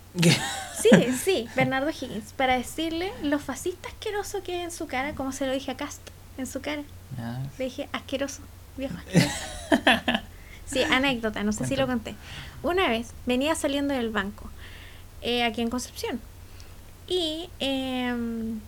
Sí, 0.79 0.89
sí, 1.23 1.47
Bernardo 1.55 1.89
Higgins, 1.89 2.33
para 2.33 2.55
decirle 2.57 3.11
lo 3.23 3.39
fascista 3.39 3.89
asqueroso 3.89 4.43
que 4.43 4.59
es 4.59 4.65
en 4.65 4.71
su 4.71 4.85
cara, 4.87 5.13
como 5.15 5.31
se 5.31 5.47
lo 5.47 5.53
dije 5.53 5.71
a 5.71 5.77
Cast, 5.77 6.01
en 6.37 6.45
su 6.47 6.61
cara. 6.61 6.83
Ah, 7.17 7.39
Le 7.57 7.65
dije 7.65 7.89
asqueroso, 7.91 8.41
viejo 8.77 8.95
asqueroso. 8.97 9.31
Sí, 10.65 10.81
anécdota, 10.83 11.43
no 11.43 11.51
sé 11.51 11.65
si 11.67 11.75
lo 11.75 11.87
conté. 11.87 12.15
Una 12.63 12.87
vez 12.89 13.11
venía 13.25 13.53
saliendo 13.55 13.93
del 13.93 14.09
banco, 14.11 14.49
eh, 15.21 15.43
aquí 15.43 15.61
en 15.61 15.69
Concepción, 15.69 16.21
y 17.07 17.49
em, 17.59 18.59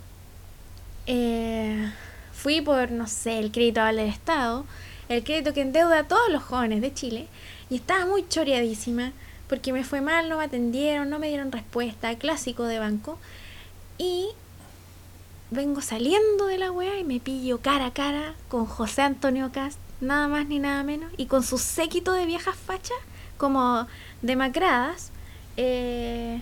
eh, 1.08 1.92
fui 2.36 2.62
por, 2.62 2.92
no 2.92 3.08
sé, 3.08 3.40
el 3.40 3.52
crédito 3.52 3.84
del 3.84 4.00
Estado, 4.00 4.66
el 5.10 5.24
crédito 5.24 5.54
que 5.54 5.62
endeuda 5.62 6.00
a 6.00 6.08
todos 6.08 6.30
los 6.30 6.44
jóvenes 6.44 6.82
de 6.82 6.94
Chile, 6.94 7.28
y 7.70 7.76
estaba 7.76 8.06
muy 8.06 8.28
choreadísima, 8.28 9.14
porque 9.48 9.74
me 9.74 9.84
fue 9.84 10.02
mal, 10.02 10.30
no 10.30 10.38
me 10.38 10.46
atendieron, 10.46 11.10
no 11.10 11.20
me 11.20 11.30
dieron 11.30 11.52
respuesta, 11.52 12.16
clásico 12.18 12.64
de 12.64 12.80
banco, 12.80 13.18
y 13.98 14.28
vengo 15.52 15.82
saliendo 15.82 16.48
de 16.48 16.58
la 16.58 16.72
wea 16.72 17.00
y 17.00 17.04
me 17.04 17.20
pillo 17.20 17.60
cara 17.62 17.88
a 17.88 17.94
cara 17.94 18.34
con 18.50 18.66
José 18.66 19.04
Antonio 19.04 19.52
Cast, 19.52 19.80
nada 20.02 20.28
más 20.28 20.48
ni 20.48 20.60
nada 20.60 20.84
menos, 20.84 21.12
y 21.18 21.28
con 21.28 21.44
su 21.44 21.58
séquito 21.58 22.12
de 22.14 22.26
viejas 22.26 22.56
fachas, 22.56 22.98
como 23.38 23.88
demacradas, 24.22 25.12
eh, 25.58 26.42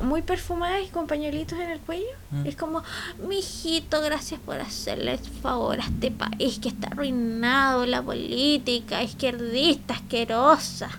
muy 0.00 0.22
perfumadas 0.22 0.82
y 0.86 0.88
con 0.88 1.06
pañuelitos 1.06 1.58
en 1.58 1.70
el 1.70 1.80
cuello. 1.80 2.06
Mm. 2.30 2.46
Es 2.46 2.56
como, 2.56 2.82
mijito, 3.26 4.00
gracias 4.00 4.40
por 4.40 4.60
hacerle 4.60 5.18
favor 5.42 5.80
a 5.80 5.84
este 5.84 6.10
país 6.10 6.58
que 6.58 6.68
está 6.68 6.88
arruinado, 6.88 7.86
la 7.86 8.02
política 8.02 9.02
izquierdista, 9.02 9.94
asquerosa. 9.94 10.90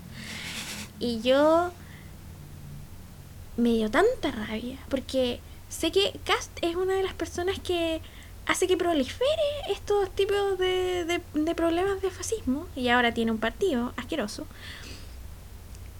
Y 0.99 1.21
yo 1.21 1.71
me 3.57 3.69
dio 3.69 3.89
tanta 3.89 4.31
rabia, 4.31 4.77
porque 4.89 5.39
sé 5.69 5.91
que 5.91 6.19
Cast 6.25 6.51
es 6.61 6.75
una 6.75 6.93
de 6.93 7.03
las 7.03 7.13
personas 7.13 7.59
que 7.59 8.01
hace 8.45 8.67
que 8.67 8.75
prolifere 8.75 9.31
estos 9.69 10.09
tipos 10.15 10.57
de, 10.57 11.05
de, 11.05 11.21
de 11.33 11.55
problemas 11.55 12.01
de 12.01 12.11
fascismo, 12.11 12.67
y 12.75 12.89
ahora 12.89 13.13
tiene 13.13 13.31
un 13.31 13.37
partido 13.37 13.93
asqueroso. 13.97 14.45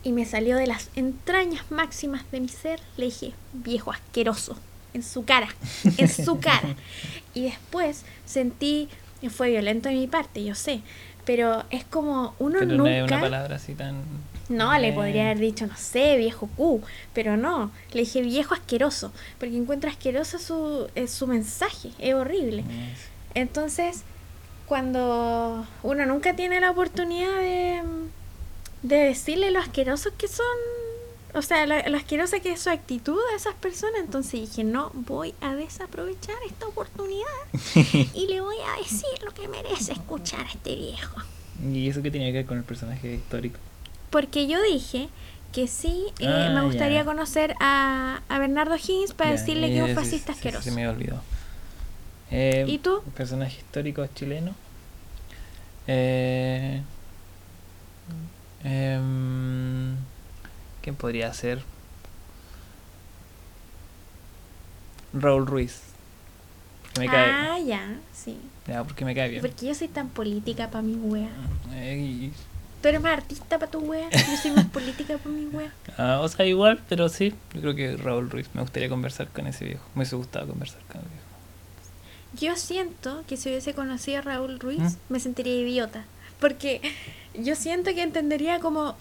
Y 0.04 0.12
me 0.14 0.26
salió 0.26 0.58
de 0.58 0.68
las 0.68 0.90
entrañas 0.96 1.70
máximas 1.70 2.24
de 2.32 2.40
mi 2.40 2.50
ser, 2.50 2.80
le 2.98 3.06
dije, 3.06 3.34
viejo 3.54 3.92
asqueroso, 3.92 4.58
en 4.94 5.04
su 5.04 5.24
cara, 5.26 5.48
en 5.98 6.10
su 6.10 6.40
cara. 6.40 6.76
Y 7.34 7.44
después 7.44 8.04
sentí, 8.26 8.90
fue 9.30 9.52
violento 9.52 9.88
de 9.88 9.96
mi 9.96 10.08
parte, 10.08 10.44
yo 10.44 10.54
sé, 10.54 10.82
pero 11.24 11.64
es 11.70 11.86
como 11.86 12.34
uno 12.40 12.60
pero 12.60 12.72
no 12.72 12.78
nunca... 12.78 12.98
es 12.98 13.04
una 13.04 13.22
palabra 13.22 13.56
así 13.56 13.74
tan. 13.74 14.02
No, 14.50 14.78
le 14.78 14.90
Eh, 14.90 14.94
podría 14.94 15.24
haber 15.24 15.40
dicho, 15.40 15.66
no 15.66 15.78
sé, 15.78 16.18
viejo 16.18 16.50
Q, 16.58 16.82
pero 17.14 17.38
no, 17.38 17.72
le 17.94 18.02
dije 18.02 18.22
viejo 18.22 18.54
asqueroso, 18.54 19.14
porque 19.40 19.56
encuentro 19.56 19.90
asqueroso 19.90 20.40
su, 20.40 20.90
eh, 20.96 21.08
su 21.08 21.26
mensaje, 21.28 21.92
es 22.00 22.14
horrible. 22.14 22.66
Entonces, 23.34 24.04
cuando 24.68 25.66
uno 25.84 26.06
nunca 26.06 26.36
tiene 26.36 26.60
la 26.60 26.72
oportunidad 26.72 27.34
de, 27.38 27.82
de 28.84 28.96
decirle 28.98 29.52
lo 29.52 29.60
asquerosos 29.60 30.14
que 30.18 30.28
son, 30.28 30.46
o 31.34 31.42
sea, 31.42 31.66
lo, 31.66 31.76
lo 31.90 31.98
asquerosa 31.98 32.40
que 32.40 32.52
es 32.54 32.62
su 32.62 32.70
actitud 32.70 33.20
a 33.34 33.36
esas 33.36 33.54
personas, 33.56 34.02
entonces 34.02 34.34
dije, 34.42 34.64
no, 34.64 34.92
voy 34.94 35.34
a 35.42 35.56
desaprovechar 35.56 36.36
esta 36.48 36.68
oportunidad 36.68 37.26
y 38.14 38.28
le 38.28 38.42
voy 38.42 38.58
a 38.76 38.80
decir 38.82 39.08
lo 39.24 39.34
que 39.34 39.48
merece 39.48 39.94
escuchar 39.94 40.42
a 40.46 40.50
este 40.52 40.76
viejo. 40.76 41.22
¿Y 41.64 41.90
eso 41.90 42.02
qué 42.02 42.12
tenía 42.12 42.28
que 42.28 42.40
ver 42.40 42.46
con 42.46 42.58
el 42.58 42.64
personaje 42.64 43.14
histórico? 43.16 43.60
Porque 44.10 44.48
yo 44.48 44.62
dije 44.62 45.10
que 45.52 45.68
sí, 45.68 46.08
eh, 46.20 46.28
Ah, 46.28 46.50
me 46.50 46.62
gustaría 46.64 47.00
ya. 47.00 47.06
conocer 47.06 47.56
a, 47.60 48.22
a 48.30 48.40
Bernardo 48.40 48.76
Higgins 48.76 49.14
para 49.14 49.32
decirle 49.32 49.72
que 49.72 49.78
es 49.78 49.84
un 49.84 49.90
sí, 49.90 49.94
fascista 49.94 50.34
sí, 50.34 50.40
asqueroso. 50.40 50.64
Se 50.64 50.72
me 50.72 50.88
olvidó. 50.88 51.22
Eh, 52.32 52.66
¿Y 52.68 52.80
tú? 52.80 53.04
Personaje 53.16 53.58
histórico 53.58 54.06
chileno. 54.08 54.56
Eh, 55.88 56.82
em, 58.64 59.96
¿Quién 60.82 60.96
podría 60.96 61.34
ser? 61.34 61.62
Raúl 65.14 65.46
Ruiz. 65.46 65.82
Porque 66.94 67.00
me 67.08 67.08
cae, 67.08 67.32
ah, 67.32 67.60
ya, 67.60 67.96
sí. 68.14 68.38
ya, 68.68 68.84
porque 68.84 69.06
me 69.06 69.16
cae 69.16 69.30
bien. 69.30 69.42
Porque 69.42 69.66
yo 69.66 69.76
soy 69.76 69.88
tan 69.88 70.10
política 70.10 70.70
para 70.70 70.82
mi 70.82 70.96
wea. 70.96 71.30
Eh, 71.74 71.98
y- 71.98 72.34
Tú 72.82 72.88
eres 72.88 73.00
más 73.02 73.14
artista 73.14 73.60
para 73.60 73.70
tu 73.72 73.80
wea. 73.80 74.10
Yo 74.10 74.38
soy 74.42 74.52
más 74.52 74.66
política 74.66 75.18
para 75.20 75.30
mi 75.30 75.46
wea. 75.46 75.72
ah, 75.98 76.20
o 76.22 76.28
sea, 76.28 76.46
igual, 76.46 76.82
pero 76.90 77.10
sí. 77.10 77.34
Yo 77.54 77.62
creo 77.62 77.76
que 77.76 77.96
Raúl 77.98 78.30
Ruiz. 78.30 78.48
Me 78.54 78.62
gustaría 78.62 78.90
conversar 78.90 79.28
con 79.30 79.46
ese 79.48 79.66
viejo. 79.66 79.84
Me 79.94 80.00
hubiese 80.00 80.16
gustado 80.16 80.48
conversar 80.48 80.82
con 80.92 81.02
el 81.02 81.08
viejo. 81.08 81.22
Yo 82.34 82.56
siento 82.56 83.24
que 83.28 83.38
si 83.38 83.50
hubiese 83.50 83.74
conocido 83.74 84.20
a 84.20 84.22
Raúl 84.22 84.60
Ruiz, 84.60 84.80
¿Mm? 84.80 84.96
me 85.10 85.20
sentiría 85.20 85.54
idiota. 85.56 86.06
Porque 86.42 86.82
yo 87.36 87.56
siento 87.56 87.94
que 87.96 88.02
entendería 88.02 88.60
como 88.60 88.96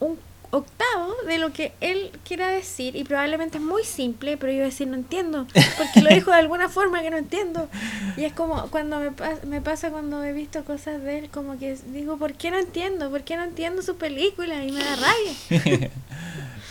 un 0.00 0.18
octavo 0.52 1.14
de 1.28 1.38
lo 1.38 1.52
que 1.52 1.72
él 1.80 2.10
quiera 2.26 2.48
decir 2.48 2.96
y 2.96 3.04
probablemente 3.04 3.58
es 3.58 3.62
muy 3.64 3.84
simple, 3.84 4.36
pero 4.36 4.50
yo 4.50 4.56
iba 4.56 4.64
a 4.64 4.70
decir 4.70 4.88
no 4.88 4.96
entiendo, 4.96 5.46
porque 5.78 6.00
lo 6.02 6.12
dijo 6.12 6.32
de 6.32 6.38
alguna 6.38 6.68
forma 6.68 7.00
que 7.02 7.10
no 7.10 7.16
entiendo. 7.18 7.68
Y 8.16 8.24
es 8.24 8.32
como 8.32 8.66
cuando 8.70 8.98
me, 8.98 9.12
pas- 9.12 9.44
me 9.44 9.60
pasa 9.60 9.90
cuando 9.90 10.24
he 10.24 10.32
visto 10.32 10.64
cosas 10.64 11.00
de 11.02 11.20
él, 11.20 11.30
como 11.30 11.56
que 11.56 11.76
digo, 11.92 12.16
¿por 12.16 12.34
qué 12.34 12.50
no 12.50 12.58
entiendo? 12.58 13.08
¿Por 13.10 13.22
qué 13.22 13.36
no 13.36 13.44
entiendo 13.44 13.80
su 13.82 13.94
película? 13.96 14.64
Y 14.64 14.72
me 14.72 14.82
da 14.82 14.96
rabia. 14.96 15.90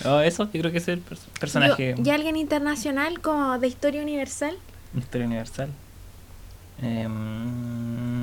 No, 0.04 0.22
eso, 0.22 0.46
yo 0.54 0.62
creo 0.62 0.72
que 0.72 0.78
es 0.78 0.88
el 0.88 1.04
pers- 1.06 1.28
personaje. 1.42 1.94
Digo, 1.94 2.08
y 2.08 2.10
alguien 2.12 2.38
internacional 2.38 3.20
como 3.20 3.60
de 3.60 3.68
historia 3.68 4.02
universal. 4.02 4.58
Historia 4.98 5.28
universal. 5.28 5.70
Em, 6.82 8.19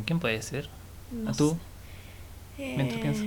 eh, 0.00 0.02
¿Quién 0.06 0.18
puede 0.20 0.40
ser? 0.42 0.68
No 1.12 1.30
¿A 1.30 1.32
tú? 1.34 1.56
sé. 2.56 2.74
Mientras 2.76 2.98
Eh, 2.98 3.02
pienso. 3.02 3.24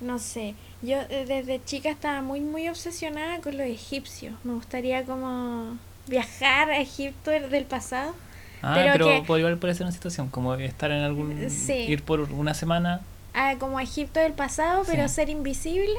No 0.00 0.18
sé, 0.20 0.54
yo 0.80 0.96
eh, 1.10 1.24
desde 1.26 1.60
chica 1.64 1.90
estaba 1.90 2.22
muy 2.22 2.40
muy 2.40 2.68
obsesionada 2.68 3.40
con 3.40 3.56
los 3.58 3.66
egipcios. 3.66 4.34
Me 4.44 4.54
gustaría 4.54 5.04
como 5.04 5.76
viajar 6.06 6.70
a 6.70 6.78
Egipto 6.78 7.30
del 7.32 7.64
pasado. 7.64 8.14
Ah, 8.62 8.72
pero 8.76 8.92
pero, 8.92 9.06
que- 9.08 9.22
puede 9.26 9.40
igual 9.40 9.58
puede 9.58 9.74
ser 9.74 9.84
una 9.86 9.92
situación, 9.92 10.28
como 10.28 10.54
estar 10.54 10.90
en 10.92 11.02
algún. 11.02 11.50
Sí. 11.50 11.72
ir 11.74 12.02
por 12.04 12.20
una 12.20 12.54
semana. 12.54 13.00
a 13.34 13.56
como 13.58 13.78
a 13.78 13.82
Egipto 13.82 14.18
del 14.20 14.32
pasado, 14.32 14.82
pero 14.86 15.08
Sí. 15.08 15.14
ser 15.16 15.28
invisible 15.30 15.94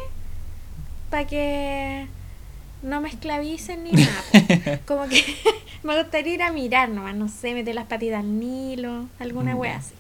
para 1.10 1.26
que 1.28 2.08
no 2.82 3.02
me 3.02 3.10
esclavicen 3.10 3.84
ni 3.84 3.92
nada. 3.92 4.80
como 4.86 5.08
que 5.08 5.24
me 5.84 5.98
gustaría 6.02 6.34
ir 6.34 6.44
a 6.44 6.52
mirar 6.52 6.90
nomás, 6.90 7.16
no 7.16 7.28
sé, 7.28 7.54
meter 7.54 7.76
las 7.76 7.86
patitas 7.88 8.20
al 8.20 8.40
Nilo, 8.40 9.08
alguna 9.20 9.56
Mm, 9.56 9.60
wea 9.60 9.78
así. 9.78 9.94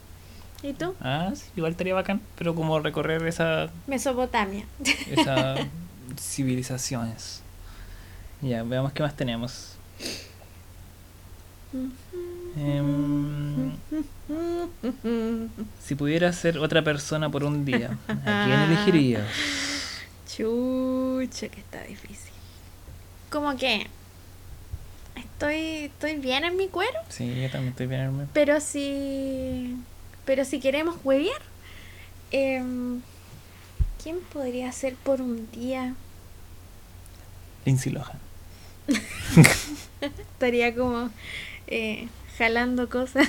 ¿Y 0.62 0.74
tú? 0.74 0.94
Ah, 1.02 1.32
sí, 1.36 1.44
igual 1.56 1.72
estaría 1.72 1.94
bacán, 1.94 2.22
pero 2.38 2.54
como 2.54 2.80
recorrer 2.80 3.26
esa, 3.26 3.70
Mesopotamia. 3.88 4.66
esas 5.10 5.62
civilizaciones. 6.20 7.42
Ya, 8.42 8.64
veamos 8.64 8.92
qué 8.94 9.04
más 9.04 9.16
tenemos. 9.16 9.76
Em, 12.58 13.72
si 15.86 15.96
pudieras 15.96 16.36
ser 16.36 16.58
otra 16.58 16.84
persona 16.84 17.30
por 17.30 17.44
un 17.44 17.64
día, 17.64 17.98
¿a 18.08 18.44
quién 18.44 18.60
elegirías? 18.72 19.26
Chucha, 20.28 21.48
que 21.50 21.60
está 21.60 21.84
difícil. 21.84 22.32
Como 23.30 23.56
que 23.56 23.88
estoy, 25.40 25.86
estoy 25.86 26.16
bien 26.18 26.44
en 26.44 26.58
mi 26.58 26.68
cuero, 26.68 27.00
Sí, 27.10 27.26
yo 27.42 27.50
también 27.50 27.70
estoy 27.72 27.88
bien. 27.88 28.02
hermano. 28.02 28.30
pero 28.34 28.60
si, 28.60 29.76
pero 30.26 30.44
si 30.44 30.60
queremos 30.60 30.98
huevear, 31.04 31.42
em, 32.32 33.02
¿quién 34.04 34.20
podría 34.34 34.72
ser 34.74 34.96
por 34.96 35.22
un 35.22 35.50
día? 35.52 35.96
Lindsay 37.66 37.92
Lohan. 37.94 38.20
Estaría 40.02 40.76
como 40.76 41.10
eh, 41.68 42.08
jalando 42.38 42.90
cosas, 42.90 43.28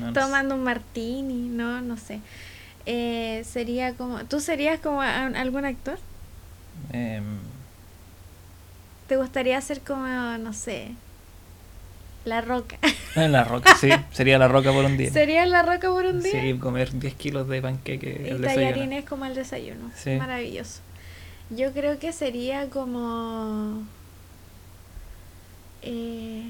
No, 0.00 0.06
no 0.06 0.14
sé. 0.14 0.20
tomando 0.20 0.54
un 0.54 0.64
martini, 0.64 1.48
no, 1.48 1.80
no 1.82 1.96
sé. 1.98 2.20
Eh, 2.86 3.44
sería 3.48 3.94
como, 3.94 4.24
¿tú 4.24 4.40
serías 4.40 4.80
como 4.80 5.02
a- 5.02 5.26
algún 5.26 5.64
actor? 5.64 5.98
Em, 6.92 7.38
¿Te 9.12 9.18
gustaría 9.18 9.60
ser 9.60 9.82
como, 9.82 10.06
no 10.38 10.54
sé, 10.54 10.88
La 12.24 12.40
Roca? 12.40 12.78
la 13.14 13.44
roca, 13.44 13.76
sí. 13.76 13.90
Sería 14.10 14.38
la 14.38 14.48
roca 14.48 14.72
por 14.72 14.86
un 14.86 14.96
día. 14.96 15.10
¿Sería 15.12 15.44
La 15.44 15.60
Roca 15.60 15.90
por 15.90 16.06
un 16.06 16.22
día? 16.22 16.32
Sí, 16.40 16.58
comer 16.58 16.98
10 16.98 17.14
kilos 17.16 17.46
de 17.46 17.60
panqueque 17.60 18.22
Y 18.24 18.30
al 18.30 18.40
desayuno. 18.40 18.70
tallarines 18.70 19.04
como 19.04 19.26
al 19.26 19.34
desayuno. 19.34 19.90
Sí. 19.94 20.12
Maravilloso. 20.12 20.80
Yo 21.50 21.72
creo 21.74 21.98
que 21.98 22.10
sería 22.14 22.70
como... 22.70 23.82
eh, 25.82 26.44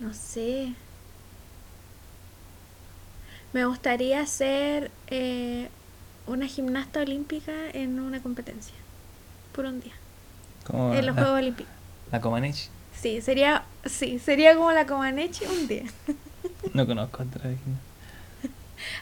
no 0.00 0.14
sé. 0.14 0.72
Me 3.52 3.66
gustaría 3.66 4.24
ser 4.24 4.90
eh, 5.08 5.68
una 6.26 6.46
gimnasta 6.46 7.00
olímpica 7.02 7.52
en 7.74 8.00
una 8.00 8.22
competencia. 8.22 8.74
Por 9.54 9.66
un 9.66 9.80
día. 9.80 9.92
Como 10.66 10.92
en 10.94 11.06
los 11.06 11.14
la, 11.16 11.22
Juegos 11.22 11.38
Olímpicos. 11.40 11.72
la 12.12 12.20
Comaneci. 12.20 12.68
Sí, 13.00 13.20
sería, 13.20 13.64
sí, 13.84 14.18
sería 14.18 14.54
como 14.56 14.72
la 14.72 14.86
Comaneci 14.86 15.44
un 15.46 15.68
día. 15.68 15.84
No 16.74 16.86
conozco 16.86 17.22
otra 17.22 17.42
gimnasta. 17.42 17.86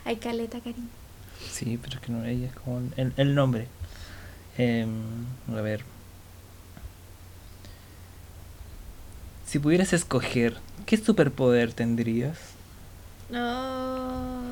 Hay 0.04 0.16
caleta, 0.16 0.60
cariño. 0.60 0.88
Sí, 1.50 1.78
pero 1.82 1.96
es 1.96 2.00
que 2.00 2.12
no 2.12 2.24
ella 2.24 2.46
es 2.46 2.54
como 2.54 2.82
el, 2.96 3.12
el 3.16 3.34
nombre. 3.34 3.68
Em, 4.56 4.90
a 5.52 5.60
ver. 5.60 5.84
Si 9.46 9.58
pudieras 9.58 9.92
escoger, 9.92 10.56
¿qué 10.86 10.96
superpoder 10.96 11.72
tendrías? 11.72 12.38
No. 13.30 14.42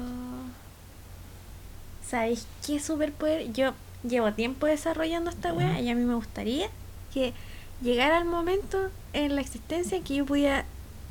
¿Sabéis 2.07 2.47
qué 2.67 2.79
superpoder? 2.81 3.53
Yo 3.53 3.75
llevo 4.09 4.33
tiempo 4.33 4.67
desarrollando 4.67 5.31
esta 5.31 5.53
wea 5.53 5.81
y 5.81 5.89
a 5.91 5.95
mí 5.95 6.05
me 6.05 6.15
gustaría 6.15 6.69
que 7.13 7.33
llegara 7.83 8.19
el 8.19 8.25
momento 8.25 8.91
en 9.13 9.35
la 9.35 9.41
existencia 9.41 9.97
en 9.97 10.05
que 10.05 10.15
yo 10.17 10.25
pudiera 10.27 10.65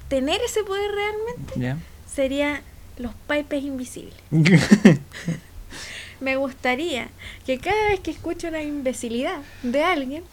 tener 0.07 0.41
ese 0.41 0.63
poder 0.63 0.91
realmente. 0.91 1.53
¿Ya? 1.59 1.77
Sería 2.13 2.61
los 2.97 3.13
pipes 3.27 3.63
invisibles. 3.63 4.15
Me 6.19 6.35
gustaría 6.35 7.09
que 7.45 7.57
cada 7.57 7.87
vez 7.87 7.99
que 7.99 8.11
escucho 8.11 8.47
una 8.47 8.61
imbecilidad 8.61 9.39
de 9.63 9.83
alguien, 9.83 10.23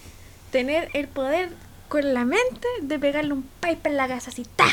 tener 0.50 0.90
el 0.92 1.08
poder 1.08 1.50
con 1.88 2.12
la 2.12 2.24
mente 2.24 2.66
de 2.82 2.98
pegarle 2.98 3.32
un 3.32 3.42
pipe 3.60 3.88
en 3.88 3.96
la 3.96 4.06
casa 4.08 4.30
así, 4.30 4.44
¡ta! 4.56 4.66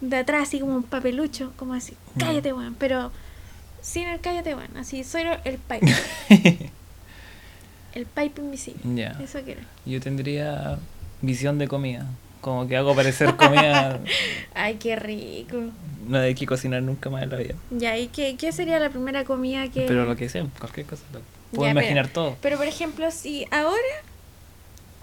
De 0.00 0.16
atrás 0.16 0.48
así 0.48 0.60
como 0.60 0.74
un 0.76 0.82
papelucho, 0.82 1.52
como 1.56 1.74
así, 1.74 1.94
Ya. 2.16 2.26
cállate 2.26 2.52
weón, 2.54 2.74
pero 2.78 3.12
sin 3.82 4.06
el 4.08 4.20
cállate 4.20 4.54
weón, 4.54 4.74
así, 4.78 5.04
soy 5.04 5.24
el 5.44 5.58
pipe, 5.58 5.92
el 7.94 8.06
pipe 8.06 8.40
invisible. 8.40 8.80
Ya. 8.94 9.18
Eso 9.22 9.40
quiero. 9.44 9.60
Yo 9.86 10.00
tendría 10.00 10.78
visión 11.22 11.58
de 11.58 11.68
comida. 11.68 12.06
Como 12.40 12.68
que 12.68 12.76
hago 12.76 12.94
parecer 12.94 13.34
comida. 13.36 14.00
Ay, 14.54 14.74
qué 14.74 14.96
rico. 14.96 15.56
no 16.06 16.18
hay 16.18 16.34
que 16.34 16.44
cocinar 16.46 16.82
nunca 16.82 17.08
más 17.08 17.22
en 17.22 17.30
la 17.30 17.36
vida. 17.38 17.54
Ya, 17.70 17.96
¿y 17.96 18.08
qué, 18.08 18.36
qué 18.36 18.52
sería 18.52 18.78
la 18.78 18.90
primera 18.90 19.24
comida 19.24 19.68
que... 19.70 19.82
Pero 19.86 20.04
lo 20.04 20.14
que 20.16 20.28
sea, 20.28 20.44
cualquier 20.58 20.84
cosa. 20.86 21.02
Puedo 21.52 21.64
Ya, 21.66 21.70
imaginar 21.72 22.08
pero- 22.08 22.14
todo. 22.14 22.36
Pero 22.42 22.58
por 22.58 22.66
ejemplo, 22.66 23.10
si 23.10 23.46
ahora 23.50 23.78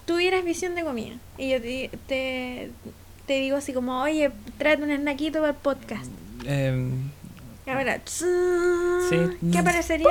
tuvieras 0.06 0.44
visión 0.44 0.74
de 0.74 0.84
comida 0.84 1.14
y 1.38 1.50
yo 1.50 1.60
te, 1.60 1.90
te, 2.06 2.70
te 3.26 3.32
digo 3.40 3.56
así 3.56 3.72
como, 3.72 4.00
oye, 4.02 4.30
tráete 4.58 4.82
un 4.84 4.96
snackito 4.96 5.38
para 5.40 5.50
el 5.50 5.56
podcast. 5.56 6.06
Y 6.44 7.70
ahora, 7.70 8.00
sí. 8.04 8.24
¿qué 9.50 9.58
aparecería? 9.58 10.06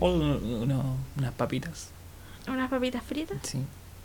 Uno- 0.00 0.96
unas 1.16 1.32
papitas. 1.36 1.90
Unas 2.48 2.68
papitas 2.70 3.02
fritas, 3.02 3.38
Sí. 3.42 3.58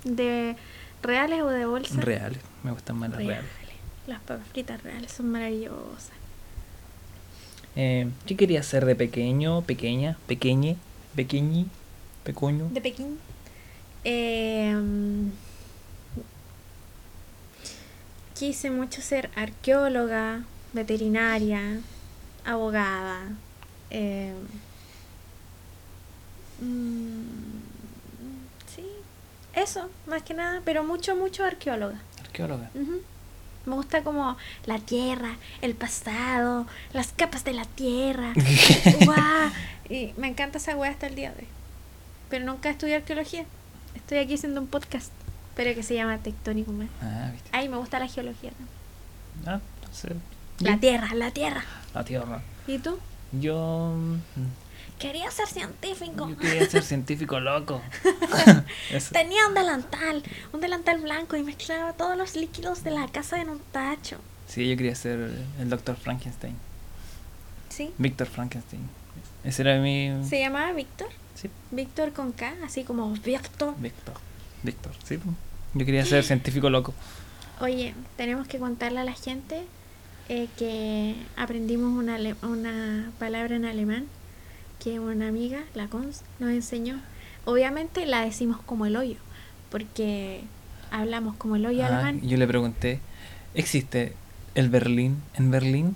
de 0.04 0.56
reales 1.04 1.42
o 1.42 1.48
de 1.50 1.66
bolsa. 1.66 2.00
Reales. 2.02 2.40
Me 2.64 2.72
gustan 2.72 2.98
más 2.98 3.10
las 3.10 3.20
reales. 3.20 3.46
Reales. 3.60 3.76
Las 4.08 4.20
papas 4.22 4.48
fritas 4.52 4.82
reales 4.84 5.12
son 5.12 5.30
maravillosas. 5.32 6.12
Eh, 7.76 8.10
¿Qué 8.26 8.36
querías 8.36 8.66
ser 8.66 8.86
de 8.86 8.96
pequeño, 8.96 9.62
pequeña, 9.62 10.18
pequeñe, 10.28 10.76
pequeñi, 11.16 11.68
pequeño? 12.24 12.68
De 12.72 12.82
Pekín. 12.82 13.20
Eh, 14.04 14.76
quise 18.38 18.72
mucho 18.72 19.02
ser 19.02 19.30
arqueóloga, 19.36 20.44
veterinaria, 20.74 21.80
abogada. 22.46 23.22
eh, 23.92 24.34
mm, 26.62 27.59
eso, 29.62 29.90
más 30.08 30.24
que 30.24 30.34
nada, 30.34 30.62
pero 30.66 30.84
mucho, 30.84 31.16
mucho 31.16 31.44
arqueóloga. 31.46 32.00
Arqueóloga. 32.22 32.70
Me 33.66 33.76
gusta 33.76 34.04
como 34.04 34.38
la 34.66 34.80
tierra, 34.80 35.36
el 35.62 35.76
pasado, 35.76 36.66
las 36.94 37.12
capas 37.12 37.44
de 37.44 37.54
la 37.54 37.66
tierra. 37.66 38.34
Y 39.90 40.14
me 40.18 40.28
encanta 40.28 40.60
esa 40.60 40.76
weá 40.76 40.92
hasta 40.92 41.08
el 41.08 41.16
día 41.16 41.32
de 41.32 41.40
hoy. 41.40 41.48
Pero 42.30 42.46
nunca 42.46 42.70
estudié 42.70 42.98
arqueología. 42.98 43.46
Estoy 43.96 44.20
aquí 44.20 44.36
haciendo 44.36 44.62
un 44.62 44.68
podcast, 44.68 45.12
pero 45.56 45.74
que 45.74 45.82
se 45.82 45.96
llama 45.96 46.20
Tectónico 46.20 46.72
Man. 46.72 46.90
Ah, 47.02 47.32
viste. 47.34 47.50
Ay, 47.52 47.70
me 47.70 47.78
gusta 47.78 47.98
la 47.98 48.08
geología. 48.08 48.52
¿no? 48.60 49.52
Ah, 49.52 49.56
no 49.56 49.94
sé. 49.94 50.10
La 50.60 50.78
tierra, 50.78 51.16
la 51.16 51.32
tierra. 51.32 51.64
La 51.96 52.04
tierra. 52.04 52.42
¿Y 52.68 52.78
tú? 52.78 53.00
Yo. 53.32 53.96
Quería 55.00 55.32
ser 55.32 55.48
científico. 55.48 56.28
Yo 56.28 56.38
quería 56.38 56.70
ser 56.70 56.84
científico 56.84 57.40
loco. 57.40 57.82
Tenía 59.14 59.48
un 59.48 59.54
delantal, 59.54 60.22
un 60.52 60.60
delantal 60.60 61.00
blanco 61.00 61.38
y 61.38 61.44
mezclaba 61.44 61.94
todos 61.94 62.18
los 62.18 62.36
líquidos 62.36 62.84
de 62.84 62.92
la 62.92 63.08
casa 63.08 63.42
en 63.42 63.50
un 63.50 63.60
tacho. 63.72 64.18
Sí, 64.48 64.70
yo 64.70 64.76
quería 64.76 64.96
ser 64.96 65.32
el 65.58 65.70
doctor 65.70 65.96
Frankenstein. 65.96 66.56
¿Sí? 67.70 67.94
Víctor 67.98 68.28
Frankenstein. 68.28 68.82
Ese 69.46 69.62
era 69.62 69.80
mi. 69.80 70.12
¿Se 70.28 70.40
llamaba 70.40 70.74
Víctor? 70.74 71.08
Sí, 71.34 71.50
Víctor 71.72 72.12
con 72.12 72.34
K, 72.34 72.56
así 72.66 72.84
como 72.84 73.10
Víctor. 73.12 73.76
Víctor. 73.78 74.16
Víctor, 74.64 74.92
sí. 75.06 75.18
Yo 75.76 75.86
quería 75.86 76.06
ser 76.06 76.24
científico 76.26 76.70
loco. 76.70 76.94
Oye, 77.62 77.94
tenemos 78.18 78.48
que 78.48 78.60
contarle 78.60 79.00
a 79.00 79.04
la 79.06 79.14
gente 79.14 79.64
eh, 80.28 80.50
que 80.58 81.16
aprendimos 81.38 81.98
una, 81.98 82.18
una 82.42 83.12
palabra 83.18 83.56
en 83.56 83.64
alemán 83.64 84.08
que 84.80 85.00
una 85.00 85.28
amiga, 85.28 85.60
la 85.76 85.88
Cons, 85.88 86.24
nos 86.40 86.50
enseñó. 86.52 87.00
Obviamente 87.46 88.06
la 88.06 88.22
decimos 88.22 88.60
como 88.66 88.86
el 88.86 88.96
hoyo, 88.96 89.18
porque 89.72 90.42
hablamos 90.92 91.36
como 91.36 91.56
el 91.56 91.66
hoyo 91.66 91.84
Ah, 91.84 91.88
alemán. 91.88 92.22
yo 92.22 92.38
le 92.38 92.48
pregunté: 92.48 93.00
¿existe 93.54 94.14
el 94.56 94.70
Berlín 94.70 95.22
en 95.36 95.52
Berlín? 95.52 95.96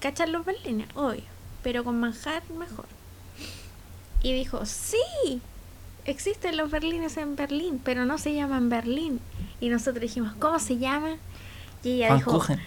¿Cachan 0.00 0.30
los 0.32 0.44
berlines? 0.44 0.86
Obvio, 0.94 1.22
pero 1.62 1.82
con 1.84 1.98
manjar 1.98 2.42
mejor. 2.56 2.86
Y 4.22 4.32
dijo, 4.32 4.64
sí, 4.66 5.40
existen 6.04 6.56
los 6.56 6.70
berlines 6.70 7.16
en 7.16 7.34
Berlín, 7.36 7.80
pero 7.84 8.04
no 8.04 8.18
se 8.18 8.34
llaman 8.34 8.68
Berlín. 8.68 9.20
Y 9.60 9.68
nosotros 9.68 10.00
dijimos, 10.02 10.32
¿cómo 10.38 10.58
se 10.60 10.78
llama? 10.78 11.16
Y 11.84 11.90
ella 12.02 12.14
dijo, 12.14 12.30
Pfannkuchen. 12.38 12.60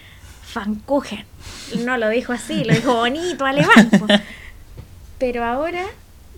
Pfannkuchen. 0.52 1.24
No 1.84 1.96
lo 1.96 2.08
dijo 2.10 2.32
así, 2.32 2.64
lo 2.64 2.74
dijo 2.74 2.94
bonito, 2.94 3.44
alemán. 3.46 3.90
Pero 5.22 5.44
ahora, 5.44 5.86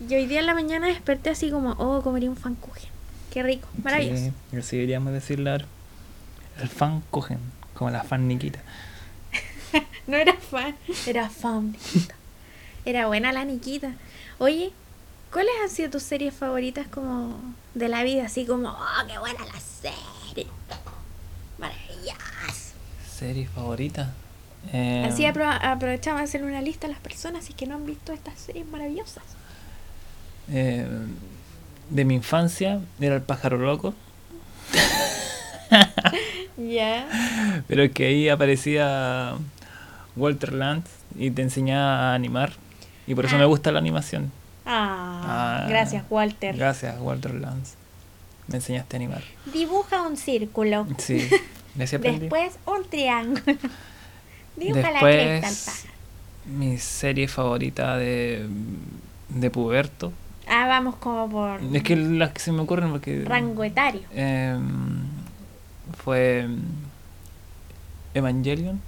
yo 0.07 0.15
hoy 0.15 0.27
día 0.27 0.41
en 0.41 0.45
la 0.45 0.53
mañana 0.53 0.85
desperté 0.85 1.31
así 1.31 1.49
como, 1.49 1.71
oh, 1.71 2.03
comería 2.03 2.29
un 2.29 2.35
Pfannkuchen. 2.35 2.91
Qué 3.33 3.41
rico, 3.41 3.67
maravilloso. 3.83 4.31
Sí, 4.51 4.57
así 4.57 4.75
deberíamos 4.75 5.11
decirle 5.11 5.49
ahora. 5.49 5.65
El 6.61 6.69
Pfannkuchen, 6.69 7.39
como 7.73 7.89
la 7.89 8.03
fan 8.03 8.27
Nikita. 8.27 8.59
No 10.05 10.17
era 10.17 10.35
fan, 10.35 10.75
era 11.07 11.31
fan. 11.31 11.71
Nikita. 11.71 12.13
Era 12.85 13.07
buena 13.07 13.33
la 13.33 13.43
Nikita. 13.43 13.95
Oye, 14.37 14.71
¿cuáles 15.33 15.53
han 15.63 15.71
sido 15.71 15.89
tus 15.89 16.03
series 16.03 16.35
favoritas 16.35 16.85
como 16.87 17.39
de 17.73 17.89
la 17.89 18.03
vida? 18.03 18.25
Así 18.25 18.45
como, 18.45 18.69
oh, 18.69 19.07
qué 19.07 19.17
buena 19.17 19.45
la 19.45 19.59
serie. 19.59 20.47
Serie 23.17 23.47
favorita. 23.47 24.13
Eh, 24.73 25.05
Así 25.09 25.23
apro- 25.23 25.57
aprovechamos 25.61 26.19
de 26.21 26.23
hacer 26.25 26.43
una 26.43 26.61
lista 26.61 26.87
a 26.87 26.89
las 26.89 26.99
personas 26.99 27.49
y 27.49 27.53
que 27.53 27.65
no 27.67 27.75
han 27.75 27.85
visto 27.85 28.11
estas 28.13 28.37
series 28.39 28.65
maravillosas. 28.67 29.23
eh, 30.51 30.85
de 31.89 32.03
mi 32.05 32.15
infancia 32.15 32.79
era 32.99 33.15
el 33.15 33.21
pájaro 33.21 33.57
loco. 33.57 33.93
Ya. 36.57 37.63
Pero 37.67 37.91
que 37.91 38.05
ahí 38.07 38.29
aparecía 38.29 39.33
Walter 40.15 40.53
Lantz 40.53 40.89
y 41.17 41.31
te 41.31 41.41
enseñaba 41.41 42.11
a 42.11 42.13
animar. 42.13 42.53
Y 43.07 43.15
por 43.15 43.25
eso 43.25 43.35
Ah. 43.35 43.39
me 43.39 43.45
gusta 43.45 43.71
la 43.71 43.79
animación. 43.79 44.31
Ah, 44.65 45.63
Ah, 45.63 45.65
gracias, 45.69 46.03
Walter. 46.09 46.55
Gracias, 46.55 46.95
Walter 47.01 47.33
Lantz. 47.35 47.73
Me 48.47 48.55
enseñaste 48.57 48.95
a 48.95 48.97
animar. 48.97 49.23
Dibuja 49.53 50.01
un 50.03 50.17
círculo. 50.17 50.87
Sí. 50.97 51.27
Después 51.75 52.57
un 52.65 52.87
triángulo. 52.89 53.41
Al 54.57 54.73
Después, 54.73 55.85
mi 56.45 56.77
serie 56.77 57.27
favorita 57.27 57.97
de, 57.97 58.47
de 59.29 59.49
Puberto. 59.49 60.13
Ah, 60.47 60.67
vamos 60.67 60.95
como 60.97 61.29
por 61.29 61.59
Es 61.75 61.83
que 61.83 61.95
las 61.95 62.31
que 62.31 62.39
se 62.39 62.51
me 62.51 62.61
ocurren 62.61 62.91
porque... 62.91 63.23
rango 63.25 63.63
etario. 63.63 64.01
em, 64.13 64.99
fue 66.03 66.47
Evangelion. 68.13 68.79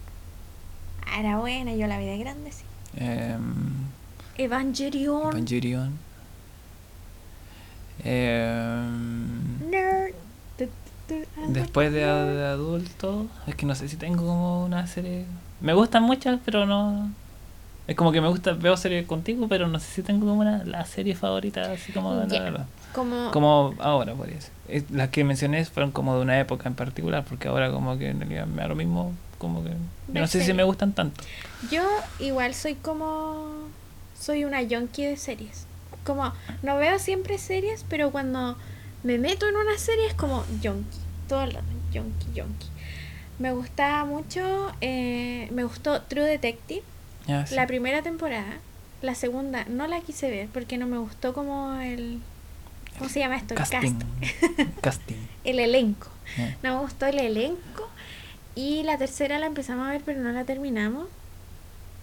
Ah, 1.06 1.20
era 1.20 1.38
buena, 1.38 1.74
yo 1.74 1.88
la 1.88 1.98
vi 1.98 2.06
de 2.06 2.18
grande, 2.18 2.52
sí. 2.52 2.64
em, 2.98 3.42
Evangelion. 4.38 5.32
Evangelion. 5.34 5.98
Em, 8.04 9.70
Nerd. 9.70 10.14
Ah, 11.10 11.46
después 11.48 11.92
de, 11.94 12.00
de 12.02 12.46
adulto, 12.46 13.28
es 13.48 13.56
que 13.56 13.66
no 13.66 13.76
sé 13.76 13.88
si 13.88 13.96
tengo 13.96 14.26
como 14.26 14.66
una 14.66 14.86
serie. 14.88 15.26
Me 15.62 15.74
gustan 15.74 16.04
muchas, 16.04 16.40
pero 16.46 16.66
no. 16.66 17.10
Es 17.88 17.96
como 17.96 18.12
que 18.12 18.20
me 18.20 18.28
gusta, 18.28 18.52
veo 18.54 18.76
series 18.76 19.06
contigo, 19.08 19.48
pero 19.48 19.68
no 19.68 19.80
sé 19.80 19.86
si 19.88 20.04
tengo 20.04 20.28
como 20.28 20.42
una, 20.42 20.64
la 20.66 20.86
serie 20.86 21.16
favorita, 21.16 21.72
así 21.72 21.92
como 21.94 22.16
de 22.16 22.40
verdad. 22.40 22.66
Como, 22.94 23.32
Como 23.32 23.76
ahora, 23.80 24.14
por 24.14 24.30
eso. 24.30 24.50
Es- 24.68 24.90
Las 24.92 25.10
que 25.10 25.24
mencioné 25.24 25.64
fueron 25.66 25.92
como 25.92 26.16
de 26.16 26.22
una 26.22 26.38
época 26.40 26.68
en 26.68 26.76
particular, 26.76 27.24
porque 27.28 27.48
ahora 27.48 27.72
como 27.72 27.98
que 27.98 28.10
en 28.10 28.20
realidad 28.20 28.46
me 28.46 28.62
da 28.62 28.68
lo 28.68 28.76
mismo, 28.76 29.14
como 29.38 29.64
que... 29.64 29.72
no 30.10 30.28
sé 30.28 30.44
si 30.44 30.54
me 30.54 30.64
gustan 30.64 30.92
tanto. 30.94 31.24
Yo 31.72 31.84
igual 32.20 32.54
soy 32.54 32.76
como... 32.76 33.68
Soy 34.20 34.44
una 34.46 34.62
yonki 34.64 35.06
de 35.06 35.16
series. 35.16 35.66
Como, 36.06 36.34
no 36.64 36.76
veo 36.78 37.00
siempre 37.00 37.38
series, 37.38 37.86
pero 37.88 38.12
cuando 38.12 38.58
me 39.04 39.18
meto 39.18 39.48
en 39.48 39.56
una 39.56 39.78
serie 39.78 40.08
es 40.08 40.14
como 40.16 40.44
yonki. 40.62 40.98
Todo 41.30 41.44
el 41.44 41.52
rato, 41.52 41.66
yonki, 41.94 42.34
yonki. 42.34 42.68
Me 43.40 43.52
gustaba 43.52 44.04
mucho, 44.06 44.72
eh, 44.82 45.48
me 45.52 45.64
gustó 45.64 46.02
True 46.02 46.26
Detective, 46.26 46.84
sí. 47.46 47.56
la 47.56 47.68
primera 47.68 48.02
temporada. 48.02 48.60
La 49.02 49.14
segunda 49.14 49.66
no 49.66 49.86
la 49.86 50.02
quise 50.02 50.30
ver 50.32 50.48
porque 50.48 50.78
no 50.78 50.88
me 50.88 50.98
gustó 50.98 51.34
como 51.34 51.76
el... 51.80 52.20
¿Cómo 52.98 53.10
se 53.12 53.20
llama 53.20 53.38
esto? 53.38 53.54
El 53.54 53.60
Casting. 53.60 54.00
cast. 54.00 54.72
Casting. 54.82 55.28
El 55.44 55.60
elenco. 55.60 56.08
No 56.64 56.76
me 56.76 56.82
gustó 56.82 57.06
el 57.06 57.20
elenco. 57.20 57.88
Y 58.56 58.84
la 58.84 58.98
tercera 58.98 59.40
la 59.40 59.46
empezamos 59.46 59.88
a 59.88 59.92
ver, 59.92 60.02
pero 60.04 60.20
no 60.20 60.32
la 60.32 60.44
terminamos. 60.44 61.08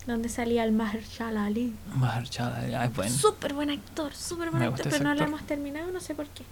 Donde 0.06 0.28
salía 0.28 0.64
el 0.64 0.72
Mahershala 0.72 1.46
Ali. 1.46 1.74
Mahershala, 1.96 2.66
ya, 2.68 2.84
es 2.84 2.94
bueno. 2.94 3.14
Súper 3.14 3.54
buen 3.54 3.70
actor, 3.70 4.14
súper 4.14 4.50
buen 4.50 4.62
Me 4.62 4.68
actor, 4.68 4.86
pero 4.88 5.04
no 5.04 5.14
la 5.14 5.24
hemos 5.24 5.42
terminado, 5.46 5.90
no 5.90 6.00
sé 6.00 6.14
por 6.14 6.26
qué. 6.28 6.44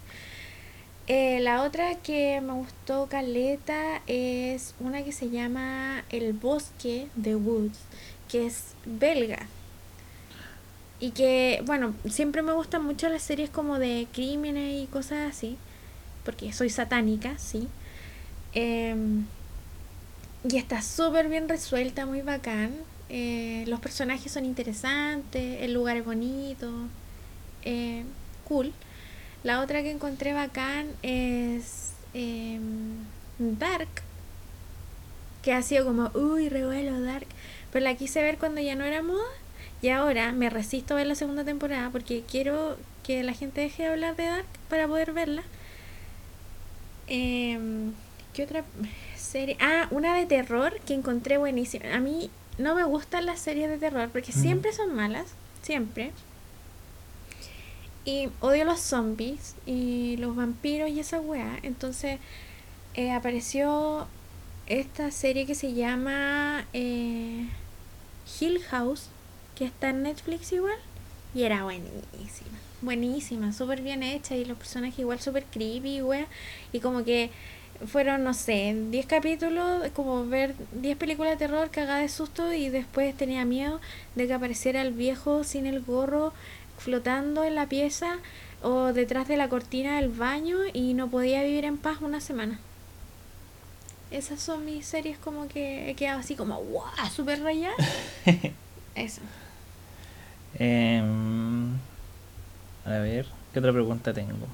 Eh, 1.09 1.41
la 1.41 1.63
otra 1.63 1.97
que 1.97 2.41
me 2.41 2.53
gustó 2.53 3.07
Caleta 3.09 4.03
es 4.07 4.75
una 4.79 5.03
que 5.03 5.13
se 5.13 5.31
llama 5.31 6.05
El 6.11 6.33
Bosque 6.33 7.09
de 7.17 7.35
Woods, 7.35 7.79
que 8.29 8.47
es 8.47 8.75
belga. 8.85 9.47
Y 11.01 11.11
que, 11.11 11.63
bueno, 11.67 11.95
siempre 12.09 12.43
me 12.43 12.53
gustan 12.53 12.85
mucho 12.85 13.09
las 13.09 13.23
series 13.23 13.51
como 13.51 13.81
de 13.81 14.07
crímenes 14.13 14.85
y 14.85 14.87
cosas 14.87 15.31
así, 15.35 15.57
porque 16.25 16.53
soy 16.53 16.71
satánica, 16.71 17.37
sí. 17.39 17.69
Em, 18.55 19.25
y 20.49 20.57
está 20.57 20.83
súper 20.83 21.29
bien 21.29 21.49
resuelta, 21.49 22.07
muy 22.07 22.23
bacán. 22.23 22.73
Eh, 23.09 23.65
los 23.67 23.81
personajes 23.81 24.31
son 24.33 24.45
interesantes, 24.45 25.63
el 25.63 25.75
lugar 25.75 25.97
es 25.97 26.05
bonito, 26.05 26.71
eh, 27.65 28.05
cool. 28.45 28.73
La 29.45 29.61
otra 29.61 29.83
que 29.83 29.91
encontré 29.91 30.33
bacán 30.33 30.89
es 31.03 31.91
em, 32.15 33.05
Dark, 33.39 33.89
que 35.43 35.53
ha 35.53 35.63
sido 35.63 35.85
como, 35.85 36.11
uy, 36.15 36.49
revuelo 36.49 37.01
Dark. 37.01 37.27
Pero 37.73 37.85
la 37.85 37.95
quise 37.97 38.23
ver 38.23 38.39
cuando 38.39 38.61
ya 38.61 38.77
no 38.77 38.85
era 38.85 39.03
moda 39.03 39.25
y 39.81 39.89
ahora 39.89 40.31
me 40.33 40.49
resisto 40.49 40.95
a 40.95 40.99
ver 40.99 41.07
la 41.07 41.17
segunda 41.17 41.45
temporada 41.45 41.91
porque 41.91 42.23
quiero 42.31 42.77
que 43.03 43.23
la 43.25 43.33
gente 43.33 43.63
deje 43.63 43.83
de 43.83 43.89
hablar 43.89 44.15
de 44.15 44.27
Dark 44.27 44.47
para 44.69 44.87
poder 44.87 45.13
verla. 45.13 45.43
Em, 47.09 47.93
¿Qué 48.33 48.45
otra 48.45 48.65
serie? 49.17 49.57
Ah, 49.61 49.89
una 49.91 50.17
de 50.17 50.27
terror 50.27 50.79
que 50.87 50.95
encontré 50.95 51.37
buenísima. 51.37 51.95
A 51.95 51.99
mí 51.99 52.31
no 52.59 52.75
me 52.75 52.85
gustan 52.85 53.27
las 53.27 53.41
series 53.41 53.69
de 53.69 53.79
terror 53.79 54.09
porque 54.11 54.33
siempre 54.33 54.73
son 54.73 54.95
malas, 54.95 55.35
siempre. 55.63 56.13
Y 58.05 58.29
odio 58.41 58.65
los 58.65 58.81
zombies 58.81 59.55
y 59.65 60.17
los 60.17 60.35
vampiros 60.35 60.91
y 60.91 61.01
esa 61.01 61.21
weá. 61.21 61.59
Entonces 61.63 62.19
eh, 62.95 63.13
apareció 63.13 64.07
esta 64.67 65.11
serie 65.11 65.47
que 65.47 65.55
se 65.55 65.73
llama 65.75 66.67
eh, 66.73 67.49
Hill 68.41 68.61
House, 68.71 69.09
que 69.55 69.65
está 69.65 69.91
en 69.91 70.03
Netflix 70.03 70.53
igual. 70.53 70.79
Y 71.35 71.45
era 71.45 71.65
buenísima, 71.65 72.59
buenísima, 72.83 73.53
súper 73.53 73.81
bien 73.81 74.03
hecha 74.03 74.37
y 74.37 74.45
los 74.45 74.59
personajes 74.59 74.99
igual 74.99 75.21
súper 75.21 75.45
creepy, 75.45 76.03
wea. 76.03 76.27
Y 76.73 76.81
como 76.81 77.05
que 77.05 77.31
fueron, 77.87 78.23
no 78.23 78.35
sé, 78.35 78.77
10 78.91 79.07
capítulos, 79.07 79.89
como 79.95 80.27
ver 80.27 80.55
10 80.73 80.97
películas 80.97 81.33
de 81.33 81.39
terror 81.39 81.71
cagada 81.71 82.01
de 82.01 82.09
susto 82.09 82.53
y 82.53 82.69
después 82.69 83.17
tenía 83.17 83.45
miedo 83.45 83.81
de 84.15 84.27
que 84.27 84.35
apareciera 84.35 84.83
el 84.83 84.93
viejo 84.93 85.45
sin 85.45 85.67
el 85.67 85.81
gorro 85.81 86.33
flotando 86.83 87.45
en 87.45 87.55
la 87.55 87.67
pieza 87.67 88.19
o 88.63 88.93
detrás 88.93 89.29
de 89.29 89.37
la 89.37 89.49
cortina 89.49 89.97
del 89.97 90.09
baño 90.09 90.59
y 90.73 90.95
no 90.95 91.09
podía 91.09 91.43
vivir 91.43 91.65
en 91.65 91.79
paz 91.79 91.99
una 92.01 92.21
semana. 92.21 92.59
Esas 94.11 94.41
son 94.41 94.65
mis 94.65 94.85
series 94.87 95.17
como 95.19 95.49
que 95.49 95.91
he 95.91 95.95
quedado 95.95 96.21
así 96.21 96.37
como, 96.37 96.61
wow, 96.63 96.85
súper 97.15 97.43
rayada. 97.43 97.75
Eso. 98.95 99.23
Em, 100.59 101.73
a 102.85 102.91
ver, 102.99 103.27
¿qué 103.53 103.59
otra 103.59 103.73
pregunta 103.73 104.13
tengo? 104.13 104.47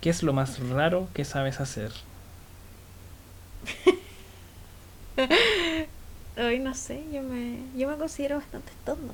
¿Qué 0.00 0.10
es 0.10 0.22
lo 0.22 0.32
más 0.32 0.60
raro 0.68 1.08
que 1.14 1.24
sabes 1.24 1.58
hacer? 1.58 1.90
Hoy 6.38 6.58
no 6.58 6.74
sé, 6.74 7.02
yo 7.12 7.22
me, 7.22 7.58
yo 7.76 7.88
me 7.88 7.96
considero 7.96 8.36
bastante 8.36 8.72
tonto. 8.84 9.12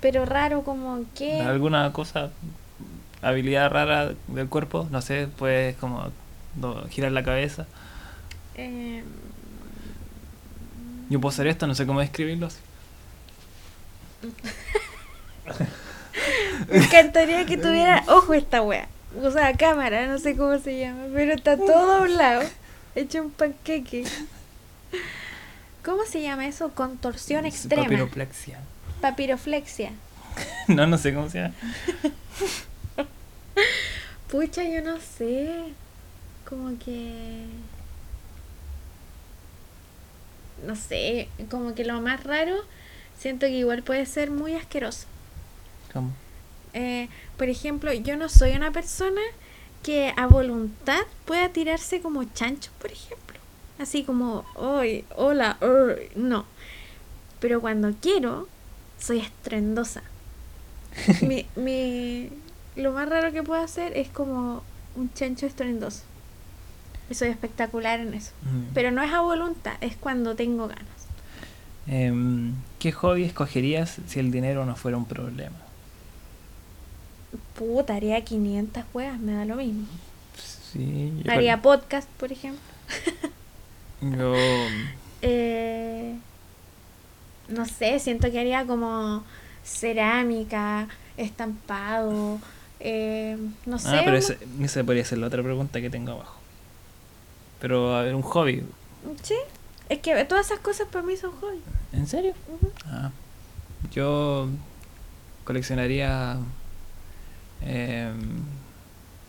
Pero 0.00 0.24
raro 0.24 0.62
como 0.62 1.04
que... 1.14 1.40
¿Alguna 1.40 1.92
cosa, 1.92 2.30
habilidad 3.20 3.70
rara 3.70 4.12
del 4.28 4.48
cuerpo? 4.48 4.88
No 4.90 5.02
sé, 5.02 5.28
pues 5.38 5.76
como 5.76 6.10
girar 6.90 7.12
la 7.12 7.22
cabeza. 7.22 7.66
eh, 8.56 9.04
Yo 11.08 11.20
puedo 11.20 11.32
hacer 11.32 11.46
esto, 11.46 11.66
no 11.66 11.74
sé 11.74 11.86
cómo 11.86 12.00
describirlo. 12.00 12.46
así. 12.46 12.58
me 16.70 16.78
encantaría 16.78 17.44
que 17.46 17.56
tuviera 17.56 18.04
ojo 18.08 18.34
esta 18.34 18.62
wea. 18.62 18.88
O 19.22 19.30
sea, 19.30 19.54
cámara, 19.56 20.06
no 20.06 20.18
sé 20.18 20.36
cómo 20.36 20.58
se 20.58 20.78
llama. 20.78 21.04
Pero 21.12 21.34
está 21.34 21.56
todo 21.56 21.98
doblado. 22.00 22.42
Hecho 22.94 23.22
un 23.22 23.30
panqueque. 23.30 24.04
¿Cómo 25.84 26.04
se 26.04 26.22
llama 26.22 26.46
eso? 26.46 26.70
Contorsión 26.74 27.44
Es 27.44 27.54
extrema. 27.54 27.84
Papiroplexia. 27.84 28.60
Papiroflexia. 29.00 29.92
no, 30.68 30.86
no 30.86 30.98
sé 30.98 31.12
cómo 31.12 31.28
se 31.28 31.40
llama. 31.40 31.54
Pucha, 34.30 34.64
yo 34.64 34.80
no 34.82 34.98
sé. 35.00 35.72
Como 36.48 36.78
que. 36.78 37.44
No 40.66 40.76
sé, 40.76 41.28
como 41.50 41.74
que 41.74 41.84
lo 41.84 42.00
más 42.00 42.22
raro, 42.22 42.54
siento 43.18 43.46
que 43.46 43.52
igual 43.52 43.82
puede 43.82 44.06
ser 44.06 44.30
muy 44.30 44.54
asqueroso. 44.54 45.06
¿Cómo? 45.92 46.12
Eh, 46.72 47.08
por 47.36 47.48
ejemplo, 47.48 47.92
yo 47.92 48.16
no 48.16 48.28
soy 48.28 48.52
una 48.52 48.70
persona 48.70 49.20
que 49.82 50.14
a 50.16 50.26
voluntad 50.26 51.02
pueda 51.24 51.48
tirarse 51.48 52.00
como 52.00 52.22
chancho, 52.24 52.70
por 52.80 52.92
ejemplo. 52.92 53.21
Así 53.82 54.04
como, 54.04 54.44
hoy, 54.54 55.04
hola, 55.16 55.58
uy", 55.60 56.08
no. 56.14 56.44
Pero 57.40 57.60
cuando 57.60 57.92
quiero, 58.00 58.48
soy 58.98 59.18
estrendosa. 59.18 60.02
mi, 61.22 61.46
mi, 61.56 62.28
lo 62.76 62.92
más 62.92 63.08
raro 63.08 63.32
que 63.32 63.42
puedo 63.42 63.60
hacer 63.60 63.96
es 63.96 64.08
como 64.08 64.62
un 64.94 65.12
chancho 65.12 65.46
estorendoso. 65.46 66.02
Y 67.10 67.14
soy 67.14 67.28
espectacular 67.28 68.00
en 68.00 68.14
eso. 68.14 68.32
Mm. 68.42 68.72
Pero 68.74 68.90
no 68.90 69.02
es 69.02 69.12
a 69.12 69.20
voluntad, 69.20 69.74
es 69.80 69.96
cuando 69.96 70.36
tengo 70.36 70.68
ganas. 70.68 70.86
Em, 71.86 72.54
¿Qué 72.78 72.92
hobby 72.92 73.24
escogerías 73.24 73.98
si 74.06 74.20
el 74.20 74.30
dinero 74.30 74.64
no 74.64 74.76
fuera 74.76 74.96
un 74.96 75.06
problema? 75.06 75.56
Puta, 77.54 77.96
haría 77.96 78.22
500 78.22 78.84
juegas, 78.92 79.18
me 79.18 79.32
da 79.32 79.44
lo 79.44 79.56
mismo. 79.56 79.86
Sí, 80.72 81.12
Haría 81.28 81.60
podcast, 81.60 82.08
por 82.10 82.32
ejemplo. 82.32 82.62
yo 84.02 84.68
Eh, 85.22 86.16
no 87.48 87.66
sé, 87.66 87.98
siento 87.98 88.30
que 88.30 88.40
haría 88.40 88.66
como 88.66 89.24
cerámica, 89.64 90.88
estampado, 91.16 92.38
eh, 92.80 93.36
no 93.66 93.78
sé. 93.78 93.88
Ah, 93.88 94.02
pero 94.04 94.16
ese- 94.16 94.38
esa 94.60 94.82
podría 94.84 95.04
ser 95.04 95.18
la 95.18 95.26
otra 95.28 95.42
pregunta 95.42 95.80
que 95.80 95.90
tengo 95.90 96.12
abajo. 96.12 96.36
Pero, 97.60 97.94
a 97.94 98.02
ver, 98.02 98.14
un 98.14 98.22
hobby. 98.22 98.64
Sí, 99.22 99.36
es 99.88 99.98
que 100.00 100.24
todas 100.24 100.46
esas 100.46 100.58
cosas 100.60 100.88
para 100.90 101.04
mí 101.04 101.16
son 101.16 101.32
hobby. 101.32 101.60
¿En 101.92 102.06
serio? 102.06 102.34
Ah, 102.86 103.10
yo 103.92 104.48
coleccionaría, 105.44 106.38
em, 107.60 108.42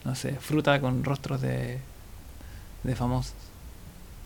no 0.06 0.16
sé, 0.16 0.34
fruta 0.40 0.80
con 0.82 1.04
rostros 1.04 1.42
de, 1.42 1.80
de 2.84 2.96
famosos. 2.96 3.34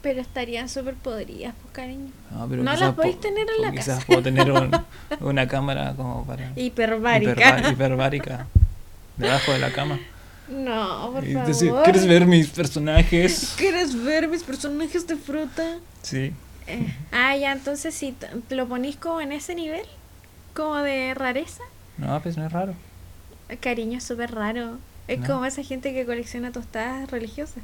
Pero 0.08 0.22
estarían 0.22 0.70
súper 0.70 0.94
podridas, 0.94 1.54
pues 1.62 1.74
cariño. 1.74 2.12
No, 2.32 2.48
pero 2.48 2.64
No 2.64 2.72
quizás 2.72 2.88
las 2.88 2.96
podéis 2.96 3.16
po- 3.18 3.22
tener 3.24 3.46
en 3.58 3.62
la 3.62 3.72
Quizás 3.72 3.86
casa. 3.96 4.06
puedo 4.08 4.22
tener 4.24 4.50
un- 4.52 4.72
una 5.20 5.48
cámara 5.50 5.94
como 5.98 6.26
para... 6.26 6.54
Hiperbárica. 6.56 7.34
hiperba- 7.34 7.72
hiperbárica. 7.74 8.48
Debajo 9.18 9.52
de 9.52 9.60
la 9.60 9.72
cama. 9.74 10.00
No, 10.48 11.10
por 11.12 11.28
Y 11.28 11.34
favor. 11.34 11.48
decir, 11.50 11.74
¿quieres 11.84 12.08
ver 12.08 12.26
mis 12.26 12.48
personajes? 12.48 13.54
¿Quieres 13.58 14.02
ver 14.02 14.30
mis 14.30 14.44
personajes 14.44 15.06
de 15.06 15.18
fruta? 15.18 15.78
Sí. 16.04 16.32
Eh, 16.68 16.94
ah, 17.12 17.36
ya, 17.36 17.52
entonces 17.52 17.94
si 17.94 18.16
lo 18.50 18.66
ponís 18.68 18.96
como 18.96 19.20
en 19.20 19.34
ese 19.34 19.56
nivel, 19.56 19.86
como 20.54 20.76
de 20.78 21.14
rareza. 21.16 21.64
No, 21.98 22.22
pues 22.22 22.38
no 22.38 22.46
es 22.46 22.52
raro. 22.54 22.74
Cariño, 23.60 23.98
es 23.98 24.06
súper 24.06 24.34
raro. 24.34 24.78
Es 25.10 25.20
No. 25.20 25.28
como 25.28 25.46
esa 25.46 25.64
gente 25.64 25.94
que 25.94 26.06
colecciona 26.06 26.52
tostadas 26.54 27.12
religiosas. 27.12 27.64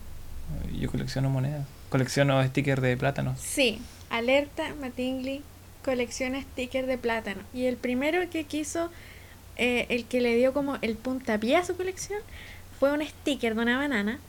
Yo 0.77 0.91
colecciono 0.91 1.29
monedas. 1.29 1.65
Colecciono 1.93 2.43
stickers 2.47 2.81
de 2.81 2.97
plátano. 2.97 3.35
Sí, 3.39 3.79
alerta, 4.09 4.73
Matingly 4.81 5.43
colecciona 5.85 6.41
stickers 6.41 6.87
de 6.87 6.97
plátano. 6.97 7.43
Y 7.53 7.65
el 7.65 7.77
primero 7.77 8.27
que 8.31 8.45
quiso, 8.45 8.89
eh, 9.57 9.85
el 9.89 10.05
que 10.05 10.19
le 10.19 10.35
dio 10.35 10.53
como 10.53 10.79
el 10.81 10.95
puntapié 10.95 11.55
a 11.55 11.63
su 11.63 11.77
colección, 11.77 12.19
fue 12.79 12.91
un 12.91 13.05
sticker 13.05 13.53
de 13.53 13.61
una 13.61 13.77
banana 13.77 14.19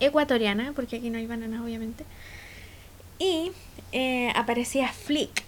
ecuatoriana, 0.00 0.72
porque 0.74 0.96
aquí 0.96 1.10
no 1.10 1.18
hay 1.18 1.28
bananas 1.28 1.60
obviamente. 1.60 2.04
Y 3.20 3.52
eh, 3.92 4.32
aparecía 4.34 4.88
Flick, 4.88 5.44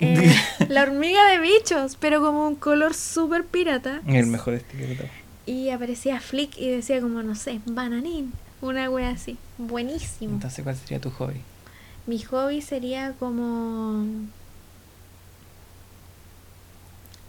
eh, 0.00 0.34
la 0.68 0.82
hormiga 0.82 1.24
de 1.30 1.38
bichos, 1.38 1.94
pero 1.94 2.20
como 2.20 2.48
un 2.48 2.56
color 2.56 2.94
súper 2.94 3.44
pirata. 3.44 4.02
El 4.08 4.26
mejor 4.26 4.58
sticker 4.58 4.88
de 4.88 4.96
todo. 4.96 5.08
Y 5.46 5.70
aparecía 5.70 6.18
Flick 6.18 6.58
y 6.58 6.68
decía 6.68 7.00
como, 7.00 7.22
no 7.22 7.36
sé, 7.36 7.60
bananín, 7.64 8.32
una 8.60 8.90
wea 8.90 9.10
así. 9.10 9.36
Buenísimo. 9.56 10.34
Entonces, 10.34 10.62
¿cuál 10.62 10.76
sería 10.76 11.00
tu 11.00 11.10
hobby? 11.10 11.40
Mi 12.06 12.20
hobby 12.22 12.62
sería 12.62 13.12
como 13.18 14.04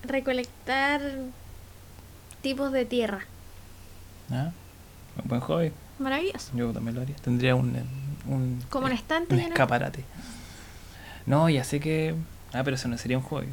recolectar 0.04 1.02
tipos 2.42 2.72
de 2.72 2.86
tierra. 2.86 3.26
¿Ah? 4.32 4.52
Un 5.22 5.28
buen 5.28 5.42
hobby. 5.42 5.72
Maravilloso. 6.00 6.52
Yo 6.56 6.72
también 6.72 6.96
lo 6.96 7.02
haría. 7.02 7.16
Tendría 7.18 7.56
un, 7.56 7.76
un, 8.26 8.64
Como 8.70 8.86
un 8.86 8.94
eh, 8.94 8.96
estante 8.96 9.34
un 9.34 9.42
escaparate. 9.42 10.06
No, 11.26 11.50
ya 11.50 11.64
sé 11.64 11.80
que... 11.80 12.16
Ah, 12.54 12.64
pero 12.64 12.76
eso 12.76 12.88
no 12.88 12.98
sería 12.98 13.18
un 13.18 13.24
hobby. 13.24 13.48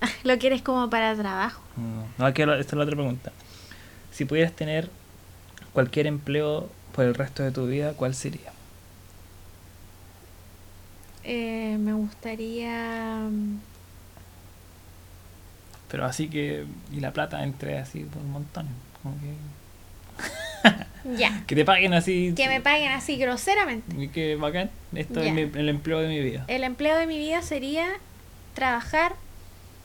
Lo 0.24 0.38
quieres 0.38 0.62
como 0.62 0.88
para 0.90 1.16
trabajo. 1.16 1.62
No, 1.76 2.04
no 2.18 2.26
aquí 2.26 2.42
esta 2.42 2.58
es 2.58 2.72
la 2.72 2.82
otra 2.82 2.94
pregunta. 2.94 3.32
Si 4.12 4.24
pudieras 4.24 4.52
tener 4.52 4.90
cualquier 5.72 6.06
empleo 6.06 6.68
por 6.94 7.04
el 7.04 7.14
resto 7.14 7.42
de 7.42 7.50
tu 7.52 7.66
vida, 7.66 7.92
¿cuál 7.94 8.14
sería? 8.14 8.52
Eh, 11.24 11.76
me 11.78 11.92
gustaría... 11.92 13.26
mm, 13.30 13.58
Pero 15.90 16.04
así 16.06 16.28
que... 16.28 16.64
Y 16.92 17.00
la 17.00 17.12
plata 17.12 17.42
entre 17.44 17.78
así 17.78 18.00
por 18.04 18.22
un 18.22 18.30
montón. 18.32 18.66
Como 19.02 19.14
que... 19.20 19.34
Ya. 21.16 21.44
Que 21.46 21.54
te 21.54 21.64
paguen 21.64 21.94
así. 21.94 22.34
Que 22.36 22.46
me 22.46 22.60
paguen 22.60 22.92
así 22.92 23.16
groseramente. 23.16 23.96
Y 24.02 24.08
que 24.08 24.36
bacán. 24.36 24.70
Esto 24.94 25.22
Ya. 25.22 25.28
es 25.28 25.32
mi- 25.34 25.58
el 25.60 25.68
empleo 25.70 25.98
de 26.00 26.08
mi 26.08 26.20
vida. 26.20 26.44
El 26.46 26.62
empleo 26.62 26.94
de 26.98 27.06
mi 27.06 27.16
vida 27.16 27.40
sería 27.40 27.86
trabajar 28.54 29.14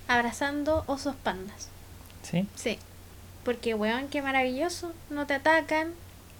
abrazando 0.09 0.83
osos 0.87 1.15
pandas. 1.15 1.69
¿Sí? 2.21 2.45
Sí. 2.55 2.77
Porque, 3.45 3.75
weón, 3.75 4.07
qué 4.07 4.23
maravilloso. 4.23 4.91
No 5.11 5.27
te 5.27 5.35
atacan. 5.35 5.93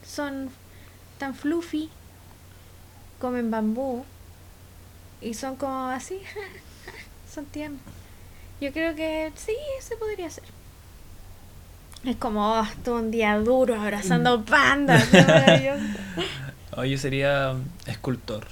Son 0.03 0.49
tan 1.19 1.35
fluffy. 1.35 1.89
Comen 3.19 3.51
bambú. 3.51 4.03
Y 5.21 5.35
son 5.35 5.55
como 5.55 5.87
así. 5.87 6.19
son 7.33 7.45
tiernos. 7.45 7.79
Yo 8.59 8.73
creo 8.73 8.95
que 8.95 9.31
sí, 9.35 9.55
se 9.79 9.95
podría 9.97 10.27
hacer. 10.27 10.43
Es 12.03 12.15
como, 12.15 12.59
oh, 12.59 12.67
todo 12.83 12.97
un 12.97 13.11
día 13.11 13.37
duro 13.37 13.79
abrazando 13.79 14.43
pandas. 14.43 15.07
qué 15.07 15.21
maravilloso. 15.27 15.83
O 16.75 16.83
yo 16.85 16.97
sería 16.97 17.55
escultor. 17.85 18.47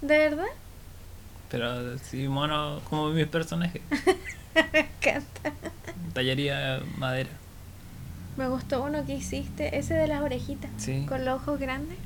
¿De 0.00 0.16
verdad? 0.16 0.46
Pero 1.50 1.94
así 1.94 2.26
mono 2.26 2.80
como 2.88 3.10
mis 3.10 3.26
personajes. 3.26 3.82
Me 4.72 4.80
encanta. 4.80 5.52
Tallaría 6.14 6.80
madera. 6.96 7.30
Me 8.36 8.48
gustó 8.48 8.82
uno 8.82 9.04
que 9.06 9.14
hiciste, 9.14 9.78
ese 9.78 9.94
de 9.94 10.06
las 10.06 10.22
orejitas. 10.22 10.70
Sí. 10.76 11.06
Con 11.08 11.24
los 11.24 11.40
ojos 11.40 11.58
grandes. 11.58 11.96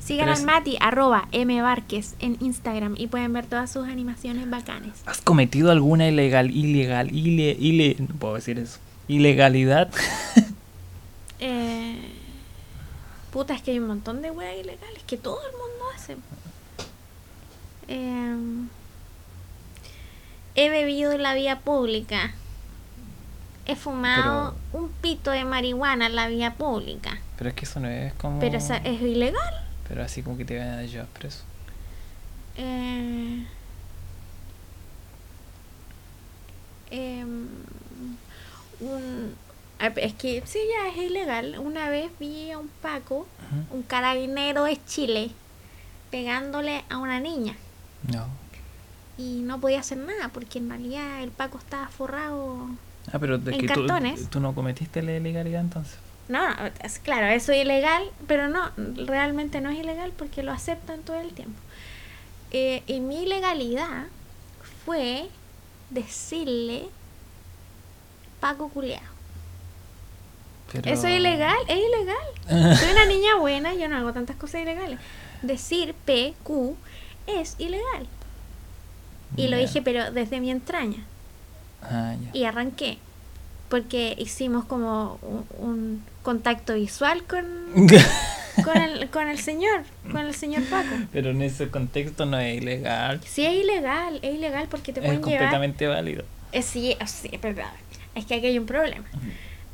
Sigan 0.00 0.28
al 0.28 0.42
Mati, 0.44 0.76
arroba 0.80 1.28
M 1.32 1.60
Várquez 1.60 2.14
en 2.20 2.36
Instagram 2.40 2.94
y 2.96 3.08
pueden 3.08 3.32
ver 3.32 3.46
todas 3.46 3.70
sus 3.70 3.88
animaciones 3.88 4.48
bacanes. 4.48 4.92
¿Has 5.06 5.20
cometido 5.20 5.70
alguna 5.70 6.08
ilegal, 6.08 6.50
ilegal, 6.50 7.14
ile, 7.14 7.56
ile, 7.58 7.96
no 7.98 8.14
puedo 8.14 8.34
decir 8.34 8.58
eso, 8.58 8.78
ilegalidad? 9.08 9.90
Eh, 11.40 11.96
puta, 13.30 13.54
es 13.54 13.62
que 13.62 13.70
hay 13.70 13.78
un 13.78 13.86
montón 13.86 14.22
de 14.22 14.32
weas 14.32 14.56
ilegales 14.58 15.04
que 15.06 15.16
todo 15.16 15.38
el 15.46 15.52
mundo 15.52 15.84
hace. 15.94 16.16
Em, 17.86 18.68
he 20.56 20.68
bebido 20.68 21.12
en 21.12 21.22
la 21.22 21.34
vía 21.34 21.60
pública. 21.60 22.34
He 23.68 23.76
fumado 23.76 24.56
un 24.72 24.88
pito 24.88 25.30
de 25.30 25.44
marihuana 25.44 26.06
en 26.06 26.16
la 26.16 26.26
vía 26.28 26.54
pública. 26.54 27.18
Pero 27.36 27.50
es 27.50 27.54
que 27.54 27.64
eso 27.66 27.78
no 27.80 27.88
es 27.88 28.12
como... 28.14 28.40
Pero 28.40 28.56
es 28.56 28.70
ilegal. 29.02 29.66
Pero 29.86 30.02
así 30.02 30.22
como 30.22 30.36
que 30.38 30.44
te 30.44 30.58
van 30.58 30.68
a 30.70 30.82
llevar 30.84 31.06
preso. 31.08 31.44
Eh, 32.56 33.44
em, 36.90 37.46
un- 38.80 39.34
ah, 39.78 39.92
es 39.96 40.14
que 40.14 40.42
sí, 40.46 40.58
ya 40.72 40.88
es 40.90 40.96
ilegal. 40.96 41.58
Una 41.58 41.88
vez 41.90 42.10
vi 42.18 42.50
a 42.50 42.58
un 42.58 42.68
Paco, 42.68 43.26
un 43.70 43.82
carabinero 43.82 44.64
de 44.64 44.82
Chile, 44.86 45.30
pegándole 46.10 46.84
a 46.88 46.96
una 46.98 47.20
niña. 47.20 47.54
No. 48.10 48.26
Y 49.18 49.40
no 49.42 49.60
podía 49.60 49.80
hacer 49.80 49.98
nada 49.98 50.28
porque 50.28 50.58
en 50.58 50.68
realidad 50.70 51.22
el 51.22 51.30
Paco 51.30 51.58
estaba 51.58 51.88
forrado. 51.88 52.68
Ah, 53.12 53.18
pero 53.18 53.38
de 53.38 53.54
En 53.54 53.60
que 53.60 53.66
cartones. 53.66 54.28
tú 54.30 54.40
no 54.40 54.54
cometiste 54.54 55.02
la 55.02 55.16
ilegalidad 55.16 55.60
entonces. 55.60 55.98
No, 56.28 56.46
no, 56.46 56.54
es 56.82 56.98
claro, 56.98 57.26
eso 57.26 57.52
es 57.52 57.62
ilegal, 57.64 58.02
pero 58.26 58.48
no, 58.48 58.70
realmente 59.06 59.60
no 59.60 59.70
es 59.70 59.78
ilegal 59.78 60.12
porque 60.16 60.42
lo 60.42 60.52
aceptan 60.52 61.00
todo 61.00 61.18
el 61.20 61.32
tiempo. 61.32 61.58
Eh, 62.50 62.82
y 62.86 63.00
mi 63.00 63.22
ilegalidad 63.22 64.04
fue 64.84 65.28
decirle 65.90 66.88
Paco 68.40 68.68
culeado. 68.68 69.06
Pero... 70.72 70.90
Eso 70.90 71.06
es 71.06 71.18
ilegal, 71.18 71.56
es 71.66 71.78
ilegal. 71.78 72.76
Soy 72.78 72.90
una 72.92 73.06
niña 73.06 73.36
buena, 73.36 73.74
yo 73.74 73.88
no 73.88 73.96
hago 73.96 74.12
tantas 74.12 74.36
cosas 74.36 74.62
ilegales. 74.62 74.98
Decir 75.40 75.94
PQ 76.04 76.74
es 77.26 77.56
ilegal. 77.58 78.06
Y 79.36 79.48
lo 79.48 79.56
dije, 79.56 79.82
pero 79.82 80.10
desde 80.10 80.40
mi 80.40 80.50
entraña. 80.50 81.04
Ah. 81.82 82.14
Y 82.32 82.44
arranqué. 82.44 82.98
Porque 83.68 84.14
hicimos 84.18 84.64
como 84.64 85.18
un, 85.22 85.44
un 85.58 86.02
contacto 86.22 86.74
visual 86.74 87.22
con, 87.24 87.44
con, 88.64 88.76
el, 88.78 89.10
con 89.10 89.28
el 89.28 89.38
señor, 89.38 89.82
con 90.10 90.22
el 90.22 90.34
señor 90.34 90.62
Paco. 90.64 90.88
Pero 91.12 91.30
en 91.30 91.42
ese 91.42 91.68
contexto 91.70 92.24
no 92.24 92.38
es 92.38 92.56
ilegal. 92.62 93.20
Sí, 93.26 93.44
es 93.44 93.52
ilegal, 93.62 94.20
es 94.22 94.34
ilegal 94.34 94.68
porque 94.70 94.92
te 94.94 95.00
Es 95.00 95.06
pueden 95.06 95.22
llevar. 95.22 95.38
completamente 95.40 95.86
válido. 95.86 96.24
Eh, 96.52 96.62
sí, 96.62 96.92
eh, 96.92 97.06
sí, 97.06 97.28
es 97.30 97.40
verdad. 97.42 97.70
Es 98.14 98.24
que 98.24 98.34
aquí 98.36 98.46
hay 98.46 98.58
un 98.58 98.64
problema. 98.66 99.04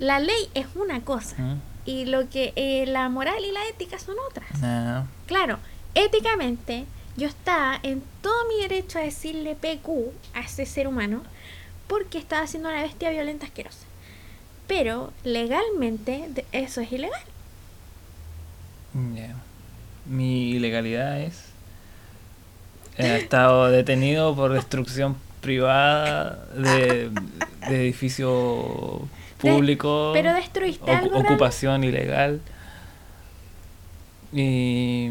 la 0.00 0.18
ley 0.18 0.50
es 0.54 0.66
una 0.74 1.00
cosa 1.00 1.36
¿Mm? 1.40 1.60
y 1.86 2.06
lo 2.06 2.28
que 2.28 2.52
eh, 2.56 2.86
la 2.88 3.08
moral 3.08 3.44
y 3.48 3.52
la 3.52 3.64
ética 3.68 3.98
son 4.00 4.16
otras. 4.28 4.60
No. 4.60 5.06
Claro, 5.26 5.58
éticamente 5.94 6.84
yo 7.16 7.28
estaba 7.28 7.78
en 7.84 8.02
todo 8.22 8.34
mi 8.48 8.60
derecho 8.62 8.98
a 8.98 9.02
decirle 9.02 9.54
PQ 9.54 9.88
a 10.34 10.40
ese 10.40 10.66
ser 10.66 10.88
humano 10.88 11.22
porque 11.86 12.18
estaba 12.18 12.42
haciendo 12.42 12.68
una 12.68 12.82
bestia 12.82 13.10
violenta 13.10 13.46
asquerosa. 13.46 13.86
Pero 14.66 15.12
legalmente 15.24 16.28
eso 16.52 16.80
es 16.80 16.90
ilegal. 16.92 17.20
Mi 20.06 20.50
ilegalidad 20.50 21.20
es. 21.20 21.46
He 22.96 23.16
estado 23.16 23.68
detenido 23.70 24.36
por 24.36 24.52
destrucción 24.52 25.16
privada 25.40 26.46
de, 26.54 27.10
de 27.68 27.80
edificio 27.82 29.02
De- 29.42 29.50
público. 29.50 30.12
pero 30.14 30.32
destruiste 30.32 30.90
algo 30.90 31.10
real. 31.10 31.24
Ocupación 31.26 31.82
ilegal. 31.84 32.40
Y. 34.32 35.08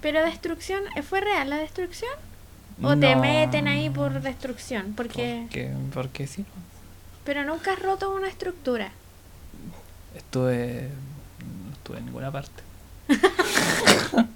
Pero 0.00 0.22
destrucción, 0.24 0.82
¿eh, 0.96 1.02
¿fue 1.02 1.20
real 1.20 1.50
la 1.50 1.56
destrucción? 1.56 2.12
¿O 2.82 2.96
te 2.96 3.14
no. 3.14 3.20
meten 3.20 3.68
ahí 3.68 3.88
por 3.90 4.20
destrucción? 4.20 4.94
Porque... 4.96 5.42
Porque, 5.46 5.72
porque 5.92 6.26
sí. 6.26 6.44
Pero 7.24 7.44
nunca 7.44 7.72
has 7.72 7.78
roto 7.78 8.12
una 8.14 8.28
estructura. 8.28 8.90
Estuve. 10.14 10.90
No 11.66 11.72
estuve 11.72 11.98
en 11.98 12.06
ninguna 12.06 12.30
parte. 12.30 12.62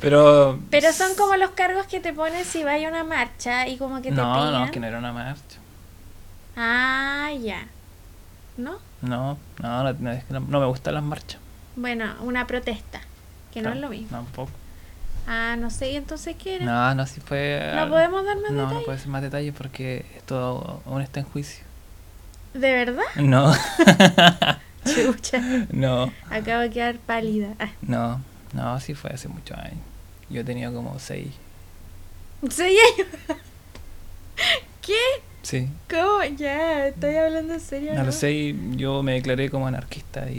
pero. 0.00 0.58
Pero 0.70 0.92
son 0.92 1.14
como 1.16 1.36
los 1.36 1.50
cargos 1.50 1.86
que 1.86 2.00
te 2.00 2.12
ponen 2.12 2.44
si 2.44 2.64
vaya 2.64 2.88
a 2.88 2.90
una 2.90 3.04
marcha 3.04 3.66
y 3.68 3.76
como 3.78 3.96
que 4.02 4.10
te 4.10 4.14
No, 4.16 4.50
no, 4.50 4.70
que 4.70 4.80
no 4.80 4.86
era 4.86 4.98
una 4.98 5.12
marcha. 5.12 5.58
Ah, 6.56 7.30
ya. 7.40 7.66
¿No? 8.56 8.78
No, 9.02 9.38
no, 9.60 9.82
no, 9.82 9.92
no, 9.92 10.12
no- 10.30 10.40
no 10.40 10.60
me 10.60 10.66
gustan 10.66 10.94
las 10.94 11.02
marchas. 11.02 11.40
Bueno, 11.76 12.14
una 12.20 12.46
protesta, 12.46 13.00
que 13.52 13.60
no, 13.62 13.70
es 13.70 13.76
lo 13.76 13.88
mismo. 13.88 14.08
Tampoco. 14.10 14.50
Ah, 15.26 15.56
no 15.58 15.70
sé, 15.70 15.92
¿y 15.92 15.96
entonces 15.96 16.36
qué 16.36 16.56
era? 16.56 16.64
No, 16.66 16.94
no, 16.94 17.06
si 17.06 17.20
fue. 17.20 17.72
¿No 17.74 17.88
podemos 17.88 18.24
dar 18.24 18.36
más 18.36 18.50
No, 18.50 18.56
no 18.56 18.62
detalles? 18.64 18.84
puede 18.84 18.98
ser 18.98 19.08
más 19.08 19.22
detalles 19.22 19.54
porque 19.56 20.04
esto 20.16 20.82
aún 20.86 21.00
está 21.02 21.20
en 21.20 21.26
juicio. 21.26 21.64
¿De 22.52 22.72
verdad? 22.72 23.02
No, 23.16 23.52
Chucha, 24.84 25.40
no, 25.70 26.12
acabo 26.30 26.60
de 26.60 26.70
quedar 26.70 26.96
pálida. 26.98 27.54
Ah, 27.58 27.70
no, 27.82 28.20
no, 28.52 28.78
sí 28.80 28.94
fue 28.94 29.10
hace 29.10 29.28
muchos 29.28 29.56
años. 29.58 29.78
Yo 30.30 30.44
tenía 30.44 30.70
como 30.70 30.98
seis. 30.98 31.28
¿Seis 32.50 32.78
años? 32.98 33.08
¿Qué? 34.82 34.98
Sí. 35.42 35.68
¿Cómo? 35.90 36.22
Ya, 36.36 36.86
estoy 36.88 37.16
hablando 37.16 37.54
en 37.54 37.60
serio. 37.60 37.92
A 37.92 37.96
¿no? 37.96 38.04
los 38.04 38.14
seis 38.14 38.54
yo 38.72 39.02
me 39.02 39.12
declaré 39.14 39.50
como 39.50 39.66
anarquista 39.66 40.30
y 40.30 40.38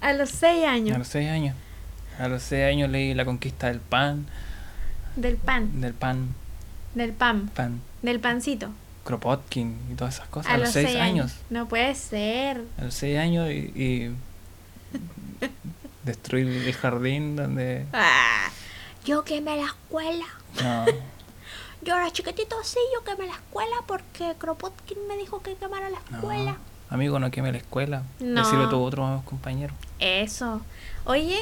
A 0.00 0.12
los 0.12 0.30
seis 0.30 0.64
a 0.64 0.70
años. 0.72 0.98
los 0.98 1.08
seis 1.08 1.28
años. 1.28 1.56
A 2.18 2.28
los 2.28 2.42
seis 2.42 2.64
años 2.66 2.90
leí 2.90 3.14
La 3.14 3.24
conquista 3.24 3.68
del 3.68 3.80
pan, 3.80 4.26
Del 5.16 5.36
pan, 5.36 5.80
del 5.80 5.94
pan, 5.94 6.34
del 6.94 7.12
pan, 7.12 7.48
pan, 7.54 7.80
del 8.02 8.20
pancito. 8.20 8.70
Kropotkin 9.04 9.76
y 9.90 9.94
todas 9.94 10.14
esas 10.16 10.28
cosas. 10.28 10.50
A, 10.52 10.54
A, 10.54 10.58
los 10.58 10.70
seis 10.70 10.94
años. 10.96 11.34
No 11.50 11.66
puede 11.68 11.94
ser. 11.94 12.64
A 12.78 12.84
los 12.84 12.94
seis 12.94 13.18
años 13.18 13.50
y, 13.50 13.72
y 13.74 14.14
destruir 16.04 16.48
el 16.48 16.72
jardín 16.74 17.36
donde... 17.36 17.86
Ah, 17.92 18.50
yo 19.04 19.24
quemé 19.24 19.56
la 19.56 19.66
escuela. 19.66 20.26
No, 20.62 20.84
Yo 21.82 21.96
era 21.96 22.10
chiquitito, 22.10 22.56
sí, 22.64 22.78
yo 22.92 23.04
quemé 23.04 23.28
la 23.28 23.34
escuela 23.34 23.76
porque 23.86 24.34
Kropotkin 24.36 24.98
me 25.06 25.16
dijo 25.16 25.40
que 25.42 25.54
quemara 25.54 25.88
la 25.90 26.00
no. 26.10 26.56
Amigo, 26.90 27.18
no 27.18 27.30
queme 27.30 27.52
la 27.52 27.58
escuela. 27.58 28.02
No. 28.20 28.42
Decirle 28.42 28.64
a 28.64 28.70
tu 28.70 28.80
otro 28.80 29.22
compañero. 29.24 29.74
Eso. 29.98 30.62
Oye, 31.04 31.38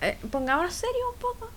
eh, 0.00 0.16
pongámonos 0.30 0.74
serios 0.74 1.04
un 1.14 1.20
poco. 1.20 1.50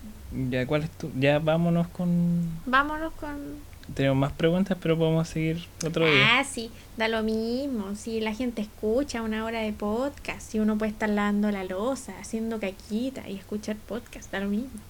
Ya, 0.50 0.66
¿cuál 0.66 0.84
es 0.84 0.90
tu? 0.90 1.10
Ya 1.18 1.38
vámonos 1.38 1.86
con... 1.88 2.48
Vámonos 2.66 3.12
con... 3.14 3.68
Tenemos 3.94 4.18
más 4.18 4.32
preguntas, 4.32 4.76
pero 4.80 4.98
podemos 4.98 5.28
seguir 5.28 5.66
otro 5.86 6.04
día. 6.04 6.38
Ah, 6.38 6.44
sí, 6.44 6.70
da 6.98 7.08
lo 7.08 7.22
mismo. 7.22 7.94
Si 7.94 8.20
la 8.20 8.34
gente 8.34 8.60
escucha 8.60 9.22
una 9.22 9.44
hora 9.44 9.60
de 9.60 9.72
podcast, 9.72 10.42
si 10.42 10.58
uno 10.58 10.76
puede 10.76 10.92
estar 10.92 11.08
lavando 11.08 11.50
la 11.50 11.64
losa, 11.64 12.12
haciendo 12.20 12.60
caquita 12.60 13.26
y 13.28 13.36
escuchar 13.36 13.76
podcast, 13.76 14.30
da 14.30 14.40
lo 14.40 14.48
mismo. 14.48 14.80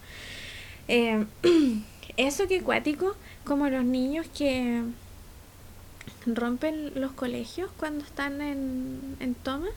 Eh, 0.88 1.24
eso 2.16 2.48
que 2.48 2.62
cuático, 2.62 3.14
como 3.44 3.68
los 3.68 3.84
niños 3.84 4.26
que 4.36 4.82
rompen 6.26 6.92
los 6.94 7.12
colegios 7.12 7.70
cuando 7.78 8.04
están 8.04 8.40
en, 8.40 9.16
en 9.20 9.34
toma. 9.34 9.68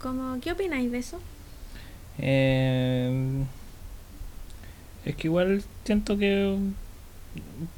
Como, 0.00 0.40
¿Qué 0.40 0.52
opináis 0.52 0.90
de 0.90 0.98
eso? 0.98 1.20
Eh, 2.18 3.44
es 5.04 5.16
que 5.16 5.28
igual 5.28 5.62
siento 5.84 6.18
que 6.18 6.46
un 6.46 6.74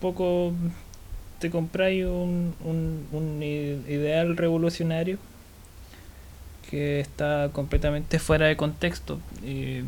poco 0.01 0.53
te 1.39 1.51
compráis 1.51 2.05
un, 2.07 2.55
un, 2.65 3.07
un 3.13 3.43
ideal 3.43 4.37
revolucionario 4.37 5.19
que 6.71 7.01
está 7.01 7.51
completamente 7.53 8.19
fuera 8.19 8.47
de 8.47 8.57
contexto 8.57 9.21
y, 9.45 9.83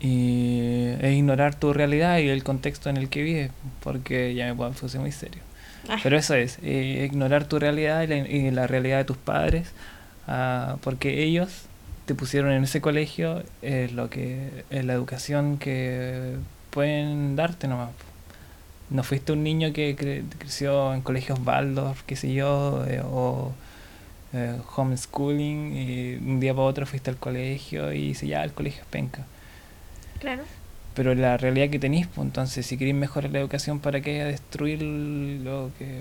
y 0.00 0.88
es 1.00 1.14
ignorar 1.14 1.54
tu 1.54 1.72
realidad 1.72 2.18
y 2.18 2.28
el 2.28 2.42
contexto 2.44 2.90
en 2.90 2.96
el 2.98 3.08
que 3.08 3.22
vives 3.22 3.50
porque 3.82 4.34
ya 4.34 4.46
me 4.46 4.54
puedo 4.54 4.70
puse 4.72 4.98
muy 4.98 5.12
serio 5.12 5.40
Ah, 5.88 5.98
pero 6.02 6.18
eso 6.18 6.34
es, 6.34 6.58
eh, 6.64 7.06
ignorar 7.10 7.44
tu 7.44 7.58
realidad 7.60 8.02
y 8.02 8.06
la, 8.08 8.16
y 8.16 8.50
la 8.50 8.66
realidad 8.66 8.98
de 8.98 9.04
tus 9.04 9.16
padres, 9.16 9.70
ah, 10.26 10.76
porque 10.82 11.22
ellos 11.22 11.62
te 12.06 12.14
pusieron 12.16 12.50
en 12.50 12.64
ese 12.64 12.80
colegio 12.80 13.44
es 13.62 13.92
lo 13.92 14.10
que 14.10 14.64
es 14.70 14.84
la 14.84 14.94
educación 14.94 15.58
que 15.58 16.34
pueden 16.70 17.36
darte 17.36 17.68
nomás. 17.68 17.90
No 18.90 19.02
fuiste 19.04 19.30
un 19.32 19.44
niño 19.44 19.72
que 19.72 19.96
cre- 19.96 20.24
creció 20.38 20.92
en 20.92 21.02
colegios 21.02 21.38
Waldorf, 21.44 22.02
qué 22.04 22.16
sé 22.16 22.32
yo, 22.34 22.84
eh, 22.88 23.00
o 23.04 23.52
eh, 24.32 24.56
homeschooling, 24.76 25.76
y 25.76 26.14
un 26.16 26.40
día 26.40 26.52
para 26.52 26.66
otro 26.66 26.84
fuiste 26.86 27.10
al 27.10 27.16
colegio 27.16 27.92
y 27.92 28.08
dice 28.08 28.26
ya, 28.26 28.42
el 28.42 28.52
colegio 28.52 28.82
es 28.82 28.88
penca. 28.88 29.24
Claro. 30.26 30.42
Pero 30.94 31.14
la 31.14 31.36
realidad 31.36 31.68
que 31.70 31.78
tenéis, 31.78 32.06
pues 32.06 32.26
entonces 32.26 32.64
si 32.66 32.76
queréis 32.78 32.96
mejorar 32.96 33.30
la 33.30 33.38
educación, 33.38 33.80
¿para 33.80 34.00
qué 34.00 34.24
destruir 34.24 34.80
lo 34.82 35.70
que 35.78 36.00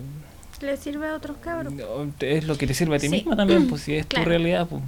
Le 0.61 0.77
sirve 0.77 1.07
a 1.09 1.15
otros 1.15 1.37
cabros. 1.37 1.73
no, 1.73 2.11
Es 2.21 2.45
lo 2.45 2.57
que 2.57 2.65
te 2.65 2.73
sirve 2.73 2.95
a 2.95 2.99
ti 2.99 3.07
Sí. 3.09 3.11
misma 3.15 3.35
también, 3.35 3.67
pues 3.67 3.81
si 3.83 3.93
es 3.95 4.05
Claro. 4.05 4.23
tu 4.23 4.29
realidad, 4.29 4.67
pues. 4.67 4.81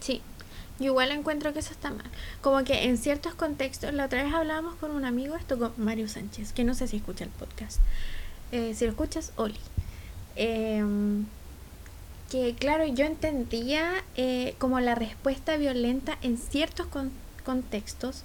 Sí, 0.00 0.20
yo 0.78 0.86
igual 0.86 1.10
encuentro 1.12 1.52
que 1.54 1.60
eso 1.60 1.72
está 1.72 1.90
mal. 1.90 2.04
Como 2.42 2.62
que 2.64 2.84
en 2.84 2.98
ciertos 2.98 3.34
contextos, 3.34 3.94
la 3.94 4.04
otra 4.04 4.22
vez 4.22 4.34
hablábamos 4.34 4.74
con 4.76 4.90
un 4.90 5.04
amigo, 5.06 5.36
esto 5.36 5.58
con 5.58 5.72
Mario 5.78 6.06
Sánchez, 6.08 6.52
que 6.52 6.62
no 6.64 6.74
sé 6.74 6.86
si 6.86 6.96
escucha 6.98 7.24
el 7.24 7.30
podcast. 7.30 7.80
Eh, 8.52 8.74
si 8.76 8.84
lo 8.84 8.90
escuchas, 8.90 9.32
Oli. 9.36 9.58
Em, 10.36 11.24
que 12.30 12.54
claro, 12.58 12.84
yo 12.86 13.06
entendía 13.06 13.90
eh, 14.16 14.54
como 14.58 14.80
la 14.80 14.94
respuesta 14.94 15.56
violenta 15.56 16.18
en 16.22 16.36
ciertos 16.36 16.86
con- 16.88 17.12
contextos, 17.44 18.22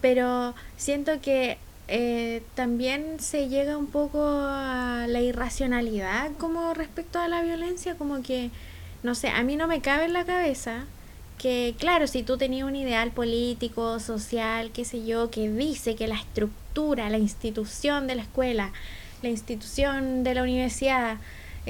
pero 0.00 0.54
siento 0.76 1.20
que 1.20 1.58
eh, 1.88 2.42
también 2.54 3.18
se 3.18 3.48
llega 3.48 3.78
un 3.78 3.86
poco 3.86 4.22
a 4.22 5.06
la 5.08 5.20
irracionalidad 5.20 6.30
como 6.38 6.74
respecto 6.74 7.18
a 7.18 7.28
la 7.28 7.42
violencia, 7.42 7.96
como 7.96 8.22
que, 8.22 8.50
no 9.02 9.14
sé, 9.14 9.28
a 9.28 9.42
mí 9.42 9.56
no 9.56 9.66
me 9.66 9.80
cabe 9.80 10.04
en 10.04 10.12
la 10.12 10.24
cabeza 10.24 10.84
que, 11.38 11.74
claro, 11.78 12.06
si 12.06 12.22
tú 12.22 12.36
tenías 12.36 12.66
un 12.66 12.76
ideal 12.76 13.12
político, 13.12 14.00
social, 14.00 14.70
qué 14.72 14.84
sé 14.84 15.06
yo, 15.06 15.30
que 15.30 15.48
dice 15.48 15.94
que 15.94 16.08
la 16.08 16.16
estructura, 16.16 17.08
la 17.08 17.18
institución 17.18 18.06
de 18.06 18.16
la 18.16 18.22
escuela, 18.22 18.72
la 19.22 19.28
institución 19.30 20.24
de 20.24 20.34
la 20.34 20.42
universidad, 20.42 21.18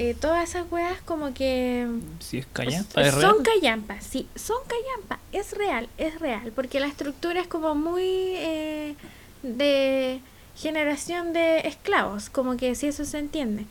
eh, 0.01 0.15
todas 0.19 0.47
esas 0.49 0.65
weas 0.71 1.01
como 1.01 1.33
que 1.33 1.85
Si 2.19 2.37
es 2.37 2.45
callampa, 2.53 3.01
es 3.01 3.11
son 3.15 3.43
real. 3.43 3.43
callampas, 3.43 4.03
sí, 4.05 4.27
son 4.35 4.57
callampas, 4.65 5.19
es 5.33 5.51
real, 5.57 5.89
es 5.97 6.19
real, 6.21 6.53
porque 6.55 6.79
la 6.79 6.87
estructura 6.87 7.41
es 7.41 7.47
como 7.47 7.75
muy 7.75 8.03
eh, 8.05 8.95
de 9.43 10.21
generación 10.55 11.33
de 11.33 11.59
esclavos, 11.67 12.29
como 12.29 12.55
que 12.55 12.75
si 12.75 12.87
eso 12.87 13.03
se 13.03 13.17
entiende. 13.19 13.65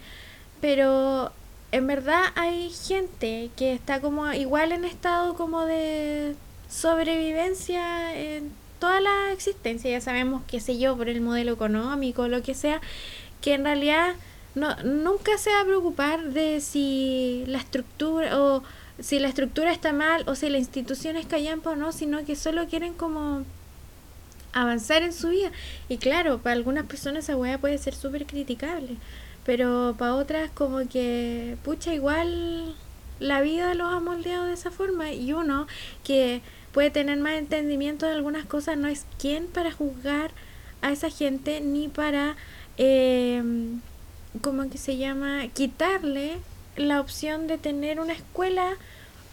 Pero 0.61 1.33
en 1.73 1.87
verdad 1.87 2.25
hay 2.35 2.71
gente 2.71 3.49
que 3.57 3.73
está 3.73 4.01
como 4.03 4.31
igual 4.35 4.73
en 4.73 4.85
estado 4.85 5.35
como 5.35 5.65
de 5.65 6.35
sobrevivencia 6.69 8.15
en 8.15 8.53
toda 8.81 9.01
la 9.01 9.33
existencia, 9.33 9.91
ya 9.91 10.01
sabemos, 10.03 10.43
qué 10.47 10.61
sé 10.61 10.79
yo, 10.79 10.95
por 10.95 11.09
el 11.09 11.21
modelo 11.23 11.53
económico, 11.55 12.29
lo 12.29 12.43
que 12.43 12.55
sea, 12.55 12.81
que 13.41 13.55
en 13.55 13.65
realidad 13.65 14.15
no, 14.59 14.75
nunca 14.85 15.39
se 15.39 15.51
va 15.51 15.61
a 15.61 15.65
preocupar 15.65 16.33
de 16.33 16.61
si 16.61 17.45
la 17.47 17.59
estructura 17.59 18.39
o 18.41 18.63
si 19.01 19.19
la 19.19 19.29
estructura 19.29 19.73
está 19.73 19.93
mal 19.93 20.25
o 20.27 20.35
si 20.35 20.49
la 20.49 20.59
institución 20.59 21.17
es 21.17 21.27
callampa 21.27 21.71
o 21.71 21.77
no, 21.77 21.93
sino 21.93 22.25
que 22.25 22.37
solo 22.37 22.67
quieren 22.67 22.95
como 22.95 23.45
avanzar 24.53 25.03
en 25.03 25.13
su 25.13 25.29
vida. 25.29 25.53
Y 25.89 25.99
claro, 25.99 26.39
para 26.39 26.55
algunas 26.55 26.87
personas 26.87 27.25
esa 27.25 27.37
weá 27.37 27.59
puede 27.59 27.79
ser 27.79 27.95
súper 27.95 28.27
criticable, 28.27 28.97
pero 29.45 29.95
para 29.99 30.15
otras 30.15 30.51
como 30.51 30.89
que, 30.89 31.57
pucha, 31.65 31.95
igual 31.95 32.75
la 33.21 33.41
vida 33.41 33.75
los 33.75 33.93
ha 33.93 34.01
moldeado 34.01 34.47
de 34.47 34.55
esa 34.55 34.71
forma 34.71 35.13
y 35.13 35.33
uno 35.33 35.67
que 36.05 36.41
puede 36.73 36.91
tener 36.91 37.19
más 37.19 37.35
entendimiento 37.35 38.07
de 38.07 38.13
algunas 38.13 38.47
cosas 38.47 38.77
no 38.77 38.89
es 38.89 39.07
quien 39.19 39.47
para 39.47 39.73
juzgar 39.73 40.31
a 40.83 40.93
esa 40.93 41.11
gente 41.11 41.61
ni 41.61 41.89
para, 41.89 42.37
eh, 42.77 43.43
¿cómo 44.43 44.69
que 44.71 44.79
se 44.79 44.97
llama?, 44.97 45.47
quitarle 45.55 46.39
la 46.77 47.01
opción 47.01 47.47
de 47.47 47.59
tener 47.59 48.01
una 48.01 48.13
escuela 48.13 48.75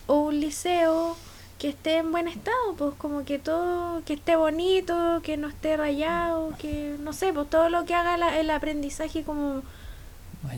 o 0.07 0.19
un 0.21 0.39
liceo 0.39 1.15
que 1.59 1.69
esté 1.69 1.97
en 1.97 2.11
buen 2.11 2.27
estado, 2.27 2.73
pues 2.77 2.93
como 2.97 3.23
que 3.23 3.39
todo, 3.39 4.03
que 4.03 4.13
esté 4.13 4.35
bonito, 4.35 5.21
que 5.23 5.37
no 5.37 5.47
esté 5.47 5.77
rayado, 5.77 6.53
que 6.59 6.95
no 6.99 7.13
sé, 7.13 7.31
pues 7.33 7.49
todo 7.49 7.69
lo 7.69 7.85
que 7.85 7.93
haga 7.95 8.17
la- 8.17 8.39
el 8.39 8.49
aprendizaje 8.49 9.23
como 9.23 9.61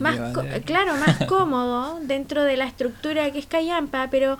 más 0.00 0.16
claro, 0.64 0.94
más 0.96 1.24
cómodo 1.28 2.00
dentro 2.00 2.42
de 2.44 2.56
la 2.56 2.66
estructura 2.66 3.30
que 3.30 3.38
es 3.38 3.46
Callampa, 3.46 4.08
pero 4.10 4.38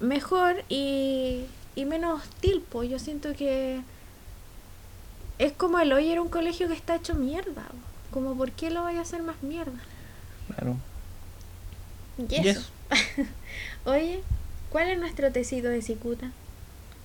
mejor 0.00 0.64
y, 0.68 1.44
y 1.76 1.84
menos 1.84 2.20
hostil, 2.22 2.62
pues 2.68 2.90
yo 2.90 2.98
siento 2.98 3.32
que 3.34 3.80
es 5.38 5.52
como 5.52 5.78
el 5.78 5.92
hoy 5.92 6.10
era 6.10 6.20
un 6.22 6.28
colegio 6.28 6.66
que 6.68 6.74
está 6.74 6.96
hecho 6.96 7.14
mierda, 7.14 7.62
po. 7.62 7.74
Como 8.16 8.34
por 8.34 8.50
qué 8.52 8.70
lo 8.70 8.82
vaya 8.82 9.00
a 9.00 9.02
hacer 9.02 9.22
más 9.22 9.42
mierda. 9.42 9.78
Claro. 10.48 10.78
Y 12.16 12.34
Y 12.42 12.48
eso. 12.48 12.66
Oye, 13.84 14.22
¿cuál 14.70 14.88
es 14.88 14.98
nuestro 14.98 15.30
tecito 15.32 15.68
de 15.68 15.82
cicuta? 15.82 16.30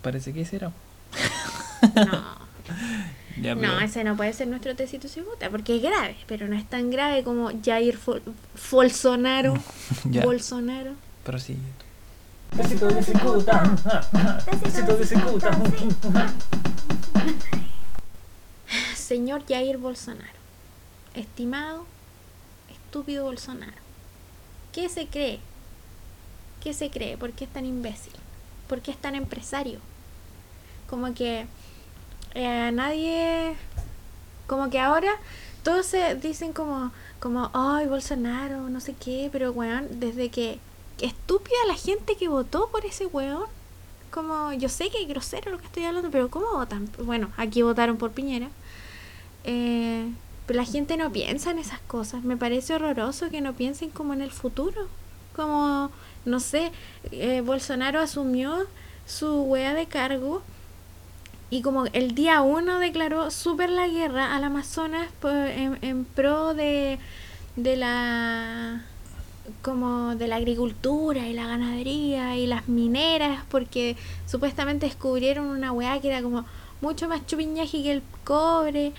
Parece 0.02 0.32
que 0.32 0.46
será. 0.46 0.72
No. 1.96 2.42
Ya, 3.42 3.56
No, 3.56 3.80
ese 3.80 4.04
no 4.06 4.16
puede 4.16 4.32
ser 4.34 4.48
nuestro 4.48 4.76
tecito 4.76 5.08
cicuta, 5.08 5.50
porque 5.50 5.78
es 5.78 5.82
grave, 5.82 6.16
pero 6.28 6.48
no 6.48 6.56
es 6.56 6.66
tan 6.70 6.92
grave 6.92 7.24
como 7.24 7.50
Jair 7.64 7.98
Fol- 7.98 8.22
Bolsonaro. 8.72 9.54
ya. 10.06 10.24
Bolsonaro. 10.24 10.92
Pero 11.26 11.40
sí. 11.40 11.58
Besito 12.56 12.88
de 12.90 13.02
cicuta. 13.04 13.64
Besito 14.62 14.96
de 14.98 15.06
cicuta. 15.06 15.58
Señor 18.96 19.44
Jair 19.48 19.78
Bolsonaro. 19.78 20.41
Estimado, 21.14 21.86
estúpido 22.70 23.26
Bolsonaro. 23.26 23.74
¿Qué 24.72 24.88
se 24.88 25.08
cree? 25.08 25.40
¿Qué 26.64 26.74
se 26.74 26.90
cree? 26.90 27.18
¿Por 27.18 27.34
qué 27.34 27.44
es 27.44 27.52
tan 27.52 27.66
imbécil? 27.66 28.14
¿Por 28.70 28.82
qué 28.82 28.92
es 28.92 28.98
tan 28.98 29.16
empresario? 29.16 29.80
Como 30.90 31.14
que 31.14 31.48
eh, 32.34 32.72
nadie... 32.74 33.56
Como 34.48 34.70
que 34.70 34.80
ahora 34.80 35.12
todos 35.64 35.86
se 35.86 36.16
dicen 36.16 36.54
como, 36.54 36.92
como, 37.20 37.50
ay, 37.54 37.88
Bolsonaro, 37.88 38.70
no 38.70 38.80
sé 38.80 38.94
qué, 38.94 39.30
pero 39.32 39.52
weón, 39.52 40.00
desde 40.00 40.30
que, 40.30 40.60
que 40.98 41.06
estúpida 41.06 41.56
la 41.68 41.76
gente 41.76 42.16
que 42.18 42.28
votó 42.28 42.70
por 42.70 42.86
ese 42.86 43.06
weón. 43.06 43.46
Como, 44.12 44.52
yo 44.54 44.70
sé 44.70 44.90
que 44.90 45.02
es 45.02 45.08
grosero 45.08 45.52
lo 45.52 45.60
que 45.60 45.66
estoy 45.66 45.86
hablando, 45.86 46.10
pero 46.12 46.30
¿cómo 46.30 46.52
votan? 46.52 46.90
Bueno, 47.04 47.32
aquí 47.38 47.62
votaron 47.62 47.98
por 47.98 48.12
Piñera. 48.12 48.50
Eh, 49.44 50.10
pero 50.46 50.58
la 50.58 50.66
gente 50.66 50.98
no 50.98 51.12
piensa 51.12 51.52
en 51.52 51.60
esas 51.60 51.80
cosas. 51.82 52.24
Me 52.24 52.38
parece 52.38 52.74
horroroso 52.76 53.30
que 53.30 53.42
no 53.42 53.54
piensen 53.54 53.90
como 53.90 54.14
en 54.14 54.22
el 54.22 54.32
futuro. 54.32 54.88
Como, 55.36 55.92
no 56.26 56.40
sé, 56.40 56.72
eh, 57.12 57.42
Bolsonaro 57.42 58.00
asumió 58.00 58.66
su 59.06 59.44
wea 59.44 59.74
de 59.74 59.86
cargo 59.86 60.42
y 61.50 61.62
como 61.62 61.86
el 61.88 62.16
día 62.16 62.42
uno 62.42 62.80
declaró 62.80 63.30
súper 63.30 63.70
la 63.70 63.88
guerra 63.88 64.36
al 64.36 64.44
Amazonas 64.46 65.10
en, 65.24 65.78
en 65.82 66.06
pro 66.06 66.54
de, 66.54 66.98
de 67.58 67.76
la 67.76 68.86
como 69.62 70.16
de 70.16 70.28
la 70.28 70.38
agricultura 70.38 71.28
y 71.28 71.34
la 71.34 71.48
ganadería 71.48 72.38
y 72.38 72.48
las 72.48 72.70
mineras 72.70 73.44
porque 73.50 73.98
supuestamente 74.28 74.86
descubrieron 74.86 75.48
una 75.48 75.74
weá 75.74 76.00
que 76.00 76.08
era 76.08 76.22
como 76.22 76.46
mucho 76.80 77.10
más 77.10 77.26
chupiñaji 77.26 77.84
que 77.84 77.92
el 77.92 78.04
cobre 78.24 78.94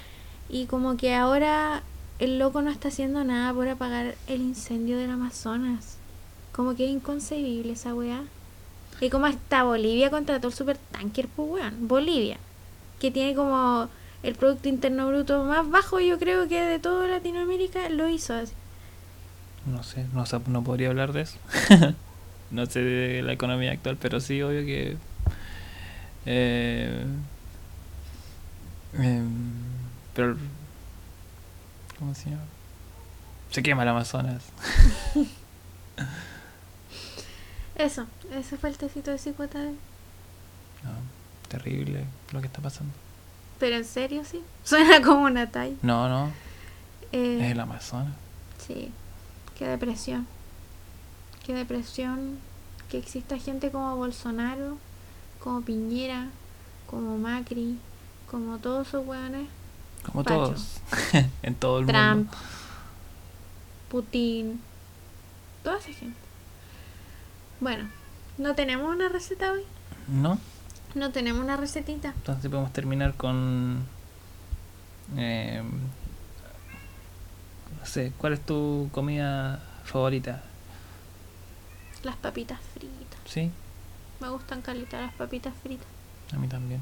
y 0.48 0.66
como 0.66 0.96
que 0.96 1.14
ahora 1.14 1.82
el 2.18 2.38
loco 2.38 2.62
no 2.62 2.70
está 2.70 2.88
haciendo 2.88 3.24
nada 3.24 3.52
por 3.52 3.68
apagar 3.68 4.14
el 4.26 4.40
incendio 4.40 4.96
del 4.98 5.10
Amazonas 5.10 5.96
como 6.52 6.74
que 6.76 6.84
es 6.84 6.90
inconcebible 6.90 7.72
esa 7.72 7.94
weá 7.94 8.22
y 9.00 9.10
como 9.10 9.26
hasta 9.26 9.64
Bolivia 9.64 10.10
contrató 10.10 10.48
el 10.48 10.54
supertanker 10.54 11.28
pues 11.28 11.50
weón 11.50 11.88
Bolivia 11.88 12.36
que 13.00 13.10
tiene 13.10 13.34
como 13.34 13.88
el 14.22 14.34
Producto 14.34 14.68
Interno 14.68 15.08
Bruto 15.08 15.44
más 15.44 15.68
bajo 15.68 15.98
yo 16.00 16.18
creo 16.18 16.46
que 16.48 16.60
de 16.60 16.78
toda 16.78 17.08
Latinoamérica 17.08 17.88
lo 17.88 18.08
hizo 18.08 18.34
así 18.34 18.52
No 19.66 19.82
sé, 19.82 20.06
no, 20.12 20.24
no 20.48 20.64
podría 20.64 20.88
hablar 20.88 21.12
de 21.12 21.22
eso. 21.22 21.38
no 22.50 22.66
sé 22.66 22.80
de 22.82 23.22
la 23.22 23.32
economía 23.32 23.72
actual, 23.72 23.96
pero 24.00 24.20
sí, 24.20 24.42
obvio 24.42 24.64
que. 24.64 24.96
eh, 26.26 27.04
em, 28.98 29.71
pero. 30.14 30.36
¿Cómo 31.98 32.14
se 32.14 32.30
llama? 32.30 32.42
Se 33.50 33.62
quema 33.62 33.82
el 33.82 33.88
Amazonas. 33.90 34.42
Eso, 37.74 38.06
ese 38.32 38.56
fue 38.56 38.68
el 38.70 38.76
tecito 38.76 39.10
de 39.10 39.18
cicuta 39.18 39.58
de... 39.58 39.70
No, 39.70 40.90
terrible 41.48 42.04
lo 42.32 42.40
que 42.40 42.46
está 42.46 42.60
pasando. 42.60 42.92
Pero 43.58 43.76
en 43.76 43.84
serio, 43.84 44.24
sí. 44.24 44.42
Suena 44.64 45.00
como 45.02 45.22
una 45.24 45.50
talla. 45.50 45.74
No, 45.82 46.08
no, 46.08 46.30
Eh, 47.12 47.38
es 47.40 47.50
el 47.52 47.60
Amazonas. 47.60 48.14
Sí, 48.66 48.90
qué 49.58 49.66
depresión. 49.66 50.26
Qué 51.44 51.54
depresión 51.54 52.38
que 52.90 52.98
exista 52.98 53.38
gente 53.38 53.70
como 53.70 53.96
Bolsonaro, 53.96 54.76
como 55.40 55.62
Piñera, 55.62 56.28
como 56.86 57.18
Macri, 57.18 57.78
como 58.30 58.58
todos 58.58 58.88
esos 58.88 59.06
hueones. 59.06 59.48
Como 60.06 60.24
Pacho. 60.24 60.36
todos. 60.36 60.80
en 61.42 61.54
todo 61.54 61.78
el 61.80 61.86
Trump, 61.86 62.16
mundo. 62.16 62.32
Putin, 63.88 64.60
toda 65.62 65.78
esa 65.78 65.92
gente. 65.92 66.18
Bueno, 67.60 67.88
no 68.38 68.54
tenemos 68.54 68.88
una 68.94 69.08
receta 69.08 69.52
hoy. 69.52 69.62
¿No? 70.08 70.38
No 70.94 71.10
tenemos 71.12 71.42
una 71.42 71.56
recetita. 71.56 72.08
Entonces 72.16 72.50
podemos 72.50 72.72
terminar 72.72 73.14
con. 73.14 73.84
em, 75.16 75.66
no 77.78 77.86
sé, 77.86 78.12
¿cuál 78.18 78.32
es 78.34 78.40
tu 78.44 78.88
comida 78.92 79.62
favorita? 79.84 80.42
Las 82.02 82.16
papitas 82.16 82.58
fritas. 82.74 83.20
¿Sí? 83.26 83.50
Me 84.20 84.28
gustan 84.28 84.62
calita 84.62 85.00
las 85.00 85.12
papitas 85.14 85.54
fritas. 85.62 85.86
A 86.32 86.36
mí 86.36 86.48
también. 86.48 86.80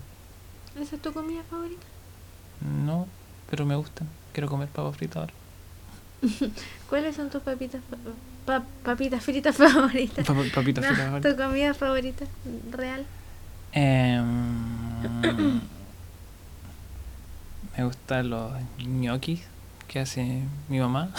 ¿Esa 0.78 0.96
es 0.96 1.02
tu 1.02 1.12
comida 1.12 1.42
favorita? 1.50 1.86
No, 2.60 3.06
pero 3.50 3.64
me 3.66 3.74
gustan. 3.76 4.08
Quiero 4.32 4.48
comer 4.48 4.68
papas 4.68 4.96
fritas 4.96 5.16
ahora. 5.16 5.32
¿Cuáles 6.88 7.16
son 7.16 7.30
tus 7.30 7.42
papitas 7.42 7.80
pa- 8.46 8.62
papitas 8.84 9.22
fritas 9.24 9.56
favoritas? 9.58 10.26
Pa- 10.26 10.34
papitas 10.54 10.84
No, 10.84 10.94
fritas 10.94 11.22
tu 11.22 11.42
comida 11.42 11.72
favorita 11.74 12.24
real. 12.72 13.06
Em, 13.72 15.60
me 17.76 17.84
gustan 17.84 18.30
los 18.30 18.52
ñoquis 18.78 19.40
que 19.88 20.00
hace 20.00 20.42
mi 20.68 20.78
mamá. 20.78 21.10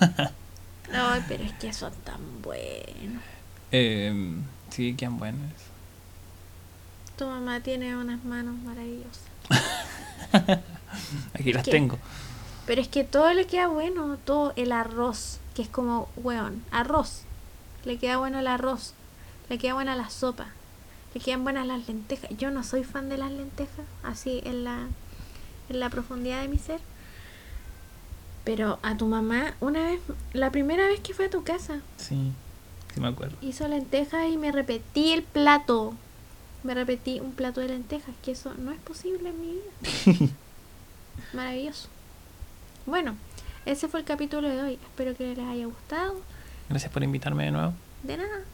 Ay, 0.92 1.22
pero 1.28 1.44
es 1.44 1.52
que 1.54 1.72
son 1.72 1.92
tan 2.04 2.20
buenos. 2.42 3.22
Em, 3.70 4.42
sí, 4.70 4.94
quedan 4.94 5.18
buenos. 5.18 5.52
Tu 7.16 7.26
mamá 7.26 7.60
tiene 7.60 7.94
unas 7.96 8.24
manos 8.24 8.54
maravillosas. 8.62 9.20
Aquí 11.34 11.52
las 11.52 11.64
¿Qué? 11.64 11.70
tengo. 11.70 11.98
Pero 12.66 12.80
es 12.80 12.88
que 12.88 13.04
todo 13.04 13.32
le 13.32 13.46
queda 13.46 13.66
bueno, 13.68 14.16
todo 14.24 14.52
el 14.56 14.72
arroz, 14.72 15.38
que 15.54 15.62
es 15.62 15.68
como, 15.68 16.08
weón, 16.16 16.62
arroz. 16.70 17.22
Le 17.84 17.98
queda 17.98 18.18
bueno 18.18 18.38
el 18.40 18.46
arroz, 18.46 18.92
le 19.48 19.58
queda 19.58 19.74
buena 19.74 19.96
la 19.96 20.10
sopa, 20.10 20.48
le 21.14 21.20
quedan 21.20 21.42
buenas 21.42 21.66
las 21.66 21.88
lentejas. 21.88 22.30
Yo 22.38 22.50
no 22.50 22.62
soy 22.62 22.84
fan 22.84 23.08
de 23.08 23.16
las 23.16 23.30
lentejas, 23.32 23.86
así 24.02 24.40
en 24.44 24.64
la, 24.64 24.86
en 25.68 25.80
la 25.80 25.88
profundidad 25.90 26.42
de 26.42 26.48
mi 26.48 26.58
ser. 26.58 26.80
Pero 28.44 28.78
a 28.82 28.96
tu 28.96 29.06
mamá, 29.06 29.54
una 29.60 29.82
vez, 29.82 30.00
la 30.32 30.50
primera 30.50 30.86
vez 30.86 31.00
que 31.00 31.14
fue 31.14 31.26
a 31.26 31.30
tu 31.30 31.42
casa, 31.42 31.80
Sí, 31.98 32.32
sí 32.94 33.00
me 33.00 33.08
acuerdo. 33.08 33.36
hizo 33.40 33.66
lentejas 33.68 34.28
y 34.30 34.36
me 34.38 34.52
repetí 34.52 35.12
el 35.12 35.22
plato. 35.22 35.94
Me 36.62 36.74
repetí 36.74 37.20
un 37.20 37.32
plato 37.32 37.60
de 37.60 37.68
lentejas, 37.68 38.14
que 38.22 38.32
eso 38.32 38.52
no 38.54 38.72
es 38.72 38.80
posible 38.80 39.30
en 39.30 39.40
mi 39.40 39.46
vida. 39.52 40.28
Maravilloso. 41.32 41.88
Bueno, 42.86 43.16
ese 43.66 43.88
fue 43.88 44.00
el 44.00 44.06
capítulo 44.06 44.48
de 44.48 44.62
hoy. 44.62 44.74
Espero 44.74 45.16
que 45.16 45.34
les 45.34 45.46
haya 45.46 45.66
gustado. 45.66 46.20
Gracias 46.68 46.92
por 46.92 47.02
invitarme 47.02 47.44
de 47.44 47.50
nuevo. 47.50 47.72
De 48.02 48.16
nada. 48.16 48.44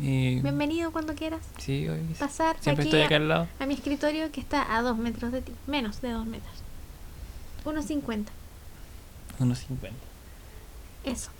Y 0.00 0.40
Bienvenido 0.40 0.90
cuando 0.90 1.14
quieras 1.14 1.40
sí, 1.58 1.88
hoy 1.88 2.00
pasar 2.18 2.56
siempre 2.60 2.82
aquí 2.82 2.88
estoy 2.88 3.02
acá 3.02 3.14
a, 3.14 3.18
al 3.18 3.28
lado. 3.28 3.48
a 3.60 3.66
mi 3.66 3.74
escritorio 3.74 4.32
que 4.32 4.40
está 4.40 4.76
a 4.76 4.82
dos 4.82 4.98
metros 4.98 5.30
de 5.30 5.40
ti. 5.40 5.52
Menos 5.66 6.00
de 6.00 6.10
dos 6.10 6.26
metros. 6.26 6.52
1.50. 7.64 8.26
Unos 9.38 9.58
50. 9.58 9.96
Eso. 11.04 11.30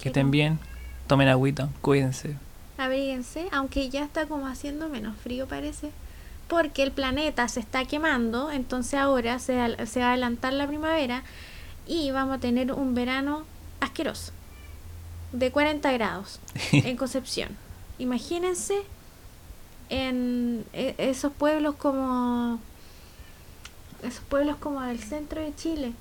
Que 0.00 0.08
estén 0.08 0.30
bien, 0.30 0.58
tomen 1.06 1.28
agüita, 1.28 1.68
cuídense. 1.80 2.36
Abríguense, 2.76 3.48
aunque 3.52 3.88
ya 3.88 4.04
está 4.04 4.26
como 4.26 4.46
haciendo 4.46 4.88
menos 4.88 5.16
frío 5.16 5.46
parece. 5.46 5.90
Porque 6.48 6.82
el 6.82 6.92
planeta 6.92 7.48
se 7.48 7.60
está 7.60 7.84
quemando, 7.86 8.50
entonces 8.50 8.94
ahora 8.94 9.38
se, 9.38 9.86
se 9.86 10.00
va 10.00 10.06
a 10.06 10.10
adelantar 10.10 10.52
la 10.52 10.66
primavera 10.66 11.22
y 11.86 12.10
vamos 12.10 12.36
a 12.36 12.40
tener 12.40 12.72
un 12.72 12.94
verano 12.94 13.44
asqueroso. 13.80 14.32
De 15.32 15.50
40 15.50 15.90
grados 15.92 16.40
en 16.72 16.96
Concepción. 16.96 17.56
Imagínense 17.98 18.82
en 19.88 20.64
e- 20.72 20.94
esos 20.98 21.32
pueblos 21.32 21.76
como 21.76 22.58
esos 24.02 24.22
pueblos 24.24 24.56
como 24.56 24.82
del 24.82 25.00
centro 25.02 25.40
de 25.40 25.54
Chile, 25.54 25.92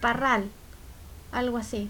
Parral, 0.00 0.48
algo 1.30 1.56
así. 1.56 1.88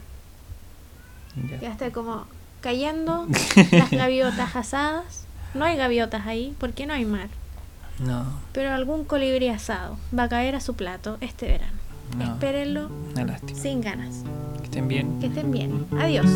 Ya. 1.50 1.58
Ya 1.60 1.70
está 1.72 1.90
como 1.90 2.26
cayendo 2.62 3.26
las 3.72 3.90
gaviotas 3.90 4.56
asadas. 4.56 5.26
No 5.52 5.66
hay 5.66 5.76
gaviotas 5.76 6.26
ahí 6.26 6.54
porque 6.58 6.86
no 6.86 6.94
hay 6.94 7.04
mar. 7.04 7.28
No, 7.98 8.24
Pero 8.52 8.72
algún 8.72 9.04
colibrí 9.04 9.48
asado 9.48 9.98
va 10.18 10.22
a 10.24 10.28
caer 10.30 10.54
a 10.54 10.60
su 10.60 10.74
plato 10.74 11.18
este 11.20 11.46
verano. 11.46 11.76
no. 12.16 12.24
Espérenlo 12.24 12.90
sin 13.54 13.82
ganas. 13.82 14.24
Que 14.58 14.64
estén 14.64 14.88
bien. 14.88 15.20
Que 15.20 15.26
estén 15.26 15.50
bien. 15.52 15.86
Adiós. 16.00 16.26